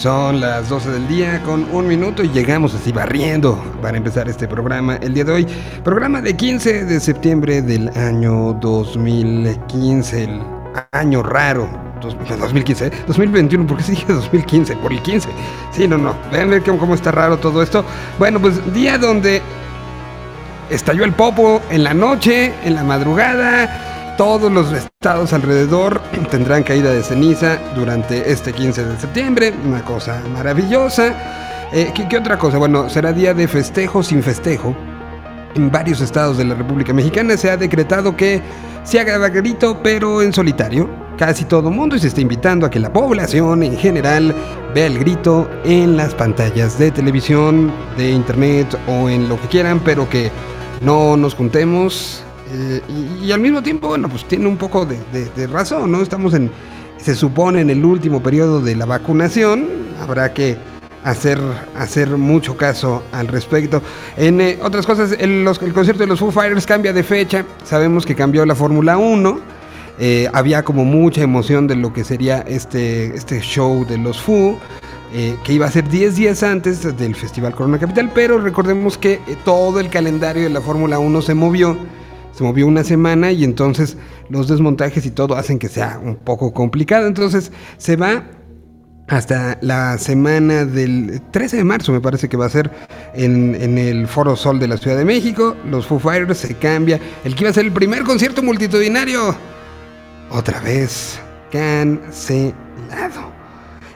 [0.00, 4.48] Son las 12 del día con un minuto y llegamos así barriendo para empezar este
[4.48, 5.46] programa el día de hoy.
[5.84, 10.40] Programa de 15 de septiembre del año 2015, el
[10.92, 11.68] año raro.
[12.00, 14.76] 2015, 2021, ¿por qué se dije 2015?
[14.76, 15.28] Por el 15.
[15.70, 16.16] Sí, no, no.
[16.32, 17.84] Vean ver cómo está raro todo esto.
[18.18, 19.42] Bueno, pues día donde
[20.70, 23.89] estalló el popo en la noche, en la madrugada
[24.20, 25.98] todos los estados alrededor
[26.30, 31.14] tendrán caída de ceniza durante este 15 de septiembre, una cosa maravillosa.
[31.72, 32.58] Eh, ¿qué, otra cosa?
[32.58, 34.76] Bueno, será día de festejo sin festejo.
[35.54, 38.42] En varios estados de la República Mexicana se ha decretado que
[38.84, 40.90] se haga grito, pero en solitario.
[41.16, 44.34] Casi todo mundo se está invitando a que la población en general
[44.74, 49.80] vea el grito en las pantallas de televisión, de internet o en lo que quieran,
[49.82, 50.30] pero que
[50.82, 52.80] no nos juntemos eh,
[53.22, 56.00] y, al mismo tiempo, bueno, pues tiene un poco de, razón, ¿no?
[56.00, 56.50] Estamos en,
[56.96, 59.66] se supone, en el último periodo de la vacunación,
[60.00, 60.56] habrá que
[61.04, 61.38] hacer,
[61.76, 63.82] hacer mucho caso al respecto.
[64.16, 68.04] En eh, otras cosas, el, el, concierto de los Foo Fighters cambia de fecha, sabemos
[68.04, 69.60] que cambió la Fórmula 1.
[70.02, 74.58] Eh, había como mucha emoción de lo que sería este, este show de los Foo.
[75.44, 79.80] que iba a ser 10 días antes del Festival Corona Capital, pero recordemos que todo
[79.80, 81.76] el calendario de la Fórmula 1 se movió
[82.32, 83.96] se movió una semana y entonces
[84.28, 87.06] los desmontajes y todo hacen que sea un poco complicado.
[87.06, 88.24] Entonces se va
[89.10, 92.70] hasta la semana del 13 de marzo, me parece que va a ser
[93.12, 95.56] en, el Foro Sol de la Ciudad de México.
[95.68, 97.00] Los Foo Fighters se cambia.
[97.24, 99.34] El que iba a ser el primer concierto multitudinario.
[100.30, 101.18] Otra vez
[101.50, 103.29] cancelado.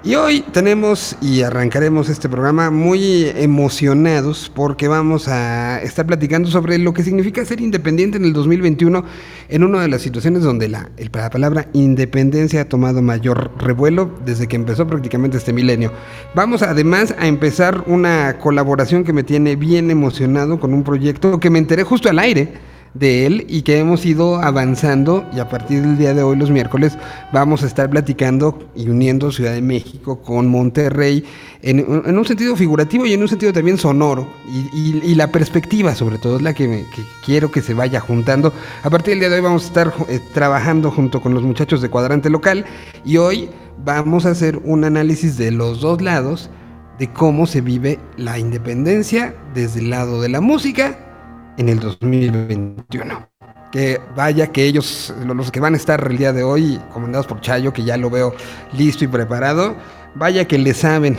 [0.06, 6.76] Y hoy tenemos y arrancaremos este programa muy emocionados porque vamos a estar platicando sobre
[6.76, 9.03] lo que significa ser independiente en el 2021
[9.48, 14.47] en una de las situaciones donde la, la palabra independencia ha tomado mayor revuelo desde
[14.47, 15.91] que empezó prácticamente este milenio.
[16.34, 21.48] Vamos además a empezar una colaboración que me tiene bien emocionado con un proyecto que
[21.48, 22.53] me enteré justo al aire
[22.94, 26.50] de él y que hemos ido avanzando y a partir del día de hoy, los
[26.50, 26.97] miércoles,
[27.32, 31.25] vamos a estar platicando y uniendo Ciudad de México con Monterrey
[31.60, 34.28] en, un sentido figurativo y en un sentido también sonoro
[34.72, 36.84] y, la perspectiva sobre todo es la que,
[37.25, 38.53] quiero que se vaya juntando.
[38.83, 41.81] A partir del día de hoy vamos a estar eh, trabajando junto con los muchachos
[41.81, 42.65] de Cuadrante Local
[43.04, 43.49] y hoy
[43.84, 46.50] vamos a hacer un análisis de los dos lados
[46.99, 51.14] de cómo se vive la independencia desde el lado de la música
[51.56, 53.28] en el 2021.
[53.72, 57.41] Que vaya que ellos, los que van a estar el día de hoy, comandados por
[57.41, 58.34] Chayo, que ya lo veo
[58.72, 59.75] listo y preparado,
[60.15, 61.16] vaya que le saben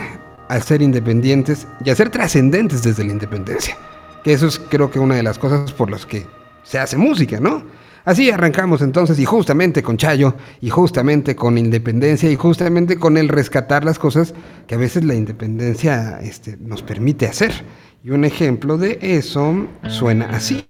[0.48, 3.78] a ser independientes y a ser trascendentes desde la independencia.
[4.24, 6.26] Que eso es creo que una de las cosas por las que
[6.64, 7.64] se hace música, ¿no?
[8.06, 13.30] Así arrancamos entonces y justamente con Chayo y justamente con independencia y justamente con el
[13.30, 14.36] rescatar las cosas
[14.68, 17.52] que a veces la independencia este, nos permite hacer.
[18.06, 20.70] Y un ejemplo de eso suena así.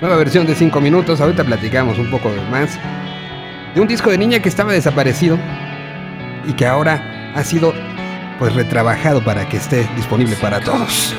[0.00, 2.76] Nueva versión de 5 minutos, ahorita platicamos un poco más.
[3.72, 5.38] De un disco de niña que estaba desaparecido
[6.44, 7.72] y que ahora ha sido
[8.40, 11.14] pues retrabajado para que esté disponible para todos.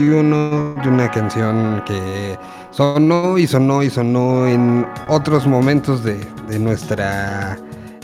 [0.00, 2.38] 21 de una canción que
[2.70, 6.16] sonó y sonó y sonó en otros momentos de,
[6.58, 7.58] nuestra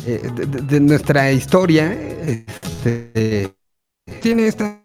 [0.04, 1.90] eh, de, nuestra historia.
[1.94, 3.50] Este,
[4.20, 4.78] tiene esta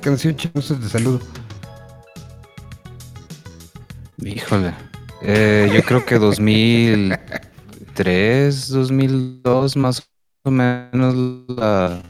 [0.00, 1.22] canción Chismosos de Salud.
[4.18, 4.74] Híjole.
[5.22, 10.02] Eh, yo creo que 2003, 2002 más
[10.42, 11.14] o menos
[11.46, 12.02] la,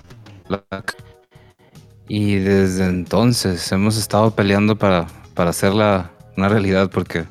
[2.13, 7.25] y desde entonces hemos estado peleando para, para hacerla una realidad porque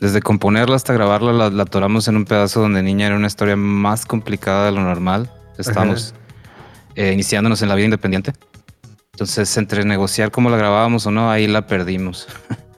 [0.00, 3.56] desde componerla hasta grabarla la, la atoramos en un pedazo donde niña era una historia
[3.56, 5.30] más complicada de lo normal.
[5.58, 6.14] Estamos
[6.94, 8.32] eh, iniciándonos en la vida independiente.
[9.12, 12.26] Entonces, entre negociar cómo la grabábamos o no, ahí la perdimos.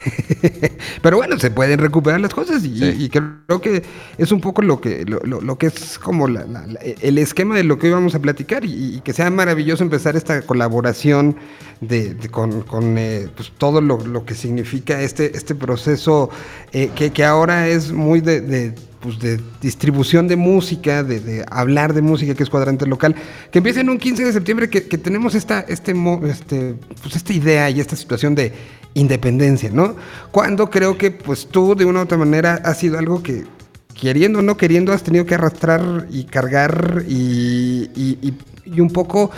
[1.02, 3.82] Pero bueno, se pueden recuperar las cosas y, creo que
[4.16, 7.94] es un poco lo que, lo, que es como el esquema de lo que hoy
[7.94, 11.36] vamos a platicar y, que sea maravilloso empezar esta colaboración
[11.80, 12.64] de, con,
[12.98, 16.30] eh, pues, todo lo, que significa este, este proceso
[16.72, 22.34] eh, que, ahora es muy de, pues de distribución de música, de, hablar de música,
[22.34, 23.14] que es cuadrante local,
[23.50, 25.94] que empieza en un 15 de septiembre, que, tenemos esta, este,
[26.28, 28.52] este, pues esta idea y esta situación de
[28.94, 29.96] independencia, ¿no?
[30.32, 33.44] Cuando creo que pues tú de una u otra manera has sido algo que
[33.94, 39.30] queriendo o no queriendo has tenido que arrastrar y cargar y, y, un poco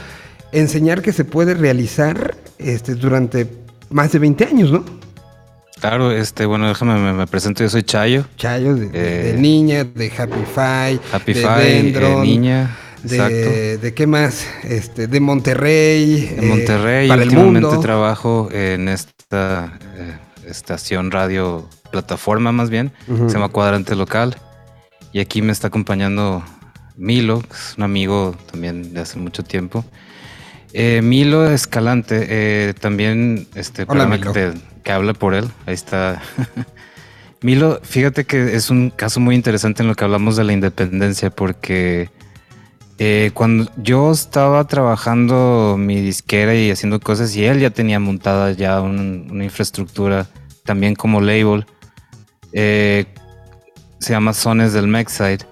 [0.52, 3.48] enseñar que se puede realizar este, durante
[3.90, 4.84] más de 20 años, ¿no?
[5.80, 8.24] Claro, este, bueno, déjame, me, presento, yo soy Chayo.
[8.36, 12.76] Chayo, de, eh, Niña, de Happy Five, Happy de Five, de Niña.
[13.02, 16.36] De, de, qué más, este, de Monterrey.
[16.38, 22.92] De Monterrey, eh, para últimamente el trabajo en esta eh, estación radio plataforma más bien,
[23.06, 24.36] se llama Cuadrante Local.
[25.12, 26.44] Y aquí me está acompañando
[26.96, 29.84] Milo, que es un amigo también de hace mucho tiempo.
[30.72, 35.48] Eh, Milo Escalante, eh, también este, que, que habla por él.
[35.66, 36.22] Ahí está.
[37.42, 41.30] Milo, fíjate que es un caso muy interesante en lo que hablamos de la independencia,
[41.30, 42.10] porque
[42.98, 48.52] eh, cuando yo estaba trabajando mi disquera y haciendo cosas, y él ya tenía montada
[48.52, 50.26] ya una infraestructura
[50.64, 51.64] también como label,
[54.00, 55.46] se llama Sones del Mexide.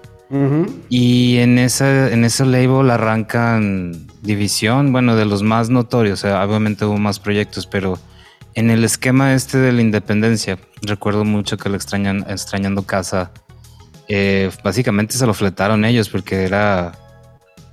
[0.89, 6.97] Y en ese, en ese label arrancan división, bueno, de los más notorios, obviamente hubo
[6.97, 7.97] más proyectos, pero
[8.59, 13.31] en el esquema este de la independencia, recuerdo mucho que lo extrañan, extrañando casa,
[14.09, 16.91] eh, básicamente se lo fletaron ellos porque era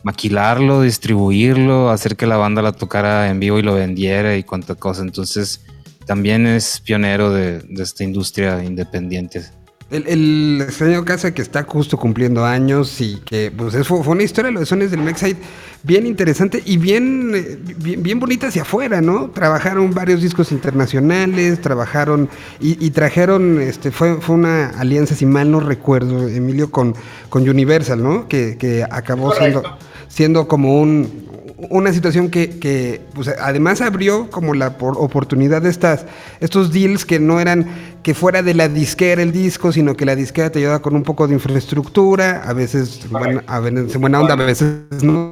[0.04, 4.76] maquilarlo, distribuirlo, hacer que la banda la tocara en vivo y lo vendiera y cuánta
[4.76, 5.02] cosa.
[5.02, 5.64] Entonces,
[6.06, 9.42] también es pionero de, de esta industria independiente.
[9.88, 14.58] El, extraño casa que está justo cumpliendo años y que pues fue, una historia de
[14.58, 15.36] los sones del Mexide
[15.84, 19.30] bien interesante y bien, eh, bien, bien, bonita hacia afuera, ¿no?
[19.30, 22.28] Trabajaron varios discos internacionales, trabajaron
[22.58, 26.96] y, trajeron, este, fue, fue una alianza, si mal no recuerdo, Emilio, con,
[27.28, 28.26] con Universal, ¿no?
[28.26, 29.62] Que, que acabó siendo,
[30.08, 31.25] siendo como un,
[31.58, 36.04] una situación que, que pues, además abrió como la oportunidad de estas,
[36.40, 37.66] estos deals que no eran
[38.02, 41.02] que fuera de la disquera el disco, sino que la disquera te ayuda con un
[41.02, 43.00] poco de infraestructura, a veces,
[43.46, 45.30] a veces en buena onda, a veces no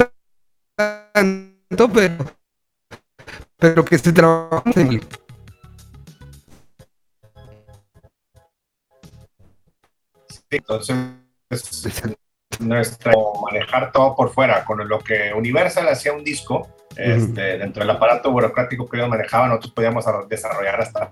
[1.12, 2.25] tanto, pero,
[3.59, 4.62] pero que se trabaja.
[10.28, 10.97] Sí, entonces
[12.61, 13.13] nuestro
[13.45, 18.31] manejar todo por fuera, con lo que Universal hacía un disco, este, dentro del aparato
[18.31, 21.09] burocrático que ellos manejaban, nosotros podíamos desarrollar hasta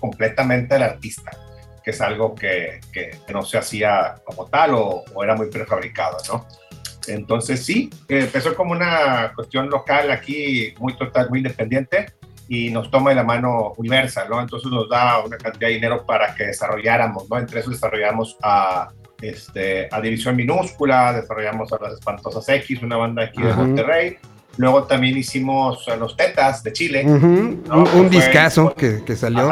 [0.00, 1.30] completamente el artista,
[1.82, 6.46] que es algo que, que, no se hacía como tal o, era muy prefabricado, ¿no?
[7.06, 12.14] Entonces sí, empezó como una cuestión local aquí, muy total, muy independiente,
[12.48, 14.40] y nos toma de la mano Universal, ¿no?
[14.40, 17.38] Entonces nos da una cantidad de dinero para que desarrolláramos, ¿no?
[17.38, 23.24] Entre eso desarrollamos a, este, a División Minúscula, desarrollamos a Las Espantosas X, una banda
[23.24, 24.16] aquí de Monterrey.
[24.56, 27.04] Luego también hicimos a Los Tetas de Chile.
[27.04, 29.50] Un, discazo que, que, salió.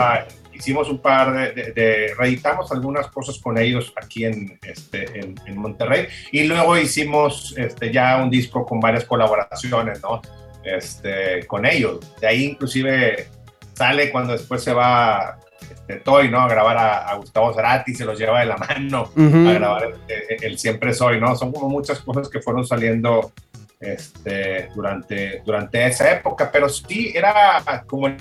[0.53, 5.57] hicimos un par de, de, reeditamos algunas cosas con ellos aquí en, este, en, en,
[5.57, 6.07] Monterrey.
[6.31, 10.21] Y luego hicimos este, ya un disco con varias colaboraciones, ¿no?
[10.65, 12.01] Este, con ellos.
[12.21, 13.29] De ahí inclusive
[13.75, 16.41] sale cuando después se va este, Toy, ¿no?
[16.41, 20.93] A grabar a, Gustavo Cerati, se los lleva de la mano a grabar el, Siempre
[20.95, 21.35] Soy, ¿no?
[21.37, 23.33] Son como muchas cosas que fueron saliendo
[23.81, 28.17] este, durante, durante esa época, pero sí era como el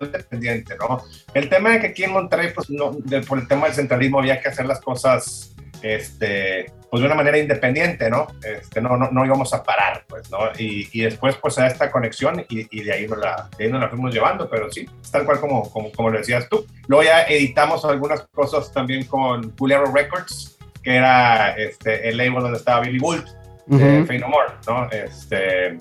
[0.00, 1.02] independiente, ¿no?
[1.34, 2.92] El tema de que aquí en Monterrey, pues no,
[3.26, 7.38] por el tema del centralismo había que hacer las cosas este, pues de una manera
[7.38, 8.28] independiente, ¿no?
[8.42, 10.38] Este, no, no, no íbamos a parar, pues, ¿no?
[10.58, 13.70] Y, y después, pues, a esta conexión y, y, de, ahí nos la, de ahí
[13.70, 16.66] nos la fuimos llevando, pero sí, tal cual como, como, como lo decías tú.
[16.86, 22.58] Luego ya editamos algunas cosas también con Bulero Records, que era este, el label donde
[22.58, 23.26] estaba Billy Gould,
[23.66, 24.88] de Fey No More, ¿no?
[24.90, 25.76] Este,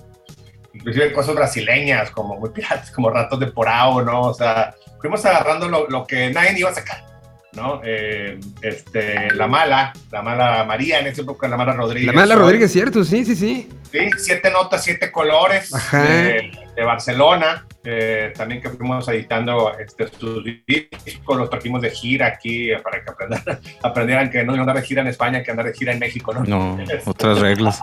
[0.73, 4.23] inclusive cosas brasileñas, como muy piratas, como Ratos de Porao, ¿no?
[4.23, 7.05] O sea, fuimos agarrando lo, lo que nadie iba a sacar.
[7.53, 7.81] ¿No?
[7.83, 12.07] Eh, este, la mala, la mala María, en ese época la mala Rodríguez.
[12.07, 13.69] La mala Rodríguez, cierto, sí, sí, sí.
[13.91, 20.43] Sí, siete notas, siete colores de, de, Barcelona, eh, también que fuimos editando este, sus
[20.67, 25.01] discos, los trajimos de gira aquí para que aprendan, aprendieran que no andar de gira
[25.01, 26.43] en España que andar de gira en México, ¿no?
[26.43, 27.81] No, otras reglas.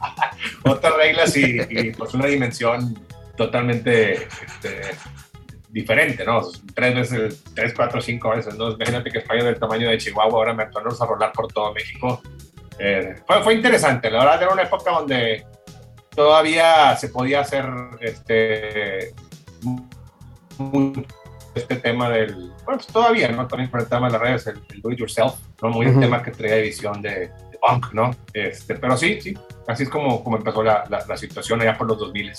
[0.63, 2.99] otras reglas y, y, pues una dimensión
[3.37, 4.95] totalmente este,
[5.75, 6.41] diferente, ¿no?
[6.73, 8.71] Tres veces, tres, cuatro, cinco veces, ¿no?
[8.71, 12.23] Imagínate que España del tamaño de Chihuahua, ahora me tornamos a rolar por todo México.
[12.79, 15.45] Eh, fue, fue, interesante, la verdad era una época donde
[16.15, 17.65] todavía se podía hacer
[18.01, 19.09] este,
[21.57, 23.49] este tema del, bueno, pues todavía, ¿no?
[23.49, 25.71] También por el tema de las redes, el, el do it yourself, ¿no?
[25.71, 25.95] Muy uh -huh.
[25.95, 28.13] el tema que traía visión de, de, punk, ¿no?
[28.33, 29.35] Este, pero sí, sí,
[29.67, 32.33] así es como, como empezó la, la, la situación allá por los 2000.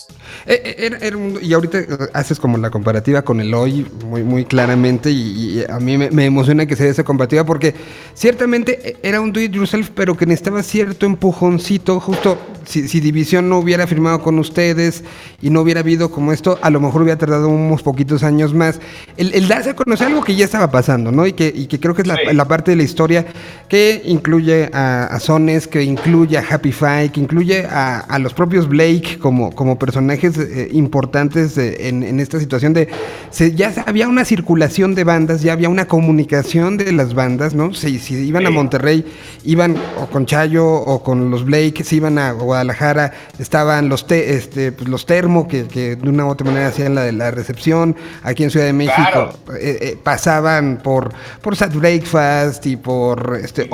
[0.46, 1.79] Eh, era, era un, y ahorita
[2.13, 6.12] haces como la comparativa con el hoy muy, muy claramente y, y a mí me,
[6.12, 7.74] me, emociona que sea esa comparativa porque
[8.13, 13.50] ciertamente era un do it yourself pero que necesitaba cierto empujoncito justo si, si, División
[13.50, 15.03] no hubiera firmado con ustedes
[15.41, 18.79] y no hubiera habido como esto, a lo mejor hubiera tardado unos poquitos años más.
[19.17, 21.27] El, el darse a conocer algo que ya estaba pasando, ¿no?
[21.27, 22.34] Y que, y que creo que es la, sí.
[22.34, 23.25] la, parte de la historia
[23.70, 28.34] que incluye a, a Sones, que incluye a Happy Five, que incluye a, a los
[28.34, 32.89] propios Blake como, como personajes eh, importantes eh, en, en, esta situación de...
[33.29, 37.74] Se, ya había una circulación de bandas, ya había una comunicación de las bandas, ¿no?
[37.74, 39.05] Si, si iban a Monterrey,
[39.45, 44.36] iban o con Chayo o con los Blake, se iban a Guadalajara, estaban los, te,
[44.36, 47.31] este, pues los termo, que, que, de una u otra manera hacían la de la
[47.31, 49.34] recepción, aquí en Ciudad de México, claro.
[49.57, 53.39] eh, eh, pasaban por, por Sat Breakfast y por...
[53.41, 53.69] Este,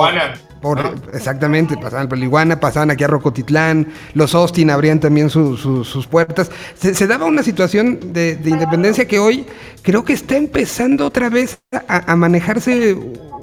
[0.61, 0.93] por, ¿no?
[1.13, 6.07] Exactamente, pasaban por Liguana, pasaban aquí a Rocotitlán, los Austin abrían también su, su, sus
[6.07, 6.51] puertas.
[6.75, 9.45] Se, se, daba una situación de, de, independencia que hoy
[9.81, 12.97] creo que está empezando otra vez a, a manejarse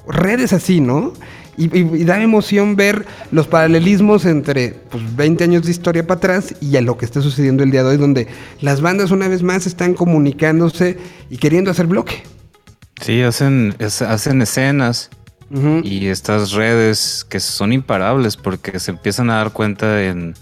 [0.07, 1.13] redes así, ¿no?
[1.57, 6.19] Y, y, y, da emoción ver los paralelismos entre pues, 20 años de historia para
[6.19, 8.29] atrás y a lo que está sucediendo el día de hoy, donde
[8.61, 10.99] las bandas una vez más están comunicándose
[11.31, 12.23] y queriendo hacer bloque.
[13.01, 15.11] Sí, hacen, es, hacen escenas
[15.51, 15.85] uh -huh.
[15.85, 20.35] y estas redes que son imparables porque se empiezan a dar cuenta en,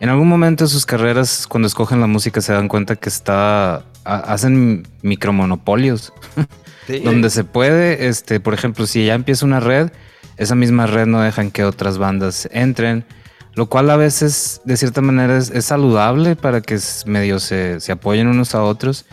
[0.00, 3.84] en algún momento de sus carreras, cuando escogen la música, se dan cuenta que está,
[4.04, 6.12] hacen micromonopolios.
[6.88, 7.00] Sí.
[7.00, 9.90] donde se puede, este, por ejemplo, si ya empieza una red,
[10.38, 13.04] esa misma red no dejan que otras bandas entren,
[13.54, 17.92] lo cual a veces de cierta manera es, es saludable para que medio se, se,
[17.92, 19.04] apoyen unos a otros,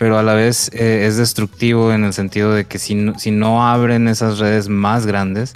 [0.00, 3.30] pero a la vez eh, es destructivo en el sentido de que si no, si
[3.30, 5.52] no abren esas redes más grandes,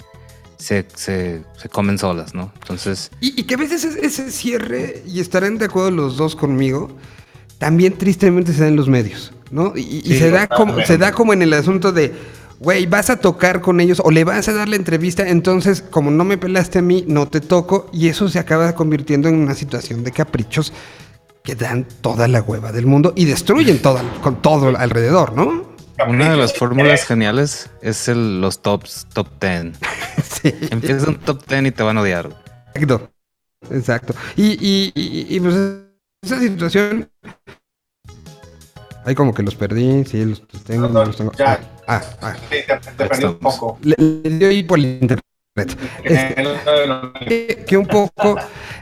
[0.57, 2.51] se, se, se, comen solas, ¿no?
[2.61, 3.09] Entonces...
[3.19, 6.95] Y, y que a veces ese cierre, y estarán de acuerdo los dos conmigo,
[7.57, 9.73] también tristemente se da en los medios, ¿no?
[9.75, 12.13] Y, y se, da como, se da como en el asunto de
[12.59, 16.11] güey, vas a tocar con ellos o le vas a dar la entrevista, entonces como
[16.11, 19.55] no me pelaste a mí, no te toco y eso se acaba convirtiendo en una
[19.55, 20.71] situación de caprichos
[21.45, 25.75] que dan toda la hueva del mundo y destruyen todo, con todo alrededor, ¿no?
[26.07, 29.77] Una de las fórmulas geniales es el, los tops, top 10.
[30.41, 30.53] sí.
[30.71, 32.29] Empieza un top 10 y te van a odiar.
[32.73, 33.09] Exacto,
[33.71, 34.13] exacto.
[34.35, 35.55] Y, y, y, y pues
[36.21, 37.09] esa situación
[39.05, 41.31] Ahí como que los perdí, sí, los tengo, no, no, los tengo.
[41.33, 41.59] Ya.
[41.87, 42.17] Ah, ah.
[42.23, 42.35] ah.
[42.49, 43.77] Sí, te, te perdí un poco.
[43.83, 45.23] Le, le dio ahí por el internet.
[45.57, 45.77] Este,
[47.29, 48.35] que, que, un poco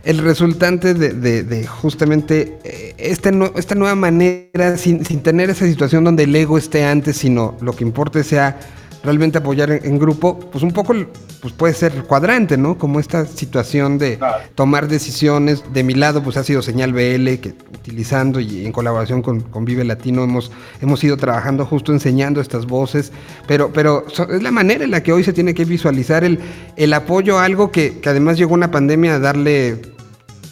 [0.03, 5.51] el resultante de, de, de justamente eh, esta, no, esta, nueva manera, sin, sin, tener
[5.51, 8.59] esa situación donde el ego esté antes, sino lo que importe sea
[9.03, 10.93] realmente apoyar en, en, grupo, pues un poco
[11.41, 12.77] pues puede ser cuadrante, ¿no?
[12.77, 14.43] Como esta situación de claro.
[14.55, 15.63] tomar decisiones.
[15.73, 19.65] De mi lado, pues ha sido Señal BL, que utilizando y en colaboración con, con
[19.65, 23.11] Vive Latino hemos, hemos ido trabajando justo enseñando estas voces,
[23.45, 26.39] pero, pero es la manera en la que hoy se tiene que visualizar el,
[26.77, 29.81] el apoyo a algo que, que además llegó una pandemia a darle,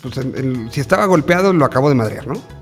[0.01, 2.60] pues el, el, si estaba golpeado lo acabo de madrear, ¿no?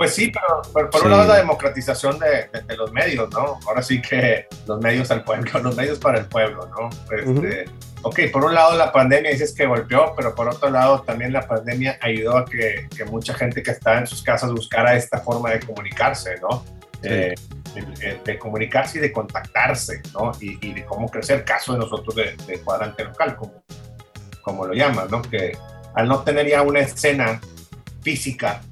[0.00, 1.06] Pues sí, pero, pero por sí.
[1.08, 3.60] un lado la democratización de, de, de, los medios, ¿no?
[3.66, 6.88] Ahora sí que los medios al pueblo, los medios para el pueblo, ¿no?
[7.14, 7.70] Este, uh -huh.
[8.00, 11.46] Ok, por un lado la pandemia dices que golpeó, pero por otro lado también la
[11.46, 15.50] pandemia ayudó a que, que mucha gente que estaba en sus casas buscara esta forma
[15.50, 16.64] de comunicarse, ¿no?
[17.02, 17.08] Sí.
[17.10, 17.34] Eh,
[18.24, 20.32] de comunicarse y de contactarse, ¿no?
[20.40, 23.62] Y, de cómo crecer, caso de nosotros de, de cuadrante local, como,
[24.40, 25.20] como lo llaman, ¿no?
[25.20, 25.58] Que
[25.94, 27.38] al no tener ya una escena
[28.00, 28.62] física,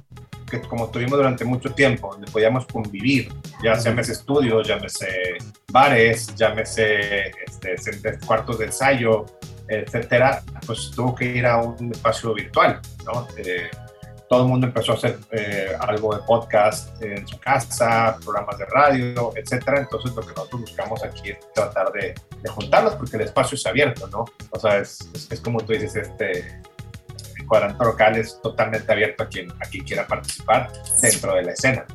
[0.49, 3.31] que como tuvimos durante mucho tiempo, donde podíamos convivir,
[3.63, 5.37] ya llámese estudios, llámese
[5.71, 9.25] bares, llámese este, cuartos de ensayo,
[9.67, 13.27] etcétera, pues tuvo que ir a un espacio virtual, ¿no?
[13.37, 13.69] Eh,
[14.29, 18.65] todo el mundo empezó a hacer eh, algo de podcast en su casa, programas de
[18.65, 19.79] radio, etcétera.
[19.79, 22.13] Entonces, lo que nosotros buscamos aquí es tratar de,
[22.47, 24.25] juntarlos porque el espacio es abierto, ¿no?
[24.51, 26.61] O sea, es, es, como tú dices, este
[27.49, 31.85] cuadrante local es totalmente abierto a quien, a quien quiera participar dentro de la escena.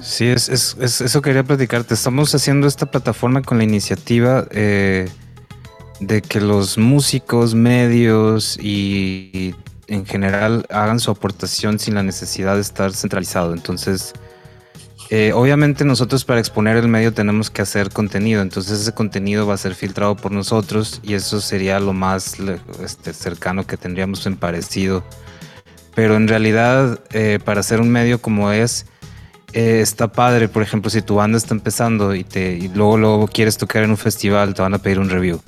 [0.00, 1.94] Sí, es, es, eso quería platicarte.
[1.94, 5.08] Estamos haciendo esta plataforma con la iniciativa eh,
[5.98, 9.56] de que los músicos, medios y
[9.88, 13.54] en general hagan su aportación sin la necesidad de estar centralizado.
[13.54, 14.12] Entonces,
[15.14, 19.52] eh, obviamente nosotros para exponer el medio tenemos que hacer contenido, entonces ese contenido va
[19.52, 22.38] a ser filtrado por nosotros y eso sería lo más
[22.82, 25.04] este, cercano que tendríamos en parecido.
[25.94, 28.86] Pero en realidad, eh, para hacer un medio como es,
[29.52, 30.48] eh, está padre.
[30.48, 33.98] Por ejemplo, si tu banda está empezando y, te, luego, luego quieres tocar en un
[33.98, 35.42] festival, te van a pedir un review.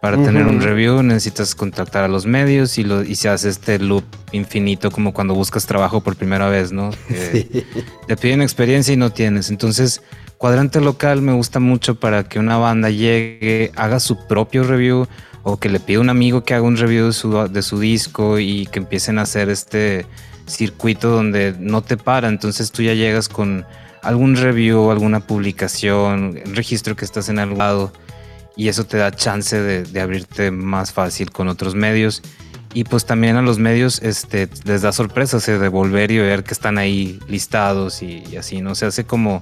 [0.00, 3.78] Para tener un review necesitas contactar a los medios y, lo, y se hace este
[3.78, 6.90] loop infinito como cuando buscas trabajo por primera vez, ¿no?
[8.06, 9.50] Te piden experiencia y no tienes.
[9.50, 10.02] Entonces,
[10.38, 15.08] cuadrante local me gusta mucho para que una banda llegue, haga su propio review
[15.42, 18.38] o que le pida un amigo que haga un review de su, de su disco
[18.38, 20.04] y que empiecen a hacer este
[20.46, 22.28] circuito donde no te para.
[22.28, 23.64] Entonces tú ya llegas con
[24.02, 27.92] algún review, alguna publicación, registro que estás en algún lado
[28.56, 32.22] y eso te da chance de, abrirte más fácil con otros medios.
[32.72, 36.52] Y pues también a los medios este, les da sorpresa de volver y ver que
[36.52, 38.74] están ahí listados y, así, ¿no?
[38.74, 39.40] Se hace como...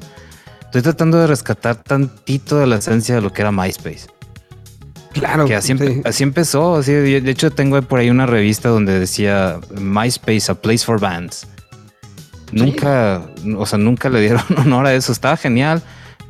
[0.64, 4.06] Estoy tratando de rescatar tantito de la esencia de lo que era MySpace.
[5.12, 5.46] Claro.
[5.46, 5.72] Que así,
[6.22, 6.76] empezó.
[6.76, 11.46] Así, de hecho, tengo por ahí una revista donde decía MySpace, a place for bands.
[12.50, 13.22] Nunca,
[13.56, 15.12] o sea, nunca le dieron honor a eso.
[15.12, 15.82] Estaba genial.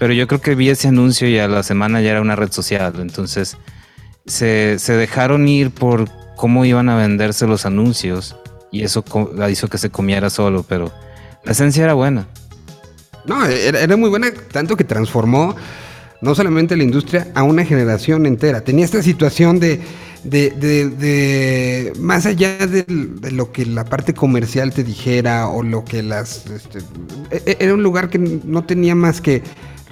[0.04, 2.52] Pero yo creo que vi ese anuncio y a la semana ya era una red
[2.52, 2.92] social.
[2.98, 3.56] Entonces
[4.26, 8.36] se, dejaron ir por cómo iban a venderse los anuncios
[8.70, 9.02] y eso
[9.48, 10.92] hizo que se comiera solo, pero
[11.42, 12.26] la esencia era buena.
[13.24, 15.56] No, era, muy buena, tanto que transformó
[16.20, 18.60] no solamente la industria, a una generación entera.
[18.60, 19.80] Tenía esta situación de,
[20.22, 22.84] de, más allá de,
[23.32, 26.44] lo que la parte comercial te dijera o lo que las...
[26.48, 26.80] Este,
[27.30, 29.42] e, e, era un lugar que no tenía más que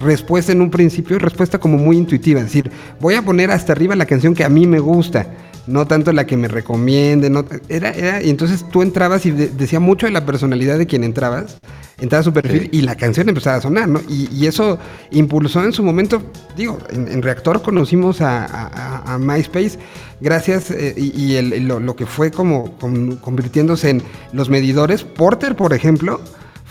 [0.03, 3.95] respuesta en un principio, respuesta como muy intuitiva, es decir, voy a poner hasta arriba
[3.97, 5.29] la canción que a mí me gusta,
[5.67, 9.81] no tanto la que me recomiende, no, era, era, y entonces tú entrabas y decía
[9.81, 11.59] mucho de la personalidad de quien entrabas,
[12.01, 14.01] entraba a su perfil y la canción empezaba a sonar, ¿no?
[14.09, 14.79] Y, eso
[15.12, 16.21] impulsó en su momento,
[16.57, 19.79] digo, en, Reactor conocimos a, MySpace
[20.21, 22.77] gracias eh, y, lo, que fue como
[23.21, 26.21] convirtiéndose en los medidores, Porter, por ejemplo,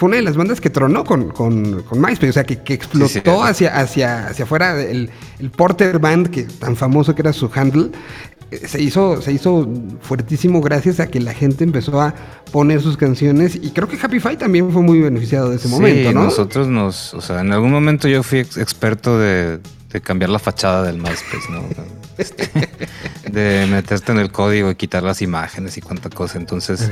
[0.02, 3.44] fue una de las bandas que tronó con, con, con MySpace, o sea, que, explotó
[3.44, 4.82] hacia, hacia, hacia afuera.
[4.82, 5.12] El,
[5.56, 7.92] Porter Band, que tan famoso que era su handle,
[8.50, 9.70] eh, se hizo, se hizo
[10.02, 12.16] fuertísimo gracias a que la gente empezó a
[12.52, 16.12] poner sus canciones y creo que Happy Five también fue muy beneficiado de ese momento,
[16.14, 16.24] ¿no?
[16.24, 19.60] Nosotros nos, o sea, en algún momento yo fui experto de,
[20.02, 21.62] cambiar la fachada del MySpace, ¿no?
[22.18, 22.50] Este,
[23.32, 26.38] de meterte en el código y quitar las imágenes y cuánta cosa.
[26.38, 26.90] Entonces,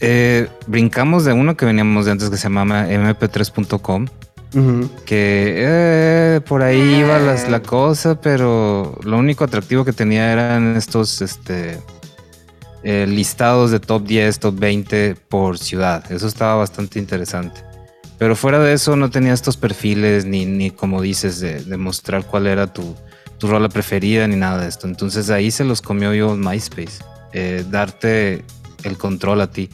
[0.00, 4.06] eh, brincamos de uno que veníamos de antes que se llamaba mp3.com.
[5.04, 11.20] Que eh, por ahí iba la cosa, pero lo único atractivo que tenía eran estos
[11.20, 11.78] este,
[12.82, 16.10] eh, listados de top 10, top 20 por ciudad.
[16.10, 17.62] Eso estaba bastante interesante.
[18.18, 22.46] Pero fuera de eso no tenía estos perfiles ni, ni como dices, de, mostrar cuál
[22.46, 22.96] era tu,
[23.38, 24.86] tu rola preferida ni nada de esto.
[24.86, 27.04] Entonces ahí se los comió yo MySpace.
[27.70, 28.44] darte
[28.82, 29.68] el control a ti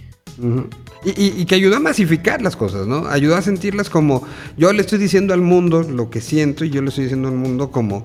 [1.04, 3.06] y, que ayuda a masificar las cosas, ¿no?
[3.06, 4.24] Ayuda a sentirlas como
[4.56, 7.34] yo le estoy diciendo al mundo lo que siento y yo le estoy diciendo al
[7.34, 8.02] mundo como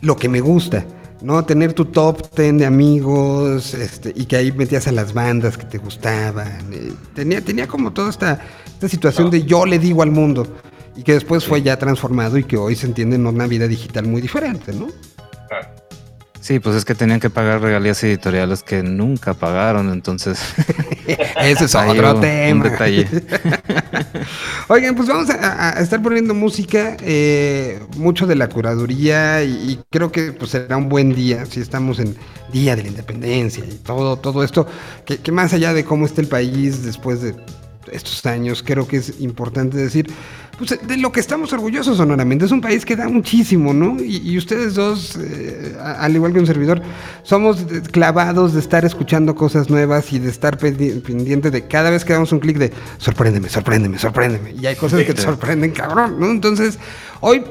[0.00, 0.86] lo que me gusta.
[1.22, 1.44] ¿no?
[1.44, 5.64] Tener tu top ten de amigos, este, y que ahí metías a las bandas que
[5.64, 6.72] te gustaban.
[6.72, 10.46] Eh, tenía, tenía como toda esta, esta situación de yo le digo al mundo,
[10.96, 14.06] y que después fue ya transformado y que hoy se entiende en una vida digital
[14.06, 14.88] muy diferente, ¿no?
[16.42, 20.40] Sí, pues es que tenían que pagar regalías editoriales que nunca pagaron, entonces.
[21.40, 22.68] Ese es otro tema.
[22.68, 23.06] detalle.
[24.68, 30.32] Oigan, pues vamos a, estar poniendo música, eh, mucho de la curaduría, y, creo que
[30.32, 32.16] pues será un buen día, si estamos en
[32.52, 34.66] Día de la Independencia y todo, todo esto,
[35.06, 37.36] que, más allá de cómo está el país después de
[37.90, 40.06] estos años, creo que es importante decir,
[40.58, 42.44] pues, de lo que estamos orgullosos sonoramente.
[42.44, 43.96] Es un país que da muchísimo, ¿no?
[44.02, 46.82] Y, ustedes dos, eh, al igual que un servidor,
[47.22, 52.12] somos clavados de estar escuchando cosas nuevas y de estar pendiente de cada vez que
[52.12, 54.52] damos un clic de sorpréndeme, sorpréndeme, sorpréndeme.
[54.52, 56.30] Y hay cosas que te sorprenden, cabrón, ¿no?
[56.30, 56.78] Entonces,
[57.20, 57.42] hoy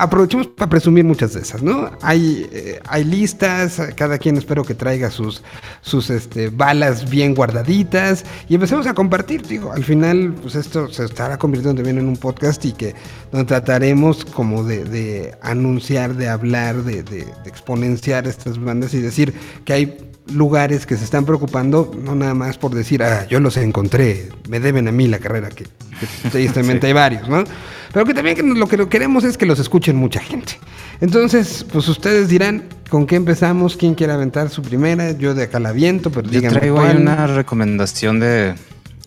[0.00, 1.90] aprovechemos para presumir muchas de esas, ¿no?
[2.00, 5.42] Hay, eh, hay listas, cada quien espero que traiga sus,
[5.82, 11.04] sus este, balas bien guardaditas y empecemos a compartir, digo, al final pues esto se
[11.04, 12.94] estará convirtiendo también en un podcast y que
[13.30, 19.34] donde trataremos como de, anunciar, de hablar, de, de exponenciar estas bandas y decir
[19.66, 23.56] que hay lugares que se están preocupando, no nada más por decir, ah, yo los
[23.56, 25.66] encontré, me deben a mí la carrera, que,
[26.32, 27.44] tristemente hay varios, ¿no?
[27.92, 30.58] Pero que también lo que queremos es que los escuchen mucha gente.
[31.00, 35.58] Entonces, pues ustedes dirán con qué empezamos, quién quiere aventar su primera, yo de acá
[35.58, 38.54] la viento, pero yo traigo ahí una recomendación de,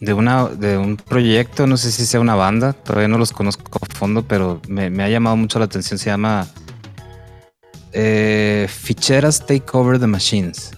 [0.02, 3.80] de, una, de un proyecto, no sé si sea una banda, todavía no los conozco
[3.82, 6.48] a fondo, pero me, me ha llamado mucho la atención, se llama
[7.94, 10.72] eh, Ficheras Take Over the Machines.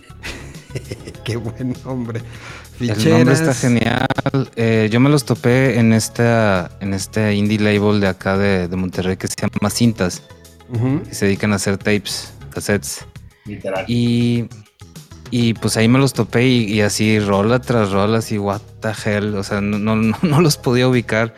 [1.24, 2.22] Qué buen nombre.
[2.80, 4.08] El nombre está genial.
[4.56, 9.18] Eh, yo me los topé en esta, en este indie label de acá de, Monterrey
[9.18, 10.24] que se llama Cintas.
[11.08, 13.06] Que se dedican a hacer tapes, cassettes.
[13.46, 13.86] Literal.
[13.88, 14.46] Y,
[15.32, 19.36] y pues ahí me los topé y, así rola tras rola, así what the hell.
[19.36, 21.36] O sea, no, no, los podía ubicar.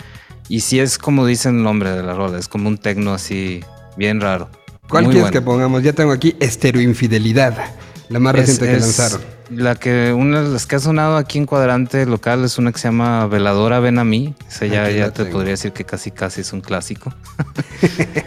[0.50, 3.62] Y sí es como dicen el nombre de la rola, es como un tecno así
[3.98, 4.50] bien raro.
[4.90, 5.84] ¿Cuál quieres que pongamos?
[5.84, 7.76] Ya tengo aquí estereoinfidelidad.
[8.08, 9.37] La más reciente que lanzaron.
[9.50, 12.80] La que, una de las que ha sonado aquí en cuadrante local es una que
[12.80, 14.36] se llama Veladora Ven a mí.
[14.48, 17.14] Esa ya, ya te podría decir que casi casi es un clásico.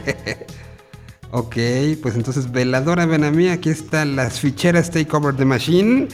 [1.30, 1.56] ok,
[2.02, 3.48] pues entonces Veladora Ven a mí.
[3.48, 6.08] Aquí están las ficheras Take Over the Machine.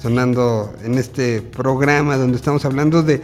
[0.00, 3.22] Sonando en este programa donde estamos hablando de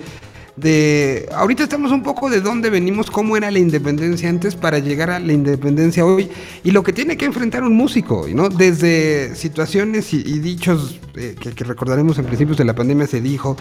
[0.57, 5.11] de ahorita estamos un poco de dónde venimos, cómo era la independencia antes para llegar
[5.11, 6.31] a la independencia hoy
[6.65, 8.49] y lo que tiene que enfrentar un músico, ¿no?
[8.49, 13.57] Desde situaciones y, dichos eh, que, recordaremos en principios de la pandemia se dijo,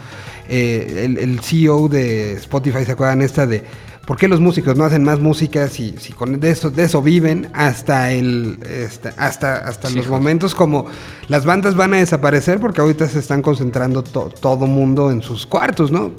[0.47, 3.63] eh, el, CEO de Spotify se acuerdan esta de
[4.09, 6.99] ¿Por qué los músicos no hacen más música si, si con de eso, de eso
[6.99, 10.87] viven hasta el este, hasta hasta los momentos como
[11.27, 15.91] las bandas van a desaparecer porque ahorita se están concentrando todo mundo en sus cuartos,
[15.91, 16.11] ¿no?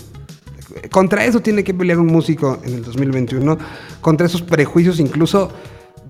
[0.91, 3.59] Contra eso tiene que pelear un músico en el 2021,
[4.01, 5.53] contra esos prejuicios incluso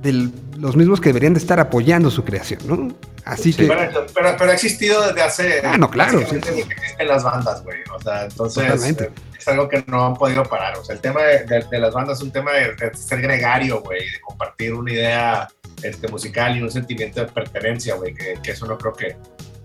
[0.02, 2.94] de los mismos que deberían de estar apoyando su creación, ¿no?
[3.24, 3.66] Así que...
[3.66, 5.60] Pero, ha existido desde hace...
[5.64, 6.20] Ah, no, claro.
[6.28, 7.78] Sí, existen las bandas, güey.
[7.94, 10.76] O sea, entonces eh, es algo que no han podido parar.
[10.78, 14.20] O sea, el tema de, las bandas es un tema de, ser gregario, güey, de
[14.20, 15.48] compartir una idea
[15.82, 19.16] este, musical y un sentimiento de pertenencia, güey, que, eso no creo que,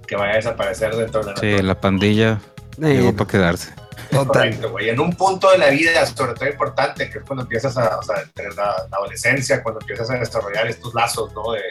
[0.06, 2.42] que vaya a desaparecer dentro de la Sí, la pandilla
[2.78, 3.85] llegó para quedarse.
[4.12, 4.90] Correcto, güey.
[4.90, 8.24] En un punto de la vida, sobre todo importante, que es cuando empiezas a, sea,
[8.56, 11.52] la, adolescencia, cuando empiezas a desarrollar estos lazos, ¿no?
[11.52, 11.62] De,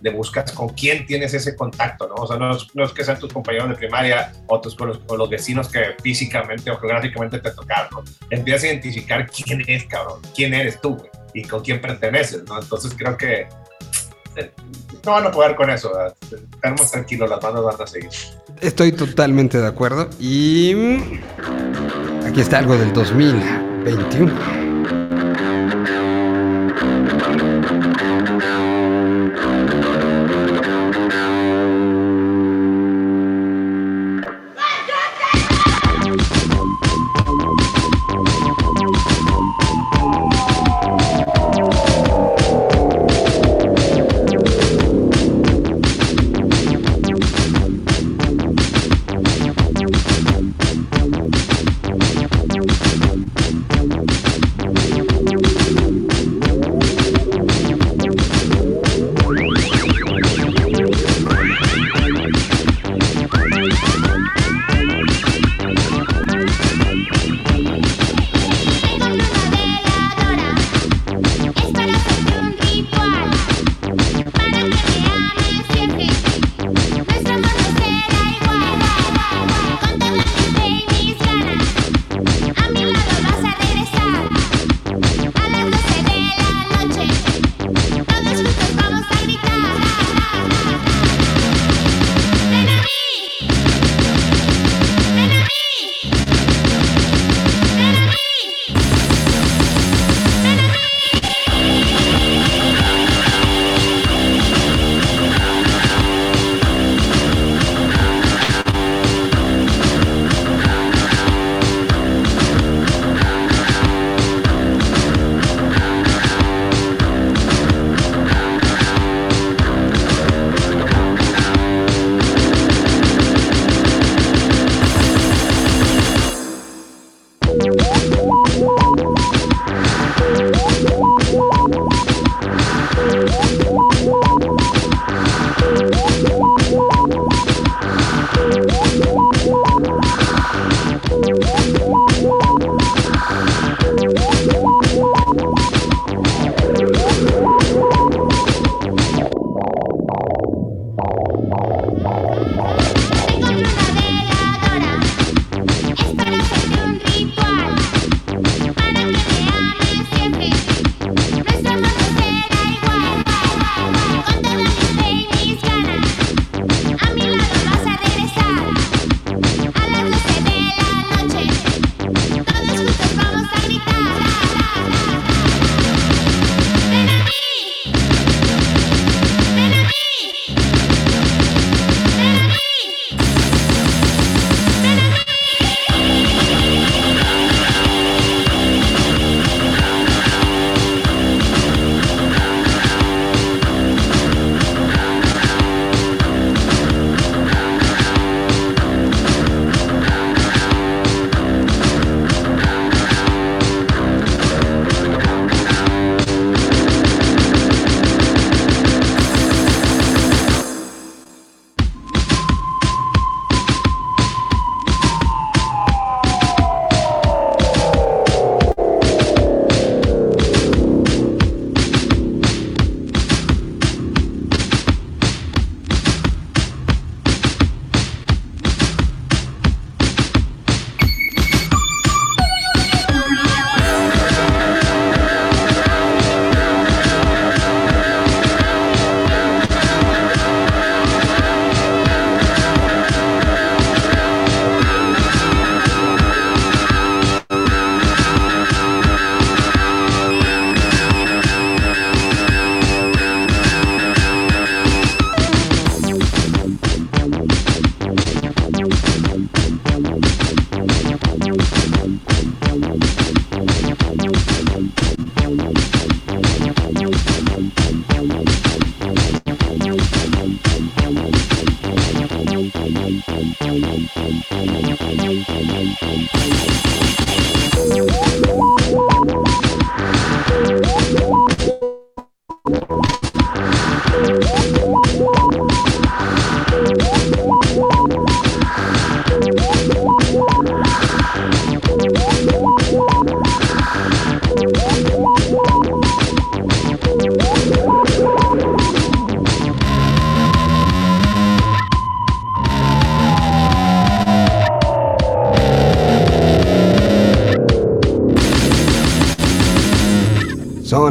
[0.00, 2.14] de, buscas con quién tienes ese contacto, ¿no?
[2.16, 5.68] O sea, no es, que sean tus compañeros de primaria o, tus, con, los, vecinos
[5.68, 8.04] que físicamente o geográficamente te tocaron, ¿no?
[8.30, 12.60] Empiezas a identificar quién es, cabrón, quién eres tú, güey, y con quién perteneces, ¿no?
[12.60, 13.48] Entonces creo que
[15.04, 15.92] no van a poder con eso.
[16.30, 18.10] Estamos tranquilos, las bandas van a seguir.
[18.60, 20.08] Estoy totalmente de acuerdo.
[20.18, 20.74] Y
[22.26, 24.63] aquí está algo del 2021.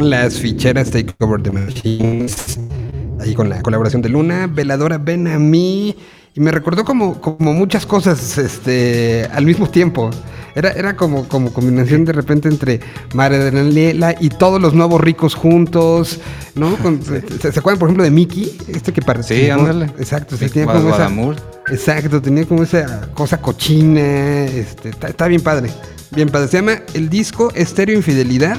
[0.04, 2.58] Las ficheras Takeover the Machines.
[3.20, 5.96] Ahí con la colaboración de Luna, Veladora Ven a mí.
[6.34, 10.10] Y me recordó como, como muchas cosas este, al mismo tiempo.
[10.54, 12.80] Era, era como, como combinación de repente entre
[13.14, 16.20] Maradona y todos los nuevos ricos juntos,
[16.54, 16.76] ¿no?
[17.40, 18.58] ¿se, acuerdan, por ejemplo, de Mickey?
[18.68, 19.36] Este que parecía.
[19.38, 19.86] Sí, ándale.
[19.98, 21.10] Exacto, tenía como esa,
[21.70, 24.44] Exacto, tenía como esa cosa cochina.
[24.44, 25.70] Este, está, bien padre.
[26.10, 26.48] Bien padre.
[26.48, 28.58] Se llama el disco Estéreo Infidelidad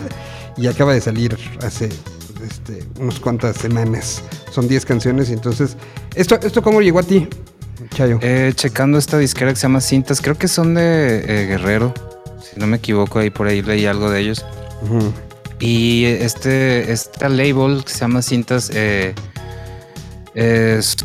[0.57, 1.89] y acaba de salir hace
[2.45, 4.23] este, unas cuantas semanas.
[4.51, 5.75] Son 10 canciones y entonces,
[6.15, 7.27] ¿esto, ¿esto cómo llegó a ti,
[7.89, 8.19] Chayo?
[8.21, 11.93] Eh, checando esta disquera que se llama Cintas, creo que son de eh, Guerrero,
[12.41, 14.45] si no me equivoco, ahí por ahí leí algo de ellos.
[15.59, 19.15] Y este, esta label que se llama Cintas eh,
[20.35, 20.95] es,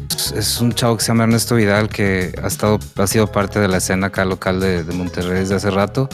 [0.60, 3.78] un chavo que se llama Ernesto Vidal que ha, estado, ha sido parte de la
[3.78, 6.08] escena acá local de, de Monterrey desde hace rato.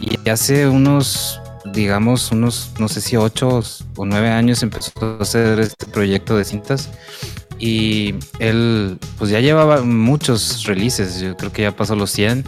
[0.00, 1.40] Y hace unos
[1.72, 3.60] digamos, unos, no sé si ocho
[3.96, 6.90] o nueve años empezó a hacer este proyecto de cintas.
[7.58, 12.44] Y él, pues ya llevaba muchos releases, yo creo que ya pasó los 100.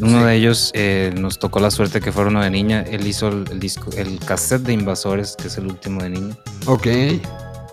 [0.00, 2.82] Uno de ellos eh, nos tocó la suerte que fuera uno de niña.
[2.82, 6.36] Él hizo el, disco, el cassette de Invasores, que es el último de niña.
[6.66, 6.86] Ok.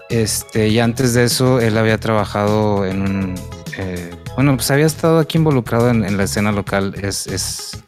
[0.10, 3.36] Este, y antes de eso, él había trabajado en un.
[3.78, 6.94] Eh, bueno, pues había estado aquí involucrado en, la escena local.
[7.02, 7.82] Es, es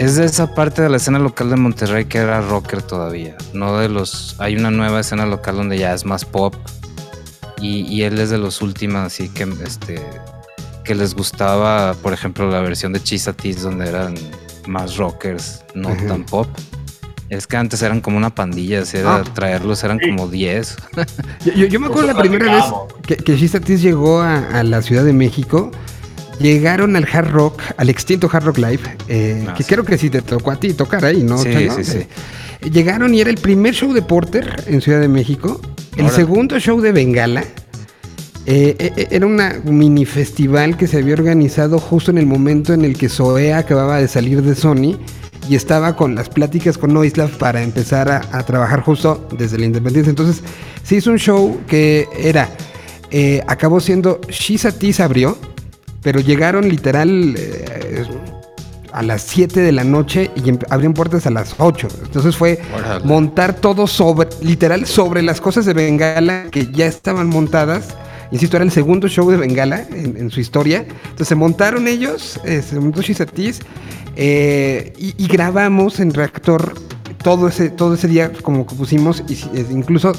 [0.00, 3.76] es de esa parte de la escena local de Monterrey que era rocker todavía, no
[3.76, 4.34] de los...
[4.38, 6.54] Hay una nueva escena local donde ya es más pop
[7.60, 10.00] y, él es de los últimos, así que, este,
[10.84, 14.14] que les gustaba, por ejemplo, la versión de Chisatis donde eran
[14.66, 16.48] más rockers, no tan pop.
[17.28, 19.24] Es que antes eran como una pandilla, así era, ah.
[19.34, 20.76] traerlos eran como 10.
[21.54, 22.64] yo, me acuerdo la primera vez
[23.02, 23.36] que, que
[23.76, 25.70] llegó a, la Ciudad de México
[26.40, 30.10] llegaron al Hard Rock, al extinto Hard Rock Live, eh, ah, que creo que sí
[30.10, 31.38] te tocó a ti tocar ahí, ¿no?
[31.38, 31.98] Sí, sí, sí.
[31.98, 35.60] Eh, llegaron y era el primer show de Porter en Ciudad de México,
[35.96, 37.44] el segundo show de Bengala.
[38.46, 42.96] Eh, era una mini festival que se había organizado justo en el momento en el
[42.96, 44.98] que Zoe acababa de salir de Sony
[45.48, 50.10] y estaba con las pláticas con Noislav para empezar a, trabajar justo desde la independencia.
[50.10, 50.42] Entonces
[50.82, 52.48] se hizo un show que era,
[53.46, 55.36] acabó siendo Shisa Tis abrió,
[56.02, 58.04] pero llegaron literal eh,
[58.92, 61.88] a las 7 de la noche y abrieron puertas a las 8.
[62.04, 62.60] Entonces fue
[63.04, 67.94] montar todo sobre, literal, sobre las cosas de Bengala que ya estaban montadas.
[68.32, 70.86] Insisto, era el segundo show de Bengala en, su historia.
[71.02, 73.60] Entonces se montaron ellos, eh, se montó Shizatis,
[74.16, 76.74] eh, y, grabamos en Reactor
[77.22, 79.38] todo ese, todo ese día como que pusimos, y,
[79.72, 80.12] incluso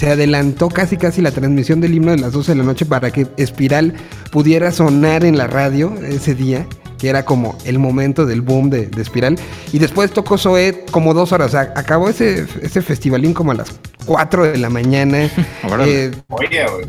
[0.00, 3.10] se adelantó casi casi la transmisión del himno de las 12 de la noche para
[3.10, 3.92] que Espiral
[4.32, 6.66] pudiera sonar en la radio ese día,
[6.98, 9.38] que era como el momento del boom de, Espiral.
[9.74, 11.48] Y después tocó Zoé como dos horas.
[11.48, 15.28] O sea, acabó ese, ese festivalín como a las 4 de la mañana.
[15.84, 16.10] eh,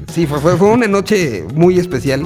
[0.10, 2.26] sí, fue, fue, una noche muy especial.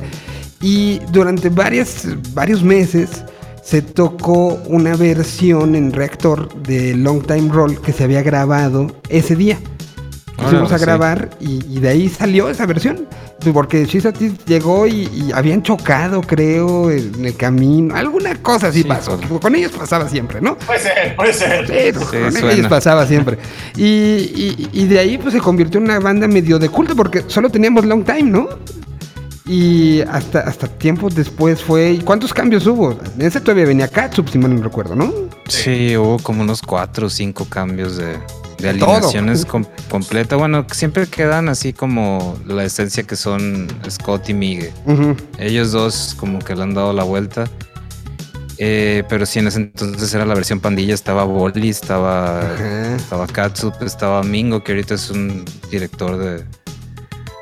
[0.61, 3.23] Y durante varias, varios meses
[3.63, 9.35] se tocó una versión en reactor de Long Time Roll que se había grabado ese
[9.35, 9.57] día.
[10.37, 13.07] Fuimos a grabar y, de ahí salió esa versión.
[13.53, 17.95] Porque Shizatis llegó y, habían chocado, creo, en el camino.
[17.95, 19.19] Alguna cosa así pasó.
[19.41, 20.57] Con ellos pasaba siempre, ¿no?
[20.57, 21.93] Puede ser, puede ser.
[21.93, 23.37] con ellos pasaba siempre.
[23.75, 27.85] Y, de ahí pues se convirtió en una banda medio de culto porque solo teníamos
[27.85, 28.49] Long Time, ¿no?
[29.47, 31.99] Y hasta, hasta tiempos después fue.
[32.03, 32.97] ¿Cuántos cambios hubo?
[33.15, 35.13] En ese todavía venía Katsup, si mal no recuerdo, ¿no?
[35.47, 38.17] Sí, hubo como unos cuatro o cinco cambios de,
[38.57, 39.45] de alineaciones
[39.89, 40.35] completa.
[40.35, 44.71] Bueno, siempre quedan así como la esencia que son Scott y Miguel.
[45.39, 47.45] Ellos dos como que le han dado la vuelta.
[48.57, 52.41] Eh, pero sí, en ese entonces era la versión pandilla, estaba Bolly, estaba,
[52.95, 56.45] estaba Katsup, estaba Mingo, que ahorita es un director de,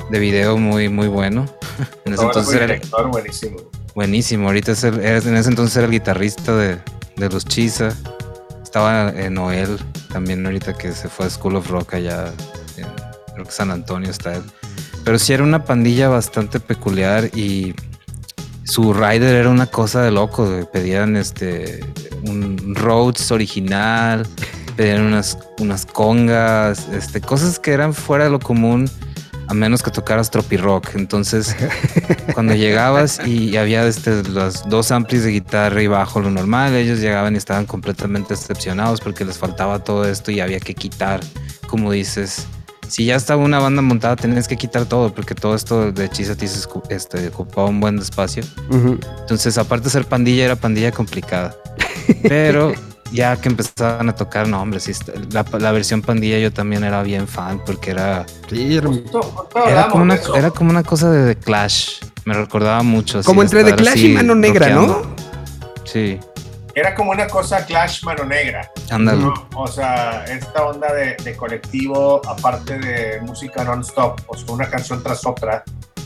[0.09, 1.45] de video muy, muy bueno.
[2.05, 3.57] en ese entonces era director buenísimo.
[3.93, 6.79] Buenísimo, ahorita es en ese entonces era el guitarrista de,
[7.15, 7.95] de los Chisa.
[8.73, 9.77] Estaba en Noel,
[10.11, 12.33] también ahorita que se fue a School of Rock allá,
[12.75, 12.87] en,
[13.31, 14.41] creo que San Antonio está él.
[15.05, 17.75] Pero sí era una pandilla bastante peculiar y
[18.63, 20.67] su rider era una cosa de loco.
[20.73, 21.85] Pedían este
[22.23, 24.25] un Rhodes original,
[24.75, 28.89] pedían unas, unas congas, este, cosas que eran fuera de lo común
[29.47, 30.95] a menos que tocaras tropi rock.
[30.95, 31.55] Entonces,
[32.33, 36.99] cuando llegabas y había este, los dos amplis de guitarra y bajo, lo normal, ellos
[36.99, 41.19] llegaban y estaban completamente decepcionados porque les faltaba todo esto y había que quitar,
[41.67, 42.47] como dices.
[42.87, 46.35] Si ya estaba una banda montada, tenías que quitar todo, porque todo esto de Chisa
[46.89, 48.43] este, ocupaba un buen espacio.
[48.69, 51.55] Entonces, aparte de ser pandilla, era pandilla complicada.
[52.23, 52.73] Pero
[53.13, 54.91] ya que empezaban a tocar, no, hombre, sí,
[55.31, 58.25] la, la, versión pandilla yo también era bien fan porque era.
[58.49, 58.89] Sí, era,
[59.67, 61.99] era, como, una, era como una cosa de The Clash.
[62.25, 63.21] Me recordaba mucho.
[63.23, 65.15] Como entre The Clash y Mano Negra, ¿no?
[65.83, 66.19] Sí.
[66.75, 68.71] Era como una cosa Clash Mano Negra.
[68.89, 69.25] Ándale.
[69.55, 75.03] O sea, esta onda de, de colectivo, aparte de música non-stop, o sea, una canción
[75.03, 75.63] tras otra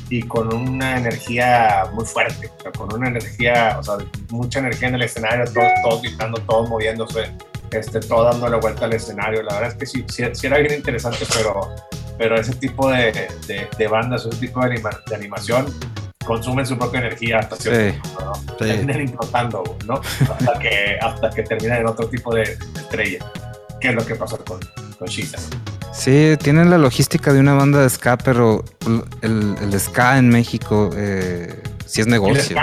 [0.09, 3.97] y con una energía muy fuerte, con una energía, o sea,
[4.29, 7.31] mucha energía en el escenario, todos, todos gritando, todos moviéndose,
[7.71, 9.43] este, todo dando la vuelta al escenario.
[9.43, 11.75] La verdad es que sí, sí, era bien interesante, pero,
[12.17, 13.27] pero ese tipo de,
[13.77, 15.65] de, bandas, ese tipo de, de, animación
[16.25, 18.55] consumen su propia energía hasta cierto punto, ¿no?
[18.55, 20.01] Terminan implotando, ¿no?
[20.29, 23.19] Hasta que, hasta que terminan en otro tipo de, estrella,
[23.79, 24.59] que es lo que pasa con,
[24.97, 25.37] con Shisa.
[25.97, 28.63] Sí, tienen la logística de una banda de ska, pero
[29.21, 32.55] el, el ska en México eh, sí es negocio.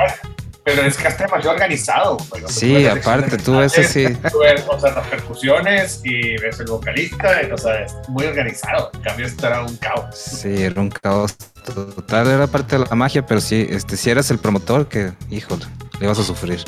[0.64, 2.16] pero el ska está demasiado organizado.
[2.47, 4.07] sí, aparte, tú ves así.
[4.30, 8.91] Tú ves, o sea, las percusiones y ves el vocalista, o sea, es muy organizado.
[8.95, 10.14] En cambio, esto era un caos.
[10.14, 14.30] Sí, era un caos total, era parte de la magia, pero sí, este, si eras
[14.30, 15.64] el promotor, que, híjole,
[16.01, 16.62] le vas a sufrir.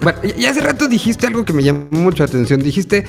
[0.00, 2.62] Bueno, y hace rato dijiste algo que me llamó mucho la atención.
[2.62, 3.04] Dijiste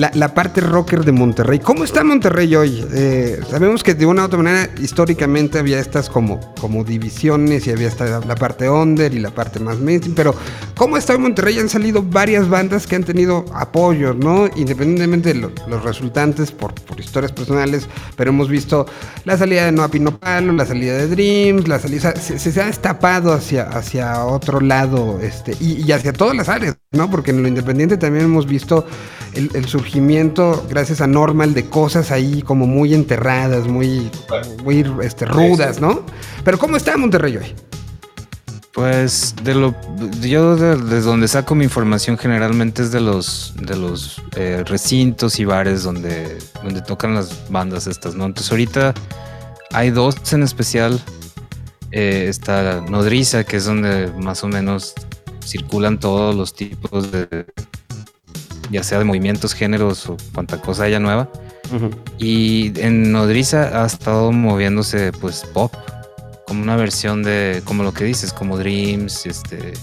[0.00, 1.58] la, parte rocker de Monterrey.
[1.58, 2.84] ¿Cómo está Monterrey hoy?
[2.92, 7.70] Eh, sabemos que de una u otra manera históricamente había estas como, como divisiones y
[7.70, 10.34] había esta, la parte under y la parte más mainstream, pero
[10.76, 11.58] ¿cómo está hoy Monterrey?
[11.58, 14.48] Han salido varias bandas que han tenido apoyo, ¿no?
[14.56, 18.86] Independientemente de los resultantes por, historias personales, pero hemos visto
[19.24, 23.32] la salida de Noa Pinopalo, la salida de Dreams, la salida, se, se, ha destapado
[23.32, 27.10] hacia, hacia otro lado este, y, hacia todas las áreas, ¿no?
[27.10, 28.86] Porque en lo independiente también hemos visto
[29.34, 29.89] el, el surgimiento,
[30.68, 34.10] gracias a Normal, de cosas ahí como muy enterradas, muy,
[34.62, 36.04] muy este, rudas, ¿no?
[36.44, 37.54] Pero ¿cómo está Monterrey hoy?
[38.72, 39.74] Pues de lo
[40.20, 45.44] yo desde donde saco mi información generalmente es de los de los eh, recintos y
[45.44, 48.26] bares donde donde tocan las bandas estas, ¿no?
[48.26, 48.94] Entonces ahorita
[49.72, 51.00] hay dos en especial.
[51.92, 54.94] Eh, está Nodriza, que es donde más o menos
[55.44, 57.46] circulan todos los tipos de,
[58.70, 61.30] ya sea de movimientos, géneros o cuanta cosa haya nueva.
[62.18, 65.72] Y en Nodriza ha estado moviéndose pues pop,
[66.46, 69.74] como una versión de, como lo que dices, como Dreams, este,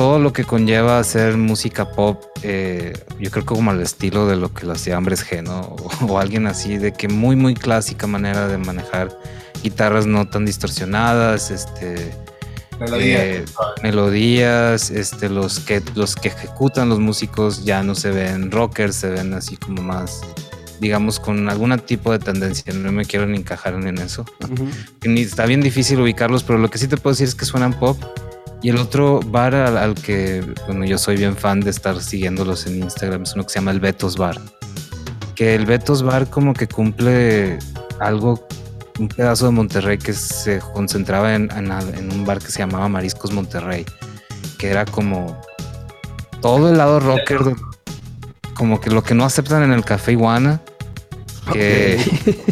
[0.00, 4.36] todo lo que conlleva hacer música pop, eh, yo creo que como al estilo de
[4.36, 5.76] lo que lo hacía Ambres G, ¿no?
[6.08, 9.10] O, alguien así, de que muy, muy clásica manera de manejar
[9.62, 12.14] guitarras no tan distorsionadas, este,
[13.82, 14.90] melodías.
[14.90, 19.34] este, los que, los que ejecutan los músicos ya no se ven rockers, se ven
[19.34, 20.20] así como más,
[20.80, 22.72] digamos, con algún tipo de tendencia.
[22.72, 24.24] No me quiero ni encajar en eso.
[25.02, 27.98] Está bien difícil ubicarlos, pero lo que sí te puedo decir es que suenan pop.
[28.62, 32.82] Y el otro bar al, que, bueno, yo soy bien fan de estar siguiéndolos en
[32.82, 34.38] Instagram es uno que se llama el Betos Bar.
[35.34, 37.58] Que el Betos Bar como que cumple
[38.00, 38.46] algo
[39.00, 41.50] un pedazo de Monterrey que se concentraba en,
[42.12, 43.86] un bar que se llamaba Mariscos Monterrey,
[44.58, 45.40] que era como
[46.42, 47.40] todo el lado rocker,
[48.54, 50.60] como que lo que no aceptan en el Café Iguana.
[51.52, 51.98] Que...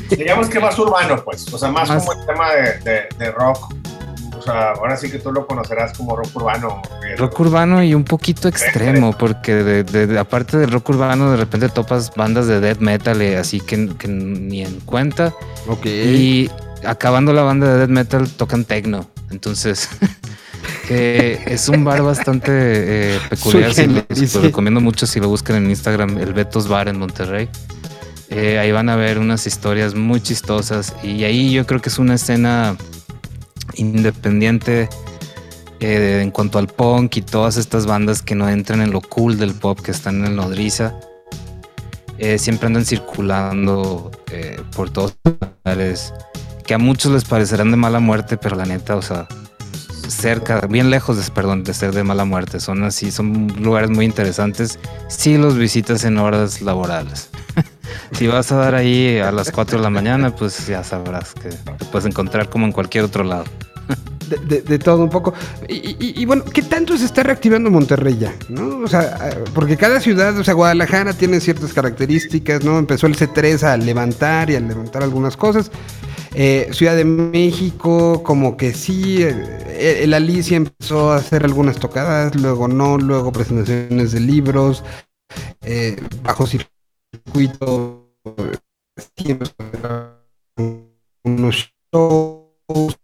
[0.16, 3.74] Digamos que más urbano, pues, o sea, más, como el tema de rock
[4.48, 6.82] ahora sí que tú lo conocerás como rock urbano.
[7.16, 12.12] Rock urbano y un poquito extremo, porque de, aparte del rock urbano, de repente topas
[12.14, 15.34] bandas de death metal, eh, así que, ni en cuenta.
[15.66, 15.86] Ok.
[15.86, 16.50] Y
[16.84, 19.08] acabando la banda de death metal, tocan techno.
[19.30, 19.88] Entonces,
[20.88, 23.72] es un bar bastante eh, peculiar.
[23.76, 27.48] lo, recomiendo mucho si lo buscan en Instagram, el Betos Bar en Monterrey.
[28.30, 31.98] Eh, ahí van a ver unas historias muy chistosas y ahí yo creo que es
[31.98, 32.76] una escena
[33.74, 34.88] independiente
[35.80, 39.38] eh, en cuanto al punk y todas estas bandas que no entran en lo cool
[39.38, 40.94] del pop que están en nodriza,
[42.18, 46.12] eh, siempre andan circulando eh, por todos lugares
[46.66, 49.28] que a muchos les parecerán de mala muerte, pero la neta, o sea,
[50.08, 54.04] cerca, bien lejos de, perdón, de ser de mala muerte, son así, son lugares muy
[54.04, 57.30] interesantes si los visitas en horas laborales.
[58.12, 61.50] si vas a dar ahí a las 4 de la mañana, pues ya sabrás que
[61.50, 63.44] te puedes encontrar como en cualquier otro lado.
[64.48, 65.34] de, todo un poco.
[65.68, 68.34] Y, bueno, ¿qué tanto se está reactivando Monterrey ya?
[68.48, 68.78] ¿no?
[68.78, 72.78] O sea, porque cada ciudad, o sea, Guadalajara tiene ciertas características, ¿no?
[72.78, 75.70] Empezó el C3 a levantar y a levantar algunas cosas.
[76.34, 82.34] Eh, ciudad de México, como que sí, eh, el Alicia empezó a hacer algunas tocadas,
[82.36, 84.84] luego no, luego presentaciones de libros,
[85.62, 86.46] eh, bajo
[89.16, 89.50] siempre
[91.24, 92.96] unos shows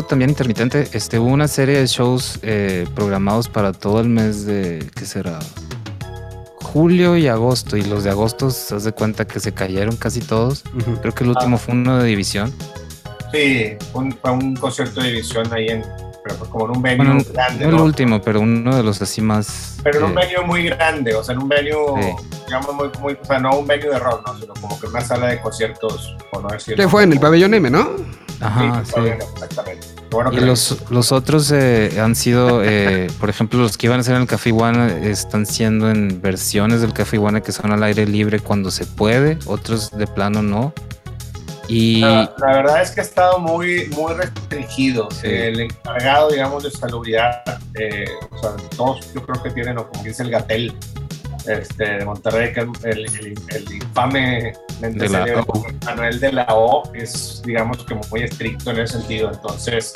[0.00, 4.88] también intermitente, este, hubo una serie de shows eh, programados para todo el mes de,
[4.94, 5.38] ¿qué será?
[6.62, 10.64] Julio y agosto, y los de agosto se hace cuenta que se cayeron casi todos.
[11.02, 12.50] Creo que el último fue uno de división.
[13.30, 15.82] Sí, un, fue un concierto de división ahí en,
[16.22, 17.66] pero como en un venue grande.
[17.66, 19.78] No el último, pero uno de los así más.
[19.82, 22.16] Pero en un venue muy grande, o sea, en un venue,
[22.46, 24.38] digamos, muy, muy, o sea, no un venue de rock, ¿no?
[24.38, 26.76] sino como que una sala de conciertos, por no decir.
[26.76, 27.02] ¿Qué fue?
[27.02, 27.90] En el pabellón M, ¿no?
[28.42, 29.00] Ajá, sí.
[29.00, 29.86] Exactamente.
[30.32, 34.16] y los, los, otros eh, han sido, eh, por ejemplo, los que iban a ser
[34.16, 38.06] en el Café Iguana están siendo en versiones del Café Iguana que son al aire
[38.06, 40.72] libre cuando se puede, otros de plano no.
[41.68, 42.00] Y...
[42.00, 45.08] La, verdad es que ha estado muy, muy restringido.
[45.22, 47.42] El encargado, digamos, de salubridad,
[47.78, 50.76] eh, o sea, todos yo creo que tienen, o como dice el Gatel,
[51.46, 55.44] este, de Monterrey, que el, el, el infame de la
[55.84, 59.30] Manuel de la O es, digamos, que muy estricto en ese sentido.
[59.32, 59.92] Entonces,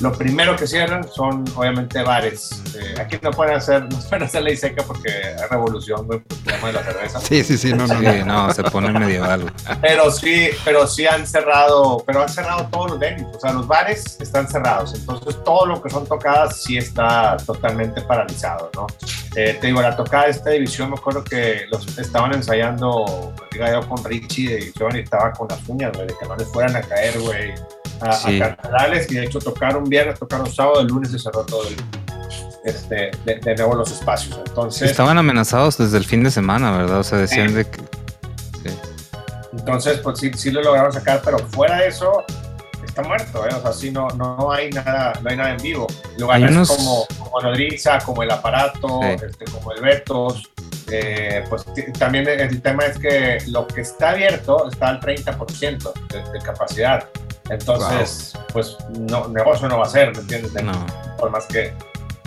[0.00, 2.62] lo primero que cierran son, obviamente, bares.
[2.74, 6.38] Eh, aquí no pueden hacer, no pueden hacer ley seca porque hay revolución, güey, por
[6.38, 7.20] el tema de la cerveza.
[7.20, 9.52] Sí, sí, sí, no, no, no, se pone medieval.
[9.80, 13.36] Pero sí, pero sí han cerrado, pero han cerrado todos los venues.
[13.36, 14.94] O sea, los bares están cerrados.
[14.94, 18.86] Entonces, todo lo que son tocadas sí está totalmente paralizado, ¿no?
[19.36, 23.88] Eh, te digo, la tocada de esta división, me acuerdo que los estaban ensayando, yo
[23.88, 26.74] con Richie de división y estaba con las uñas, güey, de que no les fueran
[26.76, 27.52] a caer, güey
[28.00, 28.40] a, sí.
[29.10, 31.76] y de hecho tocaron viernes, tocaron sábado, el lunes se cerró todo el,
[32.64, 34.38] este, de, nuevo los espacios.
[34.46, 37.00] Entonces, Estaban amenazados desde el fin de semana, ¿verdad?
[37.00, 37.80] O sea, decían de que...
[39.52, 42.24] Entonces, pues sí, sí lo lograron sacar, pero fuera de eso,
[42.84, 43.54] está muerto, ¿eh?
[43.54, 45.86] O sea, sí, no, no, hay nada, no hay nada en vivo.
[46.18, 50.50] Lugares como, como Nodriza, como El Aparato, este, como el Betos,
[50.90, 51.64] eh, pues
[51.98, 57.08] también el, tema es que lo que está abierto está al 30% de, de capacidad.
[57.50, 58.76] Entonces, pues
[59.10, 60.52] no, negocio no va a ser, ¿me entiendes?
[61.18, 61.72] Por más que,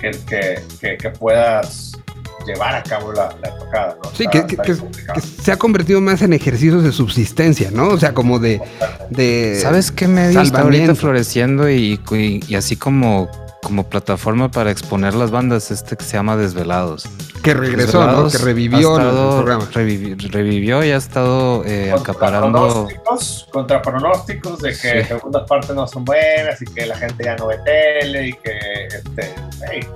[0.02, 1.98] que, que, puedas
[2.46, 4.10] llevar a cabo la, tocada, ¿no?
[4.14, 4.76] Sí, que,
[5.22, 7.88] se ha convertido más en ejercicios de subsistencia, ¿no?
[7.88, 8.62] O sea, como de...
[9.10, 13.30] de ¿Sabes qué medio está ahorita floreciendo y, y, así como,
[13.64, 17.10] como plataforma para exponer las bandas, este que se llama Desvelados?
[17.42, 18.30] Que regresó, ¿no?
[18.30, 19.68] Que revivió el programa.
[19.74, 22.60] revivió y ha estado eh, acaparando.
[22.60, 27.36] Pronósticos, contra pronósticos de que segundas partes no son buenas y que la gente ya
[27.38, 29.34] no ve tele y que, este,
[29.72, 29.88] hey,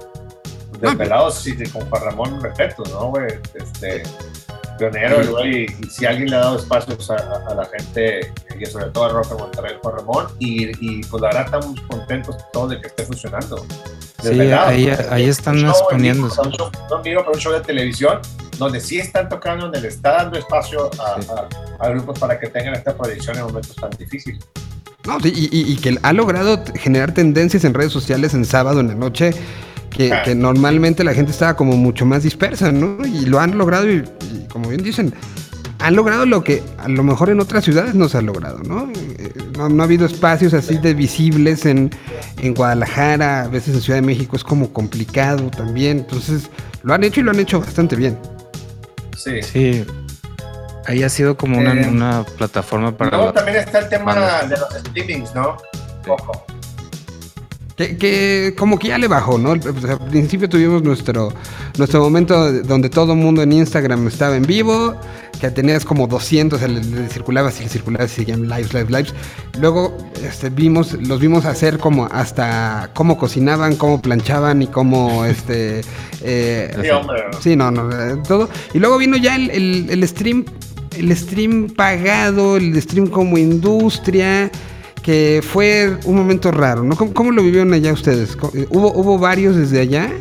[0.80, 3.28] desvelados, sí, con Juan Ramón, respeto, ¿no, güey?
[3.54, 4.04] Este,
[4.78, 9.06] pionero, güey, y, si alguien le ha dado espacios a, la gente, y sobre todo
[9.06, 12.88] a Roca Monterrey, Juan Ramón, y, y pues la verdad estamos contentos todos de que
[12.88, 13.66] esté funcionando.
[14.22, 16.42] Sí, ahí, ahí están exponiéndose.
[16.90, 18.20] No miro para un show de televisión
[18.58, 20.90] donde sí están tocando, donde le está dando espacio
[21.80, 24.44] a, grupos para que tengan esta proyección en momentos tan difíciles.
[25.06, 28.96] No, y, y, que ha logrado generar tendencias en redes sociales en sábado en la
[28.96, 29.32] noche
[29.90, 33.06] que, que, normalmente la gente estaba como mucho más dispersa, ¿no?
[33.06, 34.04] Y lo han logrado y
[34.50, 35.14] como bien dicen,
[35.80, 38.92] han logrado lo que a lo mejor en otras ciudades no se ha logrado, ¿no?
[39.20, 41.92] Eh, no, ha habido espacios así de visibles en,
[42.42, 46.50] en, Guadalajara, a veces en Ciudad de México es como complicado también, entonces
[46.84, 48.18] lo han hecho y lo han hecho bastante bien.
[49.16, 49.42] Sí.
[49.44, 49.86] Sí.
[50.88, 53.18] Ahí ha sido como una, eh, una plataforma para...
[53.18, 55.58] Luego también está el tema de los streamings, ¿no?
[56.08, 56.46] Ojo.
[57.78, 59.52] Que, como que ya le bajó, ¿no?
[59.52, 59.60] al
[60.10, 61.32] principio tuvimos nuestro,
[61.78, 65.00] nuestro momento donde todo el mundo en Instagram estaba en vivo,
[65.40, 69.14] que tenías como 200, le, le circulaba, así, circulaba, así, seguían lives, lives, lives.
[69.60, 75.82] Luego este, vimos, los vimos hacer como hasta cómo cocinaban, cómo planchaban y cómo, este...
[76.24, 77.26] Eh, sí, hombre.
[77.40, 78.50] Sí, no, no, eh, todo.
[78.74, 80.46] Y luego vino ya el, el, el stream,
[80.98, 84.50] el stream pagado, el stream como industria
[85.08, 86.98] que fue un momento raro, ¿no?
[86.98, 88.38] ¿Cómo, lo vivieron allá ustedes?
[88.54, 90.12] Eh, ¿Hubo, hubo varios desde allá?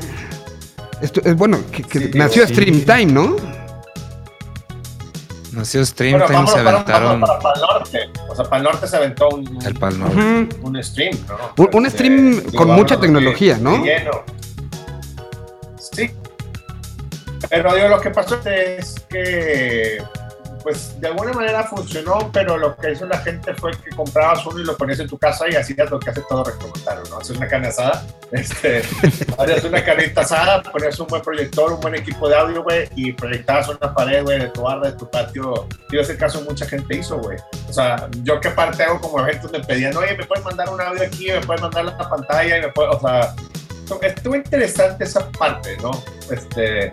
[1.03, 3.35] Esto, es bueno, que, nació Stream Time, ¿no?
[5.51, 7.21] Nació Stream, se aventaron.
[7.21, 7.99] para, el norte.
[8.29, 10.57] O sea, para el norte se aventó un, el Pal Norte.
[10.63, 11.69] un stream, ¿no?
[11.73, 13.85] Un, este, stream con mucha tecnología, ¿no?
[13.85, 14.23] Lleno.
[15.79, 16.13] Sí.
[17.51, 19.99] Pero digo, lo que pasó es que
[20.67, 24.59] pues de alguna manera funcionó, pero lo que hizo la gente fue que comprabas uno
[24.59, 27.19] y lo ponías en tu casa y hacías lo que hace todo recomendar, ¿no?
[27.19, 28.83] Haces una carne asada, este,
[29.39, 33.13] harías una carnita asada, ponías un buen proyector, un buen equipo de audio, güey, y
[33.13, 35.69] proyectabas una pared, güey, de tu barra, de tu patio.
[35.93, 37.39] Y ese caso mucha gente hizo, güey.
[37.69, 40.81] O sea, yo que parte hago como eventos me pedían, oye, me puedes mandar un
[40.81, 43.37] audio aquí, me puedes mandar la pantalla, y me puedes, o sea,
[44.03, 45.93] estuvo interesante esa parte, ¿no?
[46.29, 46.93] Este,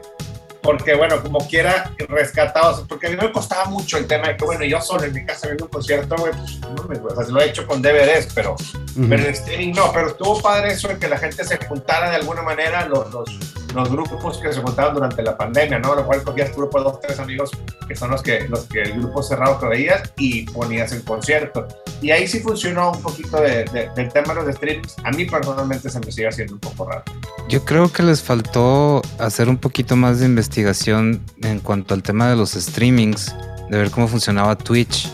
[0.64, 4.46] porque bueno, como quiera, rescatados, porque a mí me costaba mucho el tema de que,
[4.46, 7.32] bueno, yo solo en mi casa viendo un concierto, güey, pues no me, o sea,
[7.32, 8.56] lo he hecho con DVDs, pero,
[8.96, 12.16] pero en streaming no, pero estuvo padre eso de que la gente se juntara de
[12.16, 13.30] alguna manera, los, los,
[13.76, 15.96] los grupos que se juntaban durante la pandemia, ¿no?
[15.96, 17.52] Lo cual cogías tu grupo de dos, tres amigos
[17.88, 21.68] que son los que, los que el grupo cerrado que veías y ponías el concierto.
[22.04, 23.64] Y ahí sí funcionó un poquito de,
[23.96, 24.96] del tema de los streams.
[25.06, 27.04] A mí personalmente se me sigue haciendo un poco raro.
[27.48, 32.30] Yo creo que les faltó hacer un poquito más de investigación en cuanto al tema
[32.30, 33.34] de los streamings,
[33.70, 35.10] de ver cómo funcionaba Twitch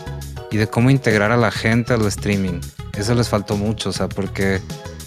[0.50, 2.60] y de cómo integrar a la gente al streaming.
[2.98, 4.60] Eso les faltó mucho, o sea, porque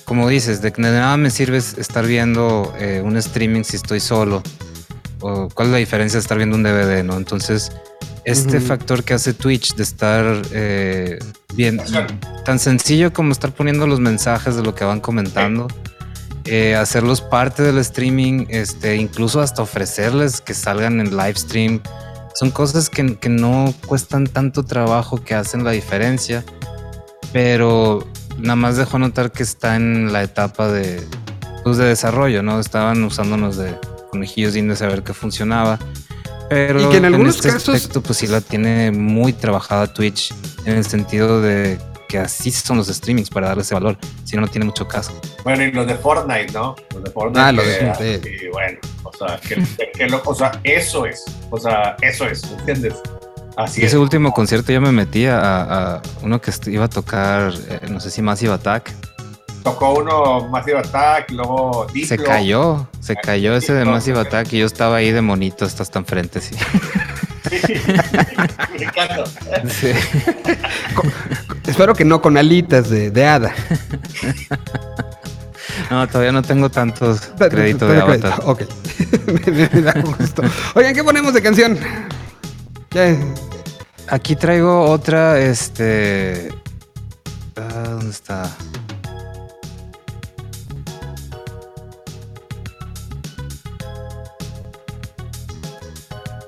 [0.05, 4.41] como dices, de nada me sirve estar viendo eh, un streaming si estoy solo.
[5.19, 7.17] O cuál es la diferencia de estar viendo un DVD, ¿no?
[7.17, 7.73] Entonces,
[8.23, 11.19] este factor que hace Twitch de estar eh,
[11.55, 11.81] bien,
[12.45, 15.67] tan sencillo como estar poniendo los mensajes de lo que van comentando,
[16.45, 21.81] eh, hacerlos parte del streaming, este, incluso hasta ofrecerles que salgan en live stream,
[22.35, 26.43] son cosas que, que no cuestan tanto trabajo que hacen la diferencia,
[27.31, 31.03] pero nada más dejó notar que está en la etapa de,
[31.63, 32.59] pues, de desarrollo, ¿no?
[32.59, 33.75] Estaban usándonos de
[34.11, 35.79] conejillos de a ver qué funcionaba.
[36.53, 37.75] Pero y que en algunos este casos.
[37.75, 40.33] Aspecto, pues sí la tiene muy trabajada Twitch
[40.65, 43.97] en el sentido de que así son los streamings para darle ese valor.
[44.23, 45.19] Si no, no tiene mucho caso.
[45.43, 46.75] Bueno, y los de Fortnite, ¿no?
[46.93, 47.41] Los de Fortnite.
[47.41, 48.45] Ah, los de Fortnite.
[48.45, 49.65] Y bueno, o sea, que,
[50.23, 51.25] o sea, eso es.
[51.49, 52.95] O sea, eso es, ¿entiendes?
[53.55, 57.99] Así Ese último concierto yo me metí a, uno que iba a tocar, eh, no
[57.99, 58.91] sé si Massive Attack.
[59.63, 64.65] Tocó uno Massive Attack, luego Se cayó, se cayó ese de Massive Attack y yo
[64.65, 66.55] estaba ahí de monito hasta hasta enfrente, sí.
[69.69, 69.91] sí.
[71.65, 73.53] espero que no con alitas de, de hada.
[75.89, 78.41] No, todavía no tengo tantos créditos de Avatar.
[78.45, 78.63] Ok.
[79.45, 80.41] me, da gusto.
[80.75, 81.77] Oigan, ¿qué ponemos de canción?
[84.07, 86.49] Aquí traigo otra, este...
[87.55, 88.49] Ah, ¿Dónde está?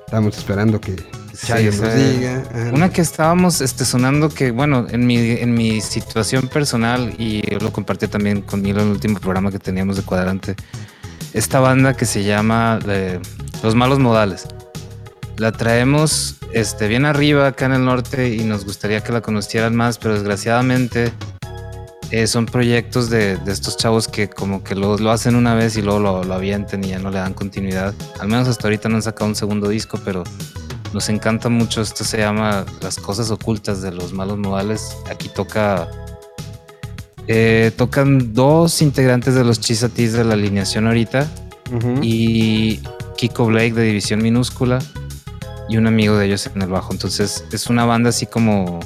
[0.06, 2.44] Estamos esperando que nos diga.
[2.72, 7.72] Una que estábamos este, sonando que, bueno, en mi, en mi situación personal, y lo
[7.72, 10.54] compartí también conmigo en el último programa que teníamos de Cuadrante,
[11.34, 13.18] esta banda que se llama eh,
[13.64, 14.46] Los Malos Modales.
[15.38, 19.74] La traemos este, bien arriba acá en el norte y nos gustaría que la conocieran
[19.74, 21.12] más, pero desgraciadamente
[22.10, 25.82] eh, son proyectos de, estos chavos que como que lo, lo hacen una vez y
[25.82, 27.94] luego lo, lo, avienten y ya no le dan continuidad.
[28.20, 30.22] Al menos hasta ahorita no han sacado un segundo disco, pero
[30.92, 31.82] nos encanta mucho.
[31.82, 34.96] Esto se llama Las cosas ocultas de los malos modales.
[35.10, 35.88] Aquí toca...
[37.28, 41.28] Eh, tocan dos integrantes de los Chisatis de la alineación ahorita
[42.00, 42.80] y
[43.16, 44.78] Kiko Blake de División Minúscula
[45.68, 46.92] y un amigo de ellos en el bajo.
[46.92, 48.78] Entonces es una banda así como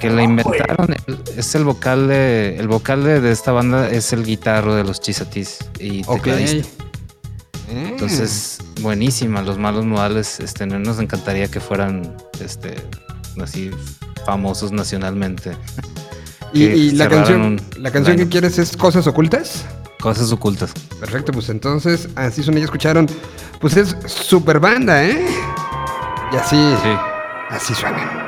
[0.00, 0.96] que la inventaron.
[1.36, 5.58] Es el vocal de el vocal de, esta banda es el guitarro de los Chisatis
[5.78, 6.64] y okay.
[7.72, 9.42] Entonces buenísima.
[9.42, 12.76] Los malos modales, este, nos encantaría que fueran, este,
[13.40, 13.70] así
[14.26, 15.56] famosos nacionalmente.
[16.52, 19.64] ¿Y, la canción, la canción que quieres es Cosas Ocultas?
[20.00, 20.72] Cosas Ocultas.
[20.98, 23.06] Perfecto, pues entonces así son, ellos escucharon
[23.60, 25.26] pues es super banda, ¿eh?
[26.32, 26.88] Y así, sí.
[27.50, 28.19] así suena.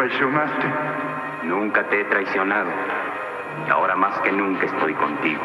[0.00, 0.66] Traicionaste?
[1.44, 2.70] Nunca te he traicionado.
[3.66, 5.42] Y ahora más que nunca estoy contigo.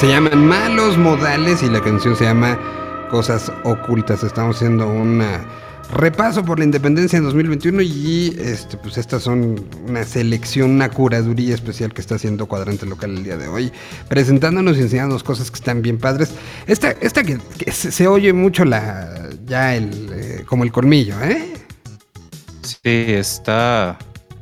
[0.00, 2.58] Se llaman Malos Modales y la canción se llama
[3.10, 4.22] Cosas Ocultas.
[4.22, 5.22] Estamos haciendo un
[5.92, 11.54] repaso por la independencia en 2021 y este, pues estas son una selección, una curaduría
[11.54, 13.70] especial que está haciendo Cuadrante Local el día de hoy,
[14.08, 16.30] presentándonos y enseñándonos cosas que están bien padres.
[16.66, 17.38] Esta, esta que,
[17.70, 21.52] se, oye mucho la ya el eh, como el colmillo, ¿eh?
[22.62, 23.98] Sí, está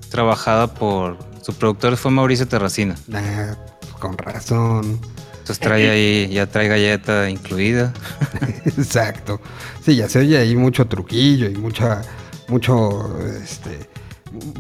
[0.09, 2.95] trabajada por su productor fue Mauricio Terracina.
[3.13, 3.57] Ah,
[3.99, 5.01] con razón.
[5.49, 7.95] Entonces trae ahí, ya trae galleta incluida.
[8.67, 9.41] Exacto.
[9.83, 12.03] Sí, ya se oye ahí mucho truquillo y mucha,
[12.49, 13.89] mucho, este,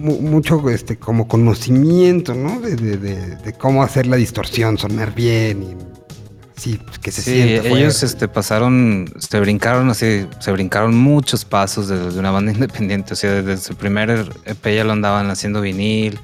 [0.00, 2.58] mucho, este, como conocimiento, ¿no?
[2.62, 5.76] De, cómo hacer la distorsión, sonar bien y
[6.58, 12.18] sí, que se sí, ellos este, pasaron, se brincaron así, se brincaron muchos pasos de,
[12.18, 13.12] una banda independiente.
[13.12, 16.18] O sea, desde su primer EP ya lo andaban haciendo vinil,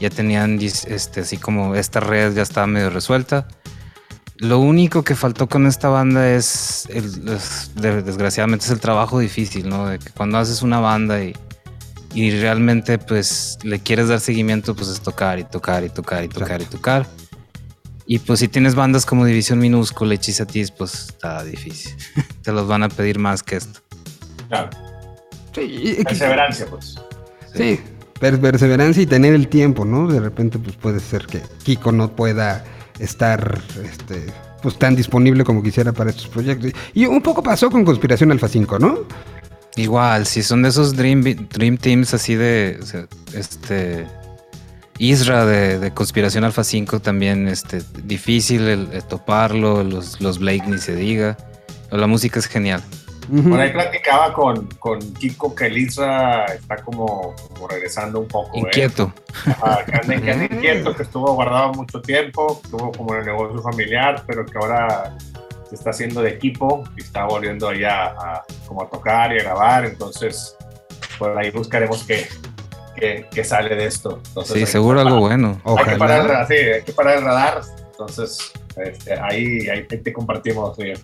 [0.00, 3.46] ya tenían este, así como esta red ya estaba medio resuelta.
[4.38, 6.88] Lo único que faltó con esta banda es,
[7.74, 9.86] desgraciadamente, es el trabajo difícil, ¿no?
[9.88, 11.34] De que cuando haces una banda y,
[12.14, 16.28] y realmente pues le quieres dar seguimiento, pues es tocar y tocar y tocar y
[16.28, 17.06] tocar y tocar.
[18.06, 21.94] Y pues si tienes bandas como División Minúscula y Chisatis, pues está difícil.
[22.42, 23.80] Te los van a pedir más que esto.
[24.48, 24.70] Claro.
[25.52, 26.94] Sí, perseverancia, pues.
[27.54, 27.80] Sí.
[28.20, 30.06] perseverancia y tener el tiempo, ¿no?
[30.06, 32.64] De repente, pues puede ser que Kiko no pueda
[32.98, 34.26] estar este,
[34.62, 36.72] pues tan disponible como quisiera para estos proyectos.
[36.94, 39.00] Y un poco pasó con Conspiración Alfa 5, ¿no?
[39.76, 42.80] Igual, si son de esos Dream, dream Teams así de
[43.32, 44.06] este
[44.98, 50.96] Isra de, Conspiración Alfa 5 también este, difícil el, toparlo, los, los Blake ni se
[50.96, 51.36] diga.
[51.90, 52.82] la música es genial.
[53.28, 57.34] Por ahí platicaba con, con Kiko que Elisa está como,
[57.68, 58.56] regresando un poco.
[58.56, 58.60] ¿eh?
[58.60, 59.12] Inquieto.
[59.86, 64.56] que inquieto, que estuvo guardado mucho tiempo, estuvo como en el negocio familiar, pero que
[64.56, 65.16] ahora
[65.68, 69.42] se está haciendo de equipo y está volviendo allá a, como a tocar y a
[69.42, 69.84] grabar.
[69.84, 70.56] Entonces,
[71.18, 72.28] por ahí buscaremos qué,
[73.30, 74.22] qué, sale de esto.
[74.44, 75.60] sí, seguro algo bueno.
[75.64, 77.60] Hay que, parar, sí, hay que parar el radar.
[77.90, 80.98] Entonces, este, ahí, ahí te compartimos bien.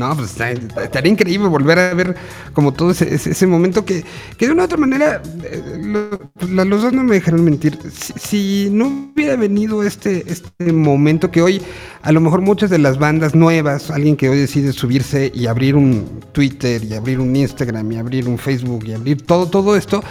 [0.00, 2.16] No, pues estaría increíble volver a ver
[2.54, 4.02] como todo ese, momento que,
[4.38, 7.78] que, de una u otra manera, eh, pues, los dos no me dejaron mentir.
[7.90, 11.60] Si, no hubiera venido este, este momento que hoy,
[12.00, 15.76] a lo mejor muchas de las bandas nuevas, alguien que hoy decide subirse y abrir
[15.76, 20.02] un Twitter y abrir un Instagram y abrir un Facebook y abrir todo, todo esto,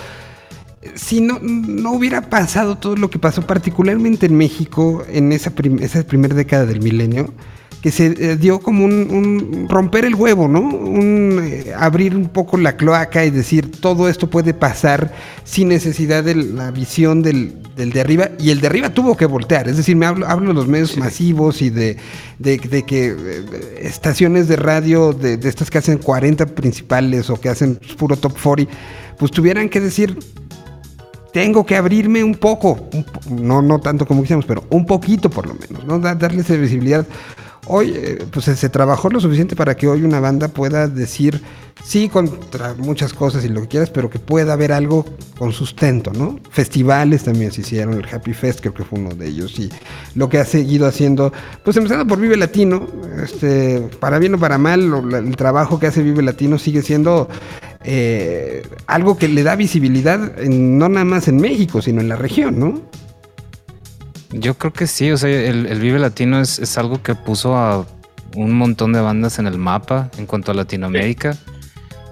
[0.94, 6.04] si no, no hubiera pasado todo lo que pasó, particularmente en México, en esa, esa
[6.04, 7.34] primera década del milenio,
[7.82, 10.60] que se eh, dio como un, romper el huevo, ¿no?
[10.60, 15.14] Un eh, abrir un poco la cloaca y decir todo esto puede pasar
[15.46, 18.32] sin necesidad de la visión del, de arriba.
[18.38, 19.70] Y el de arriba tuvo que voltear.
[19.70, 21.98] Es decir, me hablo, hablo de los medios masivos y de,
[22.44, 23.46] que eh,
[23.82, 28.34] estaciones de radio de, de, estas que hacen 40 principales o que hacen puro top
[28.42, 28.74] 40,
[29.18, 30.18] pues tuvieran que decir.
[31.32, 32.90] Tengo que abrirme un poco,
[33.30, 36.00] no, no tanto como quisiéramos, pero un poquito por lo menos, ¿no?
[36.00, 37.06] darle esa visibilidad
[37.68, 41.42] hoy eh, pues se trabajó lo suficiente para que hoy una banda pueda decir
[41.84, 45.06] sí contra muchas cosas y lo que quieras, pero que pueda haber algo
[45.38, 46.40] con sustento, ¿no?
[46.50, 49.70] Festivales también se hicieron, el Happy Fest creo que fue uno de ellos y
[50.16, 51.32] lo que ha seguido haciendo,
[51.64, 52.88] pues empezando por Vive Latino,
[53.24, 57.30] este, para bien o para mal, el trabajo que hace Vive Latino sigue siendo
[57.84, 62.60] eh, algo que le da visibilidad no nada más en México, sino en la región,
[62.60, 62.82] ¿no?
[64.32, 67.86] Yo creo que sí, o sea, el, Vive Latino es, algo que puso a
[68.36, 71.36] un montón de bandas en el mapa en cuanto a Latinoamérica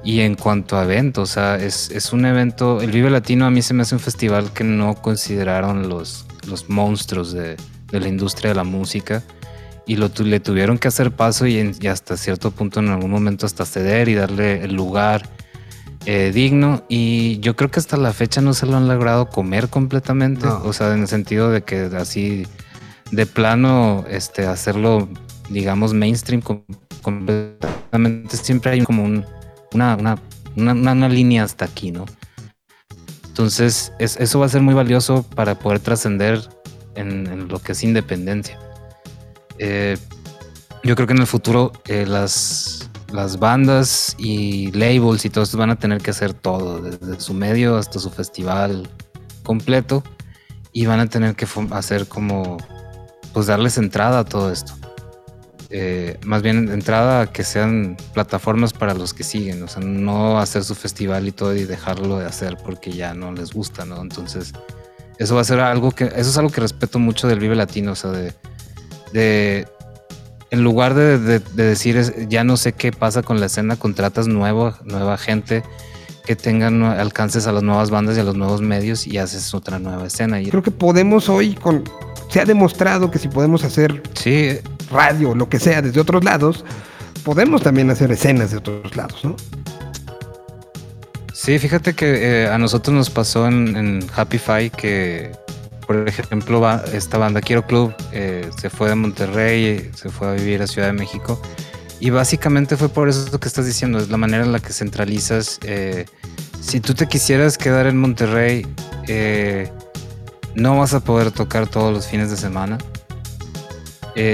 [0.03, 3.61] y en cuanto a eventos, o sea, es, un evento, el Vive Latino a mí
[3.61, 7.55] se me hace un festival que no consideraron los, los monstruos de,
[7.91, 9.23] la industria de la música
[9.85, 13.45] y lo, le tuvieron que hacer paso y, y hasta cierto punto en algún momento
[13.45, 15.29] hasta ceder y darle el lugar
[16.09, 19.67] eh, digno y yo creo que hasta la fecha no se lo han logrado comer
[19.67, 22.47] completamente, o sea, en el sentido de que así
[23.11, 25.09] de plano este hacerlo
[25.49, 26.41] digamos mainstream
[27.01, 29.25] completamente siempre hay como un,
[29.73, 30.17] una, una,
[30.55, 32.05] una, línea hasta aquí, ¿no?
[33.27, 36.39] Entonces eso va a ser muy valioso para poder trascender
[36.95, 38.57] en, lo que es independencia.
[39.59, 39.97] Eh,
[40.85, 42.76] yo creo que en el futuro eh, las
[43.11, 47.77] las bandas y labels y todos van a tener que hacer todo, desde su medio
[47.77, 48.89] hasta su festival
[49.43, 50.03] completo,
[50.71, 52.57] y van a tener que hacer como,
[53.33, 54.73] pues darles entrada a todo esto.
[55.69, 60.39] Eh, más bien entrada a que sean plataformas para los que siguen, o sea, no
[60.39, 64.01] hacer su festival y todo y dejarlo de hacer porque ya no les gusta, ¿no?
[64.01, 64.53] Entonces,
[65.17, 67.91] eso va a ser algo que, eso es algo que respeto mucho del Vive Latino,
[67.93, 68.33] o sea, de,
[69.11, 69.67] de
[70.49, 75.17] en lugar de, decir ya no sé qué pasa con la escena, contratas nueva, nueva
[75.17, 75.63] gente
[76.25, 79.79] que tengan alcances a las nuevas bandas y a los nuevos medios y haces otra
[79.79, 80.41] nueva escena.
[80.41, 81.83] Creo que podemos hoy, con,
[82.29, 84.59] se ha demostrado que si podemos hacer sí.
[84.91, 86.65] radio, lo que sea, desde otros lados,
[87.23, 89.35] podemos también hacer escenas de otros lados, ¿no?
[91.33, 95.31] Sí, fíjate que eh, a nosotros nos pasó en, en Happy Five que
[95.87, 100.61] por ejemplo, esta banda Quiero Club eh, se fue de Monterrey, se fue a vivir
[100.61, 101.41] a Ciudad de México.
[102.01, 105.59] Y básicamente fue por eso que estás diciendo, es la manera en la que centralizas.
[105.63, 106.05] Eh,
[106.59, 108.67] si tú te quisieras quedar en Monterrey,
[109.07, 109.71] eh,
[110.55, 112.77] no vas a poder tocar todos los fines de semana.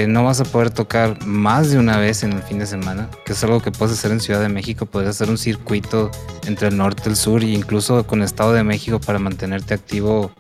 [0.08, 3.34] no vas a poder tocar más de una vez en el fin de semana, que
[3.34, 4.86] es algo que puedes hacer en Ciudad de México.
[4.86, 6.10] Puedes hacer un circuito
[6.48, 10.32] entre el norte el sur, e incluso con Estado de México para mantenerte activo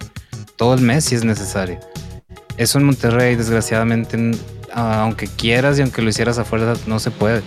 [0.64, 1.78] todo el mes si es necesario.
[2.56, 4.32] Eso en Monterrey, desgraciadamente,
[4.72, 7.44] aunque quieras y aunque lo hicieras afuera, no se puede.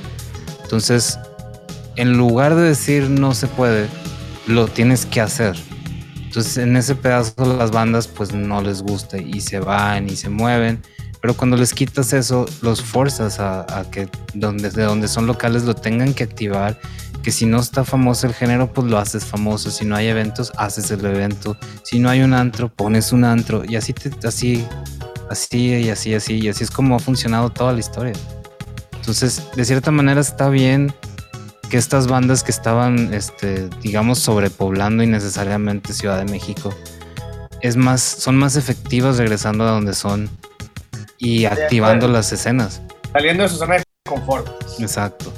[0.64, 1.18] Entonces,
[1.96, 3.88] en lugar de decir no se puede,
[4.46, 5.56] lo tienes que hacer.
[6.26, 10.28] Entonces, en ese pedazo las bandas pues no les gusta y se van y se
[10.28, 10.82] mueven.
[11.22, 15.74] Pero cuando les quitas eso, los forzas a, que donde, de donde son locales lo
[15.74, 16.78] tengan que activar
[17.27, 19.72] que si no está famoso el género, pues lo haces famoso.
[19.72, 21.57] Si no hay eventos, haces el evento.
[21.83, 23.64] Si no hay un antro, pones un antro.
[23.64, 24.64] Y así, te, así,
[25.29, 26.39] así y así, así.
[26.39, 28.12] Y así es como ha funcionado toda la historia.
[28.95, 30.95] Entonces, de cierta manera está bien
[31.68, 36.72] que estas bandas que estaban, este, digamos, sobrepoblando innecesariamente Ciudad de México,
[37.61, 40.31] es más, son más efectivas regresando a donde son
[41.18, 42.83] y activando las escenas.
[43.12, 44.47] Saliendo de su zona de confort.
[44.79, 45.33] Exacto.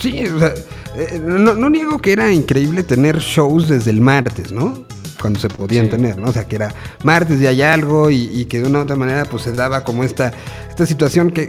[0.00, 0.54] Sí, o sea,
[0.96, 4.84] eh, no, niego que era increíble tener shows desde el martes, ¿no?
[5.20, 6.28] Cuando se podían tener, ¿no?
[6.28, 6.74] O sea, que era
[7.04, 10.02] martes y hay algo y, que de una u otra manera pues se daba como
[10.02, 10.32] esta,
[10.70, 11.46] esta situación que,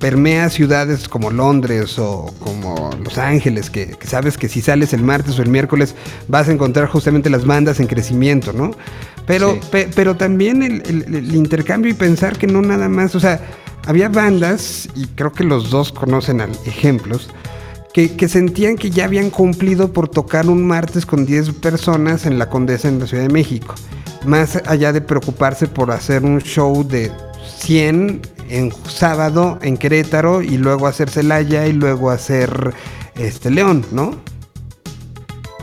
[0.00, 5.38] permea ciudades como Londres o como Los Ángeles, que, sabes que si sales el martes
[5.38, 5.94] o el miércoles
[6.26, 8.72] vas a encontrar justamente las bandas en crecimiento, ¿no?
[9.26, 9.60] Pero,
[9.94, 13.40] pero también el intercambio y pensar que no nada más, o sea,
[13.86, 17.30] había bandas, y creo que los dos conocen ejemplos,
[18.06, 22.48] que, sentían que ya habían cumplido por tocar un martes con 10 personas en la
[22.48, 23.74] Condesa en la Ciudad de México.
[24.24, 27.10] Más allá de preocuparse por hacer un show de
[27.58, 28.20] 100
[28.50, 32.72] en sábado en Querétaro y luego hacer Celaya y luego hacer
[33.16, 34.12] este León, ¿no?